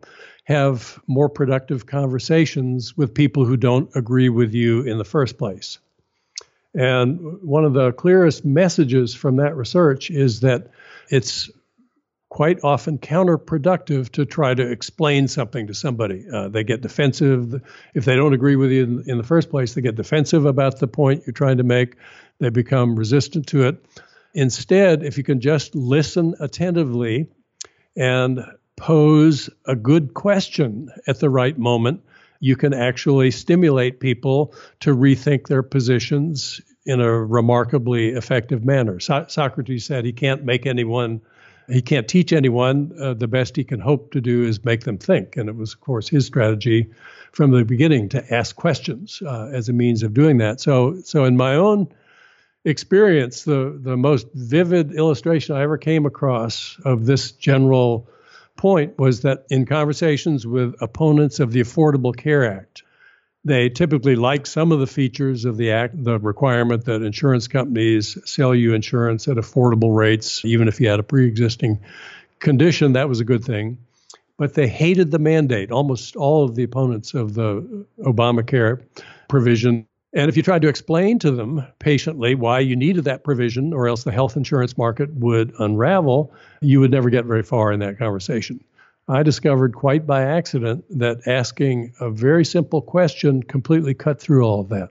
have 0.46 1.00
more 1.06 1.30
productive 1.30 1.86
conversations 1.86 2.98
with 2.98 3.14
people 3.14 3.46
who 3.46 3.58
don't 3.58 3.96
agree 3.96 4.30
with 4.30 4.54
you 4.54 4.82
in 4.82 4.98
the 4.98 5.06
first 5.06 5.38
place. 5.38 5.78
And 6.76 7.42
one 7.42 7.66
of 7.66 7.74
the 7.74 7.92
clearest 7.92 8.46
messages 8.46 9.16
from 9.16 9.38
that 9.38 9.56
research 9.56 10.12
is 10.12 10.42
that 10.42 10.68
it's 11.10 11.50
quite 12.30 12.64
often 12.64 13.00
counterproductive 13.00 14.12
to 14.12 14.24
try 14.24 14.54
to 14.54 14.72
explain 14.72 15.28
something 15.28 15.66
to 15.66 15.74
somebody. 15.74 16.26
Uh, 16.32 16.48
they 16.48 16.64
get 16.64 16.82
defensive. 16.82 17.60
If 17.96 18.06
they 18.06 18.16
don't 18.16 18.34
agree 18.34 18.56
with 18.56 18.72
you 18.72 18.84
in, 18.84 19.04
in, 19.08 19.18
the 19.18 19.24
first 19.24 19.50
place, 19.50 19.74
they 19.74 19.82
get 19.82 19.96
defensive 19.96 20.46
about 20.46 20.80
the 20.80 20.88
point 20.88 21.24
you're 21.26 21.34
trying 21.34 21.58
to 21.58 21.64
make. 21.64 21.96
They 22.40 22.50
become 22.50 22.96
resistant 22.96 23.48
to 23.48 23.68
it. 23.68 23.84
Instead, 24.36 25.04
if 25.04 25.18
you 25.18 25.24
can 25.24 25.42
just 25.42 25.74
listen 25.74 26.36
attentively 26.40 27.28
and 27.96 28.46
pose 28.76 29.50
a 29.66 29.76
good 29.76 30.14
question 30.14 30.90
at 31.08 31.20
the 31.20 31.32
right 31.32 31.58
moment, 31.58 32.02
you 32.40 32.56
can 32.56 32.74
actually 32.74 33.32
stimulate 33.32 34.00
people 34.00 34.54
to 34.80 34.96
rethink 34.96 35.48
their 35.48 35.64
positions 35.64 36.62
in 36.86 37.02
a 37.02 37.12
remarkably 37.12 38.10
effective 38.10 38.66
manner. 38.66 39.00
So- 39.00 39.26
Socrates 39.28 39.86
said 39.86 40.06
he 40.06 40.14
can't 40.14 40.44
make 40.44 40.66
anyone 40.66 41.22
he 41.70 41.82
can't 41.82 42.08
teach 42.08 42.34
anyone. 42.34 42.92
Uh, 43.00 43.14
the 43.14 43.28
best 43.28 43.56
he 43.56 43.64
can 43.64 43.80
hope 43.80 44.12
to 44.14 44.22
do 44.22 44.44
is 44.44 44.66
make 44.66 44.86
them 44.86 44.98
think. 44.98 45.38
And 45.38 45.48
it 45.50 45.56
was, 45.56 45.74
of 45.74 45.82
course, 45.82 46.10
his 46.10 46.26
strategy 46.26 46.90
from 47.32 47.52
the 47.52 47.64
beginning 47.64 48.10
to 48.10 48.34
ask 48.34 48.56
questions 48.56 49.22
uh, 49.26 49.50
as 49.54 49.70
a 49.70 49.74
means 49.74 50.02
of 50.04 50.14
doing 50.14 50.40
that. 50.40 50.60
So, 50.60 51.00
so 51.04 51.26
in 51.26 51.38
my 51.38 51.56
own 51.56 51.88
experience, 52.66 53.44
the 53.44 53.78
the 53.82 53.96
most 53.96 54.28
vivid 54.34 54.94
illustration 54.94 55.56
I 55.56 55.62
ever 55.62 55.78
came 55.78 56.06
across 56.06 56.78
of 56.86 57.06
this 57.06 57.32
general 57.32 58.10
point 58.60 59.00
was 59.00 59.22
that 59.22 59.46
in 59.50 59.66
conversations 59.66 60.46
with 60.46 60.76
opponents 60.82 61.40
of 61.40 61.54
the 61.54 61.62
Affordable 61.62 62.16
Care 62.16 62.44
Act, 62.44 62.84
they 63.46 63.70
typically 63.70 64.18
like 64.18 64.46
some 64.46 64.74
of 64.74 64.80
the 64.80 64.88
features 64.88 65.46
of 65.46 65.56
the 65.56 65.72
act, 65.72 66.04
the 66.04 66.20
requirement 66.20 66.84
that 66.86 67.02
insurance 67.02 67.48
companies 67.48 68.18
sell 68.26 68.54
you 68.54 68.74
insurance 68.74 69.30
at 69.30 69.38
affordable 69.38 69.96
rates, 69.96 70.44
even 70.44 70.68
if 70.68 70.82
you 70.82 70.90
had 70.90 71.00
a 71.00 71.04
pre 71.04 71.26
existing 71.26 71.80
condition, 72.40 72.94
that 72.94 73.08
was 73.08 73.22
a 73.22 73.24
good 73.24 73.46
thing. 73.46 73.78
But 74.36 74.56
they 74.56 74.68
hated 74.68 75.10
the 75.10 75.20
mandate, 75.20 75.72
almost 75.72 76.18
all 76.18 76.44
of 76.44 76.56
the 76.56 76.64
opponents 76.64 77.14
of 77.14 77.34
the 77.34 77.86
Obamacare 78.00 78.84
provision. 79.30 79.88
And 80.14 80.28
if 80.28 80.36
you 80.36 80.44
tried 80.44 80.64
to 80.64 80.68
explain 80.70 81.20
to 81.20 81.32
them 81.32 81.66
patiently 81.78 82.34
why 82.34 82.60
you 82.60 82.76
needed 82.76 83.04
that 83.04 83.24
provision, 83.24 83.74
or 83.74 83.88
else 83.88 84.04
the 84.04 84.12
health 84.12 84.36
insurance 84.36 84.78
market 84.78 85.14
would 85.14 85.54
unravel, 85.60 86.34
you 86.62 86.80
would 86.80 86.92
never 86.92 87.10
get 87.10 87.26
very 87.26 87.44
far 87.44 87.72
in 87.72 87.80
that 87.82 88.00
conversation. 88.00 88.64
I 89.08 89.24
discovered 89.24 89.74
quite 89.74 90.06
by 90.06 90.24
accident 90.24 90.86
that 91.00 91.28
asking 91.28 91.94
a 92.00 92.10
very 92.10 92.46
simple 92.46 92.82
question 92.82 93.44
completely 93.44 93.94
cut 93.94 94.20
through 94.20 94.44
all 94.44 94.62
of 94.62 94.70
that. 94.70 94.90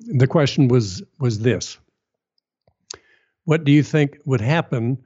The 0.00 0.26
question 0.26 0.68
was 0.68 1.02
was 1.18 1.38
this. 1.38 1.78
What 3.44 3.64
do 3.64 3.72
you 3.72 3.82
think 3.82 4.18
would 4.24 4.40
happen 4.40 5.02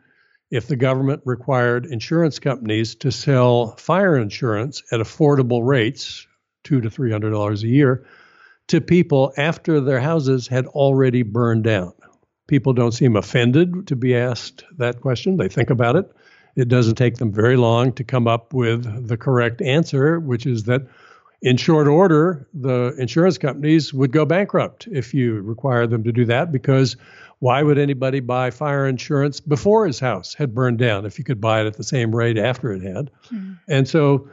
if 0.50 0.66
the 0.66 0.76
government 0.76 1.22
required 1.24 1.86
insurance 1.86 2.38
companies 2.38 2.94
to 2.96 3.12
sell 3.12 3.76
fire 3.76 4.16
insurance 4.16 4.82
at 4.90 5.00
affordable 5.00 5.64
rates, 5.66 6.26
2 6.64 6.80
to 6.80 6.90
300 6.90 7.30
dollars 7.30 7.62
a 7.62 7.68
year, 7.68 8.06
to 8.68 8.80
people 8.80 9.32
after 9.36 9.80
their 9.80 10.00
houses 10.00 10.46
had 10.48 10.66
already 10.66 11.22
burned 11.22 11.64
down? 11.64 11.92
People 12.46 12.72
don't 12.72 12.92
seem 12.92 13.16
offended 13.16 13.86
to 13.88 13.96
be 13.96 14.16
asked 14.16 14.64
that 14.78 15.00
question. 15.00 15.36
They 15.36 15.48
think 15.48 15.70
about 15.70 15.96
it 15.96 16.10
it 16.58 16.68
doesn't 16.68 16.96
take 16.96 17.18
them 17.18 17.32
very 17.32 17.56
long 17.56 17.92
to 17.92 18.02
come 18.02 18.26
up 18.26 18.52
with 18.52 19.06
the 19.06 19.16
correct 19.16 19.62
answer, 19.62 20.18
which 20.18 20.44
is 20.44 20.64
that 20.64 20.82
in 21.40 21.56
short 21.56 21.86
order, 21.86 22.48
the 22.52 22.96
insurance 22.98 23.38
companies 23.38 23.94
would 23.94 24.10
go 24.10 24.24
bankrupt 24.24 24.88
if 24.90 25.14
you 25.14 25.40
require 25.40 25.86
them 25.86 26.02
to 26.02 26.10
do 26.10 26.24
that 26.24 26.50
because 26.50 26.96
why 27.38 27.62
would 27.62 27.78
anybody 27.78 28.18
buy 28.18 28.50
fire 28.50 28.88
insurance 28.88 29.38
before 29.38 29.86
his 29.86 30.00
house 30.00 30.34
had 30.34 30.52
burned 30.52 30.78
down 30.78 31.06
if 31.06 31.16
you 31.16 31.24
could 31.24 31.40
buy 31.40 31.60
it 31.60 31.68
at 31.68 31.76
the 31.76 31.84
same 31.84 32.12
rate 32.12 32.36
after 32.36 32.72
it 32.72 32.82
had? 32.82 33.08
Mm-hmm. 33.30 33.52
And 33.68 33.88
so 33.88 34.28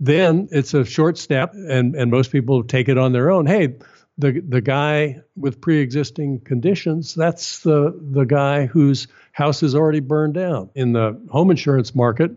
then 0.00 0.48
it's 0.50 0.74
a 0.74 0.84
short 0.84 1.18
step 1.18 1.54
and, 1.54 1.94
and 1.94 2.10
most 2.10 2.32
people 2.32 2.64
take 2.64 2.88
it 2.88 2.98
on 2.98 3.12
their 3.12 3.30
own. 3.30 3.46
Hey, 3.46 3.76
the 4.18 4.40
the 4.46 4.60
guy 4.60 5.22
with 5.36 5.60
pre-existing 5.60 6.40
conditions 6.40 7.14
that's 7.14 7.60
the 7.60 7.98
the 7.98 8.24
guy 8.24 8.66
whose 8.66 9.08
house 9.32 9.62
is 9.62 9.74
already 9.74 10.00
burned 10.00 10.34
down. 10.34 10.70
In 10.74 10.92
the 10.92 11.20
home 11.30 11.50
insurance 11.50 11.94
market 11.94 12.30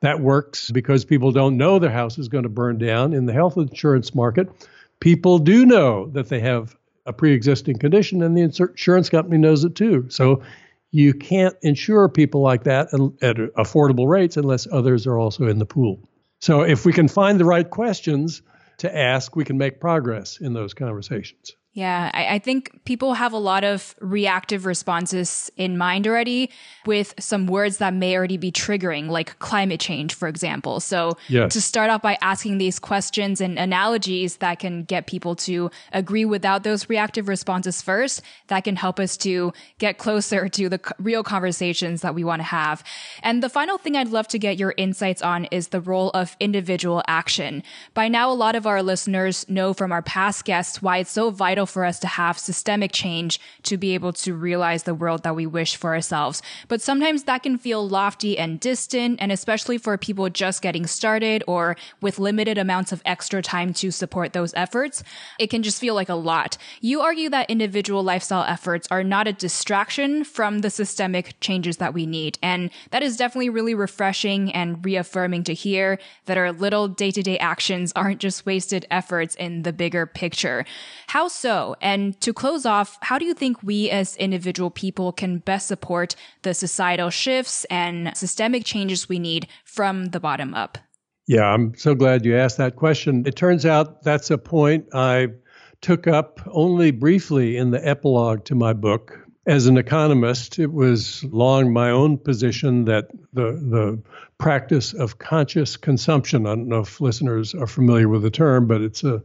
that 0.00 0.20
works 0.20 0.70
because 0.70 1.04
people 1.04 1.32
don't 1.32 1.56
know 1.56 1.78
their 1.78 1.90
house 1.90 2.18
is 2.18 2.28
going 2.28 2.44
to 2.44 2.48
burn 2.48 2.78
down. 2.78 3.12
In 3.12 3.26
the 3.26 3.32
health 3.32 3.56
insurance 3.56 4.14
market 4.14 4.48
people 5.00 5.38
do 5.38 5.66
know 5.66 6.06
that 6.08 6.28
they 6.28 6.40
have 6.40 6.76
a 7.06 7.12
pre-existing 7.12 7.78
condition 7.78 8.22
and 8.22 8.36
the 8.36 8.42
insurance 8.42 9.08
company 9.08 9.38
knows 9.38 9.64
it 9.64 9.74
too. 9.74 10.06
So 10.08 10.42
you 10.90 11.12
can't 11.12 11.56
insure 11.62 12.08
people 12.08 12.40
like 12.40 12.64
that 12.64 12.88
at 13.22 13.36
affordable 13.36 14.08
rates 14.08 14.36
unless 14.36 14.66
others 14.70 15.06
are 15.06 15.18
also 15.18 15.46
in 15.48 15.58
the 15.58 15.66
pool 15.66 16.00
so 16.40 16.62
if 16.62 16.84
we 16.84 16.92
can 16.92 17.08
find 17.08 17.40
the 17.40 17.44
right 17.44 17.68
questions 17.68 18.42
to 18.78 18.94
ask, 18.94 19.34
we 19.34 19.44
can 19.44 19.58
make 19.58 19.80
progress 19.80 20.38
in 20.40 20.52
those 20.52 20.74
conversations. 20.74 21.56
Yeah, 21.76 22.10
I, 22.14 22.36
I, 22.36 22.38
think 22.38 22.86
people 22.86 23.12
have 23.12 23.34
a 23.34 23.38
lot 23.38 23.62
of 23.62 23.94
reactive 24.00 24.64
responses 24.64 25.50
in 25.58 25.76
mind 25.76 26.08
already 26.08 26.48
with 26.86 27.12
some 27.20 27.46
words 27.46 27.76
that 27.76 27.92
may 27.92 28.16
already 28.16 28.38
be 28.38 28.50
triggering, 28.50 29.10
like 29.10 29.38
climate 29.40 29.78
change, 29.78 30.14
for 30.14 30.26
example. 30.26 30.80
So 30.80 31.18
yes. 31.28 31.52
to 31.52 31.60
start 31.60 31.90
off 31.90 32.00
by 32.00 32.16
asking 32.22 32.56
these 32.56 32.78
questions 32.78 33.42
and 33.42 33.58
analogies 33.58 34.38
that 34.38 34.58
can 34.58 34.84
get 34.84 35.06
people 35.06 35.36
to 35.36 35.70
agree 35.92 36.24
without 36.24 36.62
those 36.62 36.88
reactive 36.88 37.28
responses 37.28 37.82
first, 37.82 38.22
that 38.46 38.64
can 38.64 38.76
help 38.76 38.98
us 38.98 39.18
to 39.18 39.52
get 39.78 39.98
closer 39.98 40.48
to 40.48 40.70
the 40.70 40.80
real 40.98 41.22
conversations 41.22 42.00
that 42.00 42.14
we 42.14 42.24
want 42.24 42.40
to 42.40 42.44
have. 42.44 42.82
And 43.22 43.42
the 43.42 43.50
final 43.50 43.76
thing 43.76 43.98
I'd 43.98 44.08
love 44.08 44.28
to 44.28 44.38
get 44.38 44.56
your 44.56 44.72
insights 44.78 45.20
on 45.20 45.44
is 45.50 45.68
the 45.68 45.82
role 45.82 46.08
of 46.14 46.38
individual 46.40 47.02
action. 47.06 47.62
By 47.92 48.08
now, 48.08 48.32
a 48.32 48.32
lot 48.32 48.56
of 48.56 48.66
our 48.66 48.82
listeners 48.82 49.46
know 49.46 49.74
from 49.74 49.92
our 49.92 50.00
past 50.00 50.46
guests 50.46 50.80
why 50.80 50.98
it's 50.98 51.10
so 51.10 51.28
vital 51.28 51.65
for 51.66 51.84
us 51.84 51.98
to 52.00 52.06
have 52.06 52.38
systemic 52.38 52.92
change 52.92 53.40
to 53.64 53.76
be 53.76 53.94
able 53.94 54.12
to 54.14 54.34
realize 54.34 54.84
the 54.84 54.94
world 54.94 55.22
that 55.24 55.36
we 55.36 55.46
wish 55.46 55.76
for 55.76 55.94
ourselves. 55.94 56.42
But 56.68 56.80
sometimes 56.80 57.24
that 57.24 57.42
can 57.42 57.58
feel 57.58 57.86
lofty 57.86 58.38
and 58.38 58.58
distant, 58.60 59.18
and 59.20 59.30
especially 59.32 59.78
for 59.78 59.98
people 59.98 60.28
just 60.30 60.62
getting 60.62 60.86
started 60.86 61.42
or 61.46 61.76
with 62.00 62.18
limited 62.18 62.58
amounts 62.58 62.92
of 62.92 63.02
extra 63.04 63.42
time 63.42 63.72
to 63.74 63.90
support 63.90 64.32
those 64.32 64.54
efforts, 64.54 65.02
it 65.38 65.48
can 65.48 65.62
just 65.62 65.80
feel 65.80 65.94
like 65.94 66.08
a 66.08 66.14
lot. 66.14 66.56
You 66.80 67.00
argue 67.00 67.28
that 67.30 67.50
individual 67.50 68.02
lifestyle 68.02 68.44
efforts 68.44 68.88
are 68.90 69.04
not 69.04 69.28
a 69.28 69.32
distraction 69.32 70.24
from 70.24 70.60
the 70.60 70.70
systemic 70.70 71.38
changes 71.40 71.78
that 71.78 71.94
we 71.94 72.06
need. 72.06 72.38
And 72.42 72.70
that 72.90 73.02
is 73.02 73.16
definitely 73.16 73.50
really 73.50 73.74
refreshing 73.74 74.52
and 74.52 74.84
reaffirming 74.84 75.44
to 75.44 75.54
hear 75.54 75.98
that 76.26 76.38
our 76.38 76.52
little 76.52 76.88
day 76.88 77.10
to 77.10 77.22
day 77.22 77.38
actions 77.38 77.92
aren't 77.96 78.20
just 78.20 78.46
wasted 78.46 78.86
efforts 78.90 79.34
in 79.34 79.62
the 79.62 79.72
bigger 79.72 80.06
picture. 80.06 80.64
How 81.08 81.28
so? 81.28 81.55
And 81.80 82.20
to 82.20 82.32
close 82.32 82.66
off, 82.66 82.98
how 83.02 83.18
do 83.18 83.24
you 83.24 83.34
think 83.34 83.62
we 83.62 83.90
as 83.90 84.16
individual 84.16 84.70
people 84.70 85.12
can 85.12 85.38
best 85.38 85.66
support 85.66 86.16
the 86.42 86.54
societal 86.54 87.10
shifts 87.10 87.64
and 87.66 88.16
systemic 88.16 88.64
changes 88.64 89.08
we 89.08 89.18
need 89.18 89.48
from 89.64 90.06
the 90.06 90.20
bottom 90.20 90.54
up? 90.54 90.78
Yeah, 91.26 91.44
I'm 91.52 91.74
so 91.76 91.94
glad 91.94 92.24
you 92.24 92.36
asked 92.36 92.58
that 92.58 92.76
question. 92.76 93.24
It 93.26 93.34
turns 93.34 93.66
out 93.66 94.02
that's 94.02 94.30
a 94.30 94.38
point 94.38 94.86
I 94.94 95.28
took 95.80 96.06
up 96.06 96.40
only 96.52 96.90
briefly 96.92 97.56
in 97.56 97.70
the 97.70 97.86
epilogue 97.86 98.44
to 98.44 98.54
my 98.54 98.72
book. 98.72 99.18
As 99.46 99.66
an 99.66 99.76
economist, 99.76 100.58
it 100.58 100.72
was 100.72 101.22
long 101.24 101.72
my 101.72 101.90
own 101.90 102.18
position 102.18 102.84
that 102.86 103.08
the 103.32 103.52
the 103.52 104.02
practice 104.38 104.92
of 104.92 105.18
conscious 105.18 105.76
consumption, 105.76 106.46
I 106.46 106.50
don't 106.50 106.68
know 106.68 106.80
if 106.80 107.00
listeners 107.00 107.54
are 107.54 107.66
familiar 107.66 108.08
with 108.08 108.22
the 108.22 108.30
term, 108.30 108.66
but 108.66 108.80
it's 108.80 109.04
a 109.04 109.22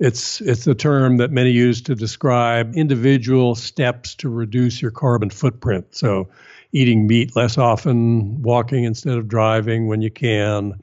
it's 0.00 0.40
it's 0.40 0.64
the 0.64 0.74
term 0.74 1.18
that 1.18 1.30
many 1.30 1.50
use 1.50 1.80
to 1.82 1.94
describe 1.94 2.74
individual 2.74 3.54
steps 3.54 4.14
to 4.16 4.28
reduce 4.28 4.82
your 4.82 4.90
carbon 4.90 5.30
footprint. 5.30 5.94
So, 5.94 6.28
eating 6.72 7.06
meat 7.06 7.36
less 7.36 7.58
often, 7.58 8.42
walking 8.42 8.84
instead 8.84 9.16
of 9.16 9.28
driving 9.28 9.86
when 9.86 10.02
you 10.02 10.10
can, 10.10 10.80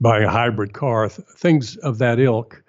buying 0.00 0.24
a 0.24 0.30
hybrid 0.30 0.74
car, 0.74 1.08
th- 1.08 1.26
things 1.36 1.76
of 1.78 1.98
that 1.98 2.20
ilk. 2.20 2.62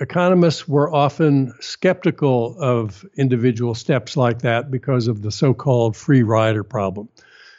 Economists 0.00 0.68
were 0.68 0.94
often 0.94 1.52
skeptical 1.58 2.56
of 2.60 3.04
individual 3.16 3.74
steps 3.74 4.16
like 4.16 4.42
that 4.42 4.70
because 4.70 5.08
of 5.08 5.22
the 5.22 5.32
so-called 5.32 5.96
free 5.96 6.22
rider 6.22 6.62
problem. 6.62 7.08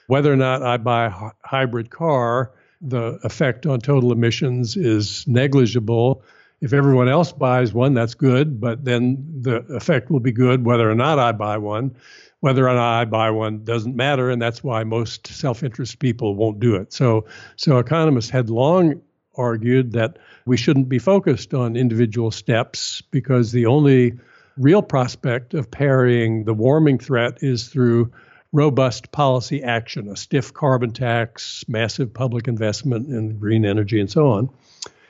Whether 0.07 0.31
or 0.31 0.37
not 0.37 0.63
I 0.63 0.77
buy 0.77 1.07
a 1.07 1.31
hybrid 1.45 1.89
car, 1.89 2.53
the 2.79 3.19
effect 3.23 3.65
on 3.65 3.81
total 3.81 4.13
emissions 4.13 4.77
is 4.77 5.27
negligible 5.27 6.23
if 6.61 6.73
everyone 6.73 7.07
else 7.07 7.31
buys 7.31 7.73
one, 7.73 7.93
that's 7.93 8.15
good, 8.15 8.59
but 8.59 8.83
then 8.83 9.41
the 9.41 9.57
effect 9.75 10.11
will 10.11 10.19
be 10.19 10.31
good 10.31 10.65
whether 10.65 10.89
or 10.89 10.95
not 10.95 11.19
I 11.19 11.31
buy 11.31 11.57
one. 11.57 11.95
Whether 12.41 12.67
or 12.67 12.73
not 12.73 13.01
I 13.01 13.05
buy 13.05 13.31
one 13.31 13.65
doesn't 13.65 13.95
matter, 13.95 14.29
and 14.29 14.41
that's 14.41 14.63
why 14.63 14.83
most 14.85 15.27
self-interest 15.27 15.99
people 15.99 16.35
won't 16.35 16.59
do 16.59 16.75
it. 16.75 16.93
So, 16.93 17.25
so 17.57 17.79
economists 17.79 18.29
had 18.29 18.49
long 18.49 19.01
argued 19.35 19.93
that 19.93 20.19
we 20.45 20.57
shouldn't 20.57 20.89
be 20.89 20.99
focused 20.99 21.53
on 21.53 21.75
individual 21.75 22.31
steps 22.31 23.01
because 23.11 23.51
the 23.51 23.65
only 23.65 24.19
real 24.57 24.81
prospect 24.81 25.53
of 25.53 25.71
parrying 25.71 26.43
the 26.43 26.53
warming 26.53 26.99
threat 26.99 27.37
is 27.41 27.67
through 27.67 28.11
robust 28.51 29.11
policy 29.11 29.63
action, 29.63 30.09
a 30.09 30.15
stiff 30.15 30.53
carbon 30.53 30.91
tax, 30.91 31.63
massive 31.67 32.13
public 32.13 32.47
investment 32.47 33.09
in 33.09 33.37
green 33.37 33.65
energy, 33.65 33.99
and 33.99 34.09
so 34.09 34.27
on. 34.29 34.49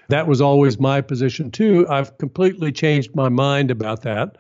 That 0.10 0.28
was 0.28 0.42
always 0.42 0.80
my 0.80 1.02
position 1.02 1.52
too. 1.52 1.88
I've 1.90 2.18
completely 2.18 2.72
changed 2.72 3.16
my 3.16 3.30
mind 3.30 3.72
about 3.72 4.02
that. 4.02 4.38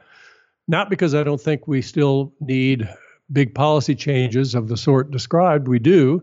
Not 0.68 0.90
because 0.90 1.16
I 1.16 1.24
don't 1.24 1.42
think 1.42 1.68
we 1.68 1.82
still 1.82 2.34
need 2.40 2.88
big 3.32 3.54
policy 3.56 3.96
changes 3.96 4.56
of 4.56 4.68
the 4.68 4.78
sort 4.78 5.12
described, 5.12 5.68
we 5.68 5.80
do, 5.80 6.22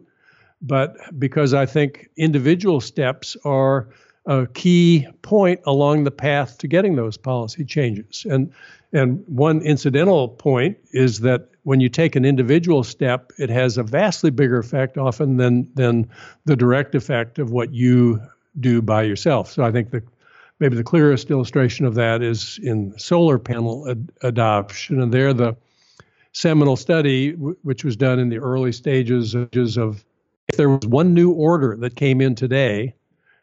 but 0.61 0.97
because 1.18 1.55
I 1.55 1.66
think 1.66 2.09
individual 2.16 2.80
steps 2.80 3.36
are 3.44 3.88
a 4.26 4.47
key 4.49 5.07
point 5.22 5.61
along 5.66 6.05
the 6.05 6.11
path 6.11 6.59
to 6.59 6.66
getting 6.66 6.97
those 6.97 7.16
policy 7.16 7.64
changes. 7.64 8.26
And 8.28 8.53
and 8.92 9.22
one 9.26 9.61
incidental 9.62 10.28
point 10.28 10.76
is 10.92 11.20
that 11.20 11.49
when 11.64 11.80
you 11.80 11.88
take 11.88 12.16
an 12.16 12.24
individual 12.24 12.82
step, 12.84 13.32
it 13.38 13.51
has 13.51 13.76
a 13.76 13.82
vastly 13.82 14.30
bigger 14.30 14.59
effect 14.59 14.97
often 14.97 15.36
than 15.36 15.68
than 15.74 16.09
the 16.44 16.57
direct 16.57 16.94
effect 16.94 17.38
of 17.38 17.51
what 17.51 17.72
you 17.72 18.20
do 18.61 18.82
by 18.82 19.02
yourself. 19.02 19.50
So 19.50 19.64
I 19.64 19.72
think 19.72 19.90
the 19.90 20.02
maybe 20.59 20.76
the 20.76 20.84
clearest 20.84 21.30
illustration 21.30 21.84
of 21.84 21.94
that 21.94 22.22
is 22.22 22.59
in 22.62 22.98
solar 22.98 23.38
panel 23.38 23.88
ad- 23.88 24.11
adoption, 24.22 25.00
and 25.00 25.12
there 25.12 25.34
the 25.34 25.57
seminal 26.32 26.76
study, 26.76 27.32
w- 27.32 27.57
which 27.62 27.84
was 27.84 27.96
done 27.96 28.18
in 28.18 28.28
the 28.28 28.38
early 28.38 28.72
stages 28.72 29.34
of 29.34 30.04
if 30.48 30.57
there 30.57 30.70
was 30.70 30.86
one 30.86 31.12
new 31.12 31.32
order 31.32 31.76
that 31.76 31.96
came 31.96 32.20
in 32.20 32.34
today, 32.34 32.94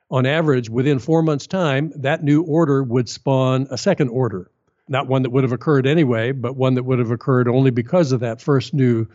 on 0.10 0.26
average, 0.26 0.70
within 0.70 1.00
four 1.00 1.22
months' 1.22 1.48
time, 1.48 1.92
that 1.96 2.24
new 2.24 2.44
order 2.44 2.84
would 2.84 3.10
spawn 3.10 3.68
a 3.72 3.78
second 3.78 4.10
order. 4.10 4.50
Not 4.88 5.08
one 5.08 5.24
that 5.24 5.32
would 5.32 5.44
have 5.44 5.54
occurred 5.54 5.88
anyway, 5.88 6.32
but 6.32 6.56
one 6.56 6.76
that 6.76 6.84
would 6.84 7.00
have 7.00 7.12
occurred 7.12 7.48
only 7.48 7.72
because 7.72 8.12
of 8.12 8.20
that 8.20 8.42
first 8.42 8.74
new 8.74 9.08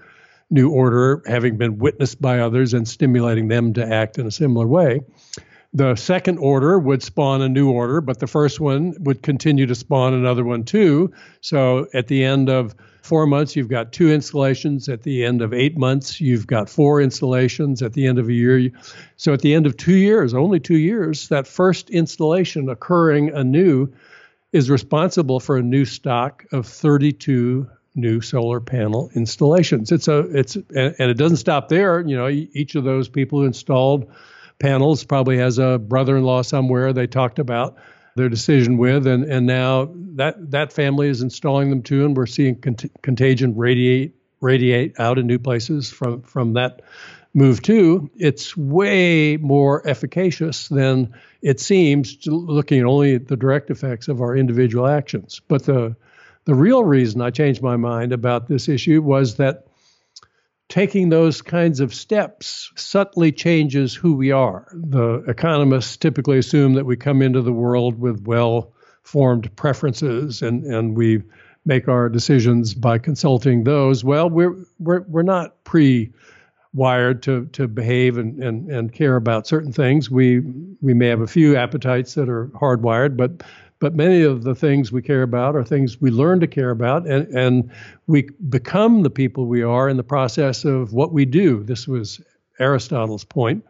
new 0.50 0.70
order 0.70 1.22
having 1.26 1.58
been 1.58 1.76
witnessed 1.76 2.22
by 2.22 2.38
others 2.38 2.72
and 2.72 2.88
stimulating 2.88 3.48
them 3.48 3.74
to 3.74 3.86
act 3.86 4.18
in 4.18 4.26
a 4.26 4.30
similar 4.30 4.66
way. 4.66 5.00
The 5.74 5.96
second 5.96 6.38
order 6.38 6.78
would 6.78 7.02
spawn 7.02 7.42
a 7.42 7.48
new 7.48 7.70
order, 7.70 8.00
but 8.00 8.20
the 8.20 8.26
first 8.26 8.58
one 8.58 8.94
would 9.00 9.22
continue 9.22 9.66
to 9.66 9.74
spawn 9.74 10.14
another 10.14 10.44
one 10.44 10.64
too. 10.64 11.12
So 11.42 11.86
at 11.92 12.08
the 12.08 12.24
end 12.24 12.48
of 12.48 12.74
four 13.02 13.26
months, 13.26 13.54
you've 13.54 13.68
got 13.68 13.92
two 13.92 14.10
installations. 14.10 14.88
At 14.88 15.02
the 15.02 15.24
end 15.24 15.42
of 15.42 15.52
eight 15.52 15.76
months, 15.76 16.20
you've 16.20 16.46
got 16.46 16.70
four 16.70 17.02
installations. 17.02 17.82
At 17.82 17.92
the 17.92 18.06
end 18.06 18.18
of 18.18 18.28
a 18.28 18.32
year, 18.32 18.70
so 19.16 19.34
at 19.34 19.42
the 19.42 19.54
end 19.54 19.66
of 19.66 19.76
two 19.76 19.96
years, 19.96 20.32
only 20.32 20.58
two 20.58 20.78
years, 20.78 21.28
that 21.28 21.46
first 21.46 21.90
installation 21.90 22.70
occurring 22.70 23.30
anew 23.34 23.92
is 24.52 24.70
responsible 24.70 25.38
for 25.38 25.58
a 25.58 25.62
new 25.62 25.84
stock 25.84 26.46
of 26.52 26.66
32 26.66 27.68
new 27.94 28.20
solar 28.20 28.60
panel 28.60 29.10
installations. 29.14 29.92
It's 29.92 30.08
a 30.08 30.20
it's 30.36 30.56
and, 30.56 30.94
it 30.98 31.18
doesn't 31.18 31.36
stop 31.38 31.68
there. 31.68 32.00
You 32.00 32.16
know, 32.16 32.28
each 32.28 32.74
of 32.74 32.84
those 32.84 33.08
people 33.08 33.40
who 33.40 33.46
installed 33.46 34.10
panels 34.58 35.04
probably 35.04 35.38
has 35.38 35.58
a 35.58 35.78
brother-in-law 35.78 36.42
somewhere 36.42 36.92
they 36.92 37.06
talked 37.06 37.38
about 37.38 37.76
their 38.16 38.28
decision 38.28 38.78
with 38.78 39.06
and 39.06 39.24
and 39.24 39.46
now 39.46 39.88
that 40.16 40.50
that 40.50 40.72
family 40.72 41.08
is 41.08 41.22
installing 41.22 41.70
them 41.70 41.82
too 41.82 42.04
and 42.04 42.16
we're 42.16 42.26
seeing 42.26 42.60
cont- 42.60 42.90
contagion 43.02 43.56
radiate 43.56 44.14
radiate 44.40 44.98
out 44.98 45.18
in 45.18 45.26
new 45.26 45.38
places 45.38 45.88
from 45.88 46.22
from 46.22 46.54
that 46.54 46.82
move 47.34 47.62
too. 47.62 48.10
It's 48.16 48.56
way 48.56 49.36
more 49.36 49.86
efficacious 49.86 50.68
than 50.68 51.14
it 51.42 51.60
seems 51.60 52.18
looking 52.26 52.84
only 52.84 53.14
at 53.14 53.28
the 53.28 53.36
direct 53.36 53.70
effects 53.70 54.08
of 54.08 54.20
our 54.20 54.36
individual 54.36 54.86
actions. 54.86 55.40
But 55.48 55.64
the 55.64 55.96
the 56.44 56.54
real 56.54 56.82
reason 56.82 57.20
I 57.20 57.30
changed 57.30 57.62
my 57.62 57.76
mind 57.76 58.12
about 58.12 58.48
this 58.48 58.68
issue 58.68 59.02
was 59.02 59.36
that 59.36 59.67
taking 60.68 61.08
those 61.08 61.40
kinds 61.40 61.80
of 61.80 61.94
steps 61.94 62.70
subtly 62.76 63.32
changes 63.32 63.94
who 63.94 64.14
we 64.14 64.30
are. 64.30 64.68
The 64.72 65.24
economists 65.26 65.96
typically 65.96 66.38
assume 66.38 66.74
that 66.74 66.84
we 66.84 66.96
come 66.96 67.22
into 67.22 67.42
the 67.42 67.52
world 67.52 67.98
with 67.98 68.26
well 68.26 68.72
formed 69.02 69.54
preferences 69.56 70.42
and, 70.42 70.64
and 70.64 70.96
we 70.96 71.22
make 71.64 71.88
our 71.88 72.08
decisions 72.08 72.74
by 72.74 72.98
consulting 72.98 73.64
those. 73.64 74.04
Well, 74.04 74.28
we're, 74.28 74.54
we're, 74.78 75.00
we're 75.02 75.22
not 75.22 75.64
pre 75.64 76.12
wired 76.74 77.22
to, 77.22 77.46
to 77.46 77.66
behave 77.66 78.18
and, 78.18 78.42
and, 78.42 78.70
and 78.70 78.92
care 78.92 79.16
about 79.16 79.46
certain 79.46 79.72
things. 79.72 80.10
We, 80.10 80.40
we 80.82 80.92
may 80.92 81.06
have 81.08 81.22
a 81.22 81.26
few 81.26 81.56
appetites 81.56 82.14
that 82.14 82.28
are 82.28 82.48
hardwired, 82.48 83.16
but 83.16 83.42
but 83.80 83.94
many 83.94 84.22
of 84.22 84.42
the 84.42 84.54
things 84.54 84.90
we 84.90 85.02
care 85.02 85.22
about 85.22 85.54
are 85.54 85.64
things 85.64 86.00
we 86.00 86.10
learn 86.10 86.40
to 86.40 86.46
care 86.46 86.70
about, 86.70 87.06
and, 87.06 87.28
and 87.28 87.70
we 88.06 88.28
become 88.48 89.02
the 89.02 89.10
people 89.10 89.46
we 89.46 89.62
are 89.62 89.88
in 89.88 89.96
the 89.96 90.02
process 90.02 90.64
of 90.64 90.92
what 90.92 91.12
we 91.12 91.24
do. 91.24 91.62
This 91.62 91.86
was 91.86 92.20
Aristotle's 92.58 93.24
point. 93.24 93.64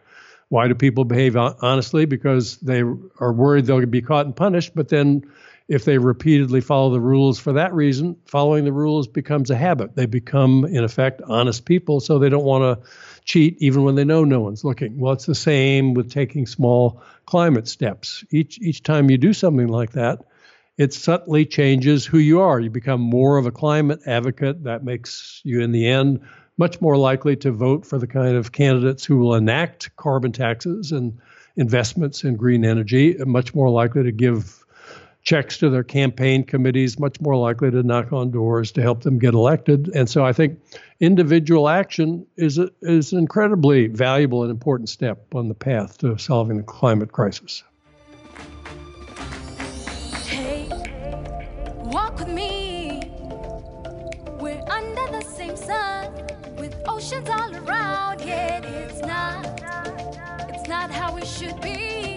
Why 0.49 0.67
do 0.67 0.75
people 0.75 1.05
behave 1.05 1.37
honestly? 1.37 2.07
Because 2.07 2.57
they 2.59 2.81
are 2.81 3.33
worried 3.33 3.67
they'll 3.67 3.85
be 3.85 4.01
caught 4.01 4.25
and 4.25 4.35
punished, 4.35 4.75
but 4.75 4.89
then 4.89 5.31
if 5.69 5.85
they 5.85 5.99
repeatedly 5.99 6.63
follow 6.63 6.91
the 6.91 7.01
rules 7.01 7.39
for 7.39 7.53
that 7.53 7.75
reason, 7.75 8.17
following 8.25 8.65
the 8.65 8.73
rules 8.73 9.07
becomes 9.07 9.51
a 9.51 9.57
habit. 9.57 9.95
They 9.95 10.07
become, 10.07 10.65
in 10.65 10.83
effect, 10.83 11.21
honest 11.21 11.67
people, 11.67 12.01
so 12.01 12.19
they 12.19 12.31
don't 12.31 12.45
want 12.45 12.81
to 12.81 12.91
cheat 13.25 13.59
even 13.61 13.85
when 13.85 13.95
they 13.95 14.05
know 14.05 14.25
no 14.25 14.41
one's 14.41 14.65
looking. 14.65 14.99
Well, 14.99 15.13
it's 15.13 15.27
the 15.27 15.35
same 15.35 15.93
with 15.93 16.11
taking 16.11 16.47
small 16.47 17.03
climate 17.29 17.69
steps. 17.69 18.25
Each 18.31 18.59
each 18.63 18.83
time 18.83 19.11
you 19.11 19.19
do 19.19 19.35
something 19.35 19.69
like 19.69 19.93
that, 19.93 20.25
it 20.79 20.95
subtly 20.95 21.45
changes 21.45 22.07
who 22.07 22.17
you 22.17 22.41
are. 22.41 22.59
You 22.59 22.71
become 22.71 23.03
more 23.03 23.37
of 23.37 23.45
a 23.45 23.51
climate 23.51 24.01
advocate. 24.07 24.65
That 24.65 24.83
makes 24.83 25.43
you, 25.45 25.61
in 25.61 25.73
the 25.73 25.87
end, 25.87 26.21
much 26.57 26.81
more 26.81 26.97
likely 26.97 27.37
to 27.37 27.53
vote 27.53 27.85
for 27.85 27.99
the 27.99 28.07
kind 28.07 28.35
of 28.35 28.53
candidates 28.53 29.05
who 29.05 29.19
will 29.19 29.35
enact 29.35 29.95
carbon 29.97 30.33
taxes 30.33 30.91
and 30.91 31.19
investments 31.57 32.25
in 32.25 32.37
green 32.37 32.65
energy, 32.65 33.15
much 33.27 33.55
more 33.55 33.69
likely 33.69 34.05
to 34.05 34.13
give 34.13 34.65
checks 35.23 35.59
to 35.59 35.69
their 35.69 35.83
campaign 35.83 36.45
committees, 36.45 36.99
much 36.99 37.21
more 37.21 37.37
likely 37.37 37.71
to 37.71 37.83
knock 37.83 38.13
on 38.13 38.31
doors 38.31 38.73
to 38.73 38.83
help 38.83 39.03
them 39.03 39.19
get 39.19 39.35
elected. 39.35 39.91
And 39.95 40.09
so 40.09 40.25
I 40.25 40.33
think 40.33 40.59
individual 41.01 41.69
action 41.69 42.27
is 42.37 42.59
a, 42.59 42.71
is 42.83 43.13
an 43.13 43.19
incredibly 43.19 43.89
valuable 43.89 44.43
and 44.43 44.51
important 44.51 44.89
step 44.89 45.35
on 45.35 45.49
the 45.49 45.55
path 45.55 45.99
to 45.99 46.17
solving 46.19 46.57
the 46.57 46.63
climate 46.63 47.13
crisis. 47.13 47.63
Hey, 50.25 50.69
walk 51.77 52.19
with 52.19 52.29
me. 52.29 53.03
We're 54.41 54.63
under 54.69 55.13
the 55.13 55.23
same 55.23 55.57
sun 55.57 56.13
with 56.57 56.75
oceans 56.87 57.29
all 57.29 57.55
around. 57.55 58.21
Yet 58.21 58.65
it's 58.65 59.01
not, 59.01 59.45
it's 60.55 60.69
not 60.69 60.91
how 60.91 61.15
we 61.15 61.25
should 61.25 61.61
be. 61.61 62.08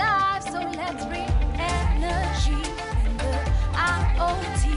Life, 0.00 0.44
so 0.52 0.60
let's 0.80 1.04
bring 1.04 1.30
energy 1.58 2.62
and 3.04 3.20
the 3.20 3.36
IoT 3.72 4.69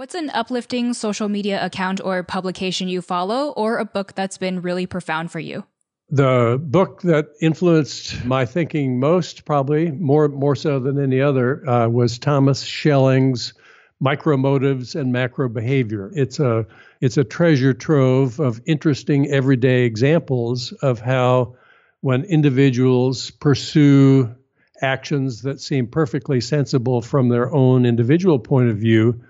What's 0.00 0.14
an 0.14 0.30
uplifting 0.30 0.94
social 0.94 1.28
media 1.28 1.62
account 1.62 2.00
or 2.02 2.22
publication 2.22 2.88
you 2.88 3.02
follow, 3.02 3.50
or 3.50 3.76
a 3.76 3.84
book 3.84 4.14
that's 4.14 4.38
been 4.38 4.62
really 4.62 4.86
profound 4.86 5.30
for 5.30 5.40
you? 5.40 5.66
The 6.08 6.58
book 6.58 7.02
that 7.02 7.26
influenced 7.42 8.24
my 8.24 8.46
thinking 8.46 8.98
most, 8.98 9.44
probably 9.44 9.90
more 9.90 10.28
more 10.28 10.56
so 10.56 10.78
than 10.80 10.98
any 10.98 11.20
other, 11.20 11.68
uh, 11.68 11.88
was 11.88 12.18
Thomas 12.18 12.62
Schelling's 12.62 13.52
Micro 14.00 14.38
Motives 14.38 14.94
and 14.94 15.12
Macro 15.12 15.50
Behavior. 15.50 16.10
It's 16.14 16.40
a 16.40 16.64
it's 17.02 17.18
a 17.18 17.22
treasure 17.24 17.74
trove 17.74 18.40
of 18.40 18.58
interesting 18.64 19.30
everyday 19.30 19.82
examples 19.82 20.72
of 20.80 20.98
how 21.00 21.56
when 22.00 22.24
individuals 22.24 23.32
pursue 23.32 24.34
actions 24.80 25.42
that 25.42 25.60
seem 25.60 25.86
perfectly 25.86 26.40
sensible 26.40 27.02
from 27.02 27.28
their 27.28 27.52
own 27.52 27.84
individual 27.84 28.38
point 28.38 28.70
of 28.70 28.78
view, 28.78 29.20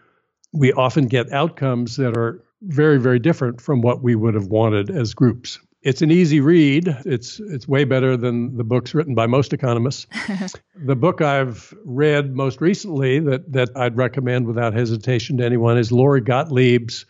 we 0.52 0.72
often 0.72 1.06
get 1.06 1.32
outcomes 1.32 1.96
that 1.96 2.16
are 2.16 2.42
very, 2.62 2.98
very 2.98 3.18
different 3.18 3.60
from 3.60 3.80
what 3.80 4.02
we 4.02 4.14
would 4.14 4.34
have 4.34 4.46
wanted 4.46 4.90
as 4.90 5.14
groups. 5.14 5.58
It's 5.82 6.02
an 6.02 6.10
easy 6.10 6.40
read. 6.40 6.94
It's 7.06 7.40
it's 7.40 7.66
way 7.66 7.84
better 7.84 8.14
than 8.14 8.56
the 8.58 8.64
books 8.64 8.94
written 8.94 9.14
by 9.14 9.26
most 9.26 9.54
economists. 9.54 10.06
the 10.84 10.96
book 10.96 11.22
I've 11.22 11.72
read 11.86 12.36
most 12.36 12.60
recently 12.60 13.18
that 13.20 13.50
that 13.52 13.70
I'd 13.76 13.96
recommend 13.96 14.46
without 14.46 14.74
hesitation 14.74 15.38
to 15.38 15.44
anyone 15.44 15.78
is 15.78 15.90
Lori 15.90 16.20
Gottlieb's 16.20 17.06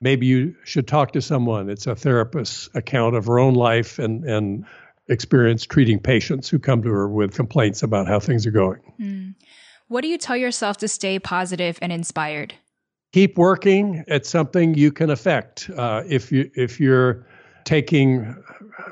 Maybe 0.00 0.26
You 0.26 0.56
Should 0.64 0.88
Talk 0.88 1.12
to 1.12 1.22
Someone. 1.22 1.70
It's 1.70 1.86
a 1.86 1.94
therapist's 1.94 2.68
account 2.74 3.14
of 3.14 3.26
her 3.26 3.38
own 3.38 3.54
life 3.54 4.00
and 4.00 4.24
and 4.24 4.64
experience 5.06 5.64
treating 5.64 6.00
patients 6.00 6.48
who 6.48 6.58
come 6.58 6.82
to 6.82 6.90
her 6.90 7.08
with 7.08 7.34
complaints 7.34 7.84
about 7.84 8.08
how 8.08 8.18
things 8.18 8.46
are 8.46 8.50
going. 8.50 8.80
Mm. 9.00 9.34
What 9.86 10.02
do 10.02 10.08
you 10.08 10.18
tell 10.18 10.36
yourself 10.36 10.76
to 10.78 10.88
stay 10.88 11.18
positive 11.18 11.78
and 11.80 11.92
inspired? 11.92 12.54
Keep 13.12 13.38
working 13.38 14.04
at 14.08 14.26
something 14.26 14.74
you 14.74 14.92
can 14.92 15.10
affect. 15.10 15.70
Uh, 15.76 16.02
if 16.06 16.30
you 16.30 16.50
if 16.54 16.78
you're 16.78 17.26
taking 17.64 18.34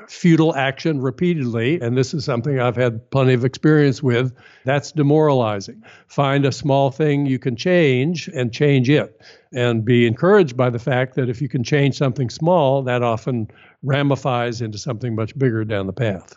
futile 0.07 0.55
action 0.55 1.01
repeatedly, 1.01 1.81
and 1.81 1.97
this 1.97 2.13
is 2.13 2.23
something 2.23 2.59
I've 2.59 2.75
had 2.75 3.09
plenty 3.09 3.33
of 3.33 3.43
experience 3.43 4.03
with, 4.03 4.33
that's 4.65 4.91
demoralizing. 4.91 5.83
Find 6.07 6.45
a 6.45 6.51
small 6.51 6.91
thing 6.91 7.25
you 7.25 7.39
can 7.39 7.55
change 7.55 8.27
and 8.27 8.53
change 8.53 8.89
it, 8.89 9.19
and 9.53 9.83
be 9.83 10.05
encouraged 10.05 10.55
by 10.55 10.69
the 10.69 10.79
fact 10.79 11.15
that 11.15 11.29
if 11.29 11.41
you 11.41 11.49
can 11.49 11.63
change 11.63 11.97
something 11.97 12.29
small, 12.29 12.83
that 12.83 13.01
often 13.01 13.49
ramifies 13.83 14.61
into 14.61 14.77
something 14.77 15.15
much 15.15 15.37
bigger 15.37 15.65
down 15.65 15.87
the 15.87 15.93
path. 15.93 16.35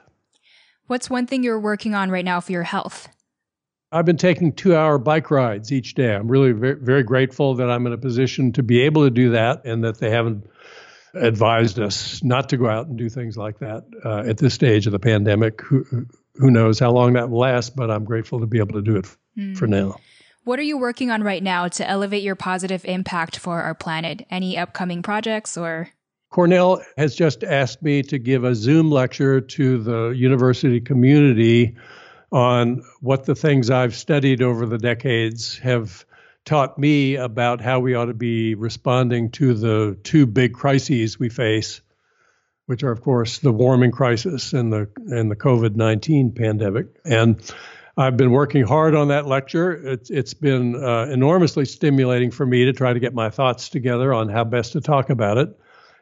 What's 0.87 1.11
one 1.11 1.27
thing 1.27 1.43
you're 1.43 1.61
working 1.61 1.95
on 1.95 2.11
right 2.11 2.25
now 2.25 2.41
for 2.41 2.53
your 2.53 2.65
health? 2.65 3.09
I've 3.93 4.07
been 4.07 4.17
taking 4.17 4.53
two 4.53 4.77
hour 4.77 4.99
bike 4.99 5.31
rides 5.31 5.73
each 5.73 5.95
day. 5.95 6.15
I'm 6.15 6.29
really 6.29 6.53
very, 6.53 6.77
very 6.77 7.03
grateful 7.03 7.57
that 7.57 7.71
I'm 7.71 7.87
in 7.87 7.93
a 7.93 7.99
position 7.99 8.53
to 8.53 8.63
be 8.63 8.83
able 8.83 9.05
to 9.05 9.11
do 9.11 9.31
that 9.31 9.65
and 9.65 9.83
that 9.85 9.99
they 9.99 10.11
haven't 10.11 10.49
advised 11.15 11.81
us 11.81 12.23
not 12.23 12.51
to 12.51 12.57
go 12.57 12.69
out 12.69 12.87
and 12.87 12.97
do 12.97 13.09
things 13.09 13.37
like 13.37 13.59
that 13.59 13.85
uh, 14.05 14.23
at 14.29 14.39
this 14.39 14.55
stage 14.55 14.87
of 14.87 14.93
the 14.93 15.01
pandemic. 15.01 15.61
Who, 15.63 16.07
who 16.37 16.51
knows 16.51 16.79
how 16.79 16.93
long 16.93 17.15
that 17.15 17.31
will 17.31 17.41
last, 17.41 17.75
but 17.75 17.91
I'm 17.91 18.05
grateful 18.05 18.41
to 18.41 18.47
be 18.47 18.59
able 18.59 18.75
to 18.75 18.83
do 18.83 18.97
it 18.97 19.07
mm. 19.37 19.57
for 19.57 19.67
now. 19.67 19.97
What 20.45 20.59
are 20.59 20.63
you 20.63 20.79
working 20.79 21.11
on 21.11 21.23
right 21.23 21.43
now 21.43 21.69
to 21.69 21.89
elevate 21.89 22.23
your 22.23 22.37
positive 22.37 22.85
impact 22.85 23.39
for 23.39 23.61
our 23.61 23.75
planet? 23.75 24.25
Any 24.31 24.57
upcoming 24.57 25.03
projects 25.03 25.59
or? 25.59 25.89
Cornell 26.31 26.81
has 26.97 27.17
just 27.17 27.43
asked 27.43 27.83
me 27.83 28.03
to 28.05 28.19
give 28.19 28.45
a 28.45 28.55
Zoom 28.55 28.91
lecture 28.91 29.41
to 29.41 29.79
the 29.79 30.11
university 30.11 30.81
community 30.81 31.77
on 32.33 32.83
what 33.01 33.25
the 33.25 33.35
things 33.35 33.71
I've 33.71 33.95
studied 33.95 34.43
over 34.43 34.67
the 34.67 34.79
decades 34.79 35.59
have 35.59 36.05
taught 36.45 36.79
me 36.79 37.17
about 37.17 37.61
how 37.61 37.81
we 37.81 37.95
ought 37.95 38.07
to 38.07 38.15
be 38.15 38.55
responding 38.55 39.31
to 39.33 39.55
the 39.55 39.99
two 40.03 40.27
big 40.27 40.55
crises 40.55 41.19
we 41.19 41.29
face, 41.29 41.81
which 42.67 42.83
are, 42.83 42.93
of 42.93 43.03
course, 43.03 43.39
the 43.39 43.53
warming 43.53 43.91
crisis 43.91 44.53
and 44.53 44.73
the 44.73 44.89
and 44.97 45.31
the 45.31 45.37
COVID 45.37 45.77
nineteen 45.77 46.33
pandemic. 46.33 46.87
And 47.05 47.43
I've 47.97 48.17
been 48.17 48.31
working 48.31 48.65
hard 48.65 48.95
on 48.95 49.09
that 49.09 49.27
lecture. 49.27 49.73
It's 49.73 50.09
it's 50.09 50.35
been 50.35 50.77
uh, 50.77 51.07
enormously 51.11 51.65
stimulating 51.65 52.31
for 52.31 52.47
me 52.47 52.65
to 52.67 52.73
try 52.73 52.93
to 52.93 53.01
get 53.01 53.13
my 53.13 53.29
thoughts 53.29 53.69
together 53.69 54.15
on 54.15 54.29
how 54.29 54.45
best 54.45 54.73
to 54.73 54.81
talk 54.81 55.11
about 55.11 55.37
it. 55.37 55.59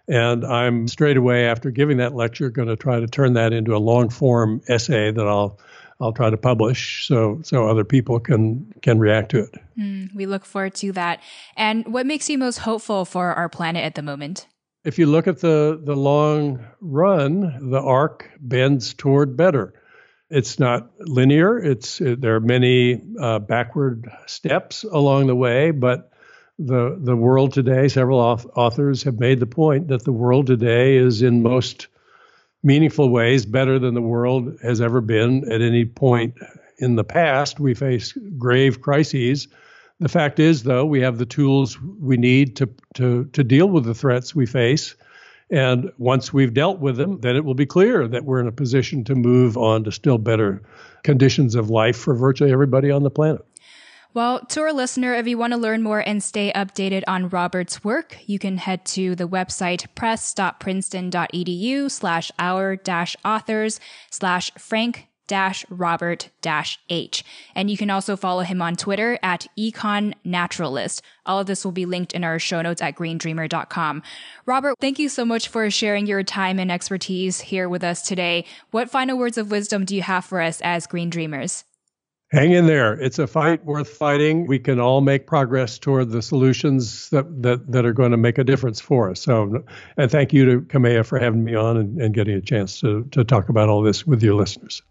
And 0.07 0.45
I'm 0.45 0.89
straight 0.89 1.17
away 1.17 1.47
after 1.47 1.71
giving 1.71 1.99
that 1.99 2.15
lecture 2.15 2.51
going 2.51 2.69
to 2.69 2.77
try 2.77 3.01
to 3.01 3.07
turn 3.07 3.35
that 3.35 3.53
into 3.53 3.75
a 3.75 3.79
long 3.79 4.09
form 4.09 4.63
essay 4.69 5.11
that 5.11 5.27
I'll 5.27 5.59
I'll 6.01 6.13
try 6.13 6.31
to 6.31 6.37
publish 6.37 7.07
so 7.07 7.41
so 7.43 7.69
other 7.69 7.85
people 7.85 8.21
can 8.21 8.73
can 8.83 8.99
react 8.99 9.31
to 9.33 9.41
it. 9.41 9.55
Mm, 9.79 10.15
we 10.15 10.27
look 10.27 10.45
forward 10.45 10.75
to 10.77 10.93
that. 10.93 11.21
And 11.57 11.93
what 11.93 12.07
makes 12.07 12.31
you 12.31 12.39
most 12.39 12.59
hopeful 12.59 13.05
for 13.05 13.35
our 13.35 13.49
planet 13.49 13.85
at 13.85 13.95
the 13.95 14.03
moment? 14.03 14.47
If 14.85 14.99
you 14.99 15.07
look 15.07 15.27
at 15.27 15.41
the 15.41 15.81
the 15.83 15.97
long 15.97 16.65
run, 16.81 17.71
the 17.71 17.81
arc 17.81 18.31
bends 18.41 18.95
toward 18.95 19.37
better. 19.37 19.75
It's 20.31 20.59
not 20.59 20.91
linear. 21.01 21.59
It's 21.59 22.01
it, 22.01 22.21
there 22.21 22.37
are 22.37 22.41
many 22.41 23.03
uh, 23.21 23.41
backward 23.41 24.09
steps 24.27 24.85
along 24.85 25.27
the 25.27 25.35
way, 25.35 25.73
but 25.73 26.13
the 26.59 26.97
the 27.01 27.17
world 27.17 27.53
today, 27.53 27.89
several 27.89 28.21
authors 28.21 29.03
have 29.03 29.19
made 29.19 29.41
the 29.41 29.47
point 29.47 29.89
that 29.89 30.05
the 30.05 30.13
world 30.13 30.47
today 30.47 30.97
is 30.97 31.23
in 31.23 31.43
most 31.43 31.89
meaningful 32.63 33.11
ways 33.11 33.47
better 33.47 33.79
than 33.79 33.95
the 33.95 34.03
world 34.03 34.59
has 34.63 34.81
ever 34.81 35.01
been 35.01 35.51
at 35.51 35.61
any 35.61 35.85
point 35.85 36.35
in 36.79 36.97
the 36.97 37.05
past. 37.05 37.61
We 37.61 37.75
face 37.75 38.13
grave 38.37 38.81
crises. 38.81 39.49
The 40.01 40.09
fact 40.09 40.39
is, 40.39 40.63
though, 40.63 40.85
we 40.85 41.01
have 41.01 41.19
the 41.19 41.27
tools 41.27 41.81
we 41.81 42.17
need 42.17 42.57
to, 42.57 42.69
to, 42.95 43.25
to 43.33 43.45
deal 43.45 43.69
with 43.69 43.85
the 43.85 43.95
threats 43.95 44.35
we 44.35 44.47
face. 44.47 44.95
And 45.51 45.91
once 45.99 46.33
we've 46.33 46.53
dealt 46.53 46.79
with 46.79 46.97
them, 46.97 47.21
then 47.21 47.35
it 47.35 47.45
will 47.45 47.55
be 47.55 47.67
clear 47.67 48.07
that 48.07 48.25
we're 48.25 48.41
in 48.41 48.47
a 48.47 48.53
position 48.53 49.03
to 49.05 49.15
move 49.15 49.57
on 49.57 49.85
to 49.85 49.93
still 49.93 50.19
better 50.19 50.63
conditions 51.03 51.55
of 51.55 51.71
life 51.71 51.97
for 51.97 52.15
virtually 52.15 52.53
everybody 52.53 52.91
on 52.91 53.03
the 53.03 53.11
planet. 53.11 53.45
Well, 54.15 54.41
to 54.47 54.63
our 54.63 54.73
listener, 54.73 55.15
if 55.15 55.29
you 55.29 55.37
want 55.37 55.53
to 55.53 55.59
learn 55.59 55.83
more 55.83 56.01
and 56.01 56.23
stay 56.23 56.51
updated 56.53 57.05
on 57.07 57.29
Robert's 57.29 57.85
work, 57.85 58.19
you 58.27 58.39
can 58.39 58.57
head 58.57 58.85
to 58.87 59.15
the 59.15 59.29
website 59.29 59.87
press.princeton.edu 59.95 61.91
slash 61.91 62.33
our 62.39 62.77
dash 62.77 63.17
authors 63.25 63.81
slash 64.11 64.51
Frank 64.59 65.09
dash 65.29 65.65
Robert 65.69 66.31
dash 66.41 66.81
H. 66.89 67.23
And 67.55 67.71
you 67.71 67.77
can 67.77 67.91
also 67.91 68.17
follow 68.17 68.43
him 68.43 68.61
on 68.63 68.77
Twitter 68.77 69.19
at 69.23 69.47
Econ 69.59 70.15
Naturalist. 70.25 71.03
All 71.27 71.39
of 71.39 71.47
this 71.47 71.65
will 71.65 71.73
be 71.73 71.87
linked 71.87 72.15
in 72.15 72.25
our 72.25 72.39
show 72.39 72.63
notes 72.63 72.83
at 72.83 72.97
greendreamer.com. 72.97 74.03
Robert, 74.47 74.75
thank 74.81 74.99
you 74.99 75.11
so 75.11 75.27
much 75.27 75.49
for 75.49 75.71
sharing 75.71 76.07
your 76.07 76.23
time 76.23 76.59
and 76.59 76.73
expertise 76.73 77.41
here 77.41 77.69
with 77.69 77.85
us 77.85 78.03
today. 78.03 78.47
What 78.71 78.91
final 78.91 79.19
words 79.19 79.39
of 79.39 79.51
wisdom 79.51 79.85
do 79.85 79.95
you 79.95 80.03
have 80.03 80.25
for 80.25 80.41
us 80.41 80.61
as 80.63 80.87
Green 80.87 81.11
Dreamers? 81.11 81.65
Hang 82.31 82.53
in 82.53 82.67
there. 82.67 82.93
It's 82.93 83.19
a 83.19 83.27
fight 83.27 83.65
worth 83.65 83.89
fighting. 83.89 84.47
We 84.47 84.59
can 84.59 84.79
all 84.79 85.01
make 85.01 85.27
progress 85.27 85.79
toward 85.79 86.11
the 86.11 86.21
solutions 86.21 87.09
that, 87.09 87.43
that, 87.43 87.73
that 87.73 87.87
are 87.87 87.95
going 87.95 88.11
to 88.11 88.19
make 88.19 88.37
a 88.37 88.45
difference 88.45 88.81
for 88.81 89.11
us. 89.11 89.21
So, 89.21 89.65
and 89.97 90.11
thank 90.11 90.35
you 90.35 90.45
to 90.45 90.61
Kamea 90.61 91.07
for 91.07 91.19
having 91.19 91.43
me 91.43 91.55
on 91.55 91.79
and, 91.79 92.01
and 92.03 92.15
getting 92.15 92.35
a 92.35 92.43
chance 92.43 92.81
to, 92.81 93.05
to 93.13 93.25
talk 93.25 93.49
about 93.49 93.71
all 93.71 93.81
this 93.81 94.07
with 94.07 94.23
your 94.23 94.35
listeners. 94.35 94.83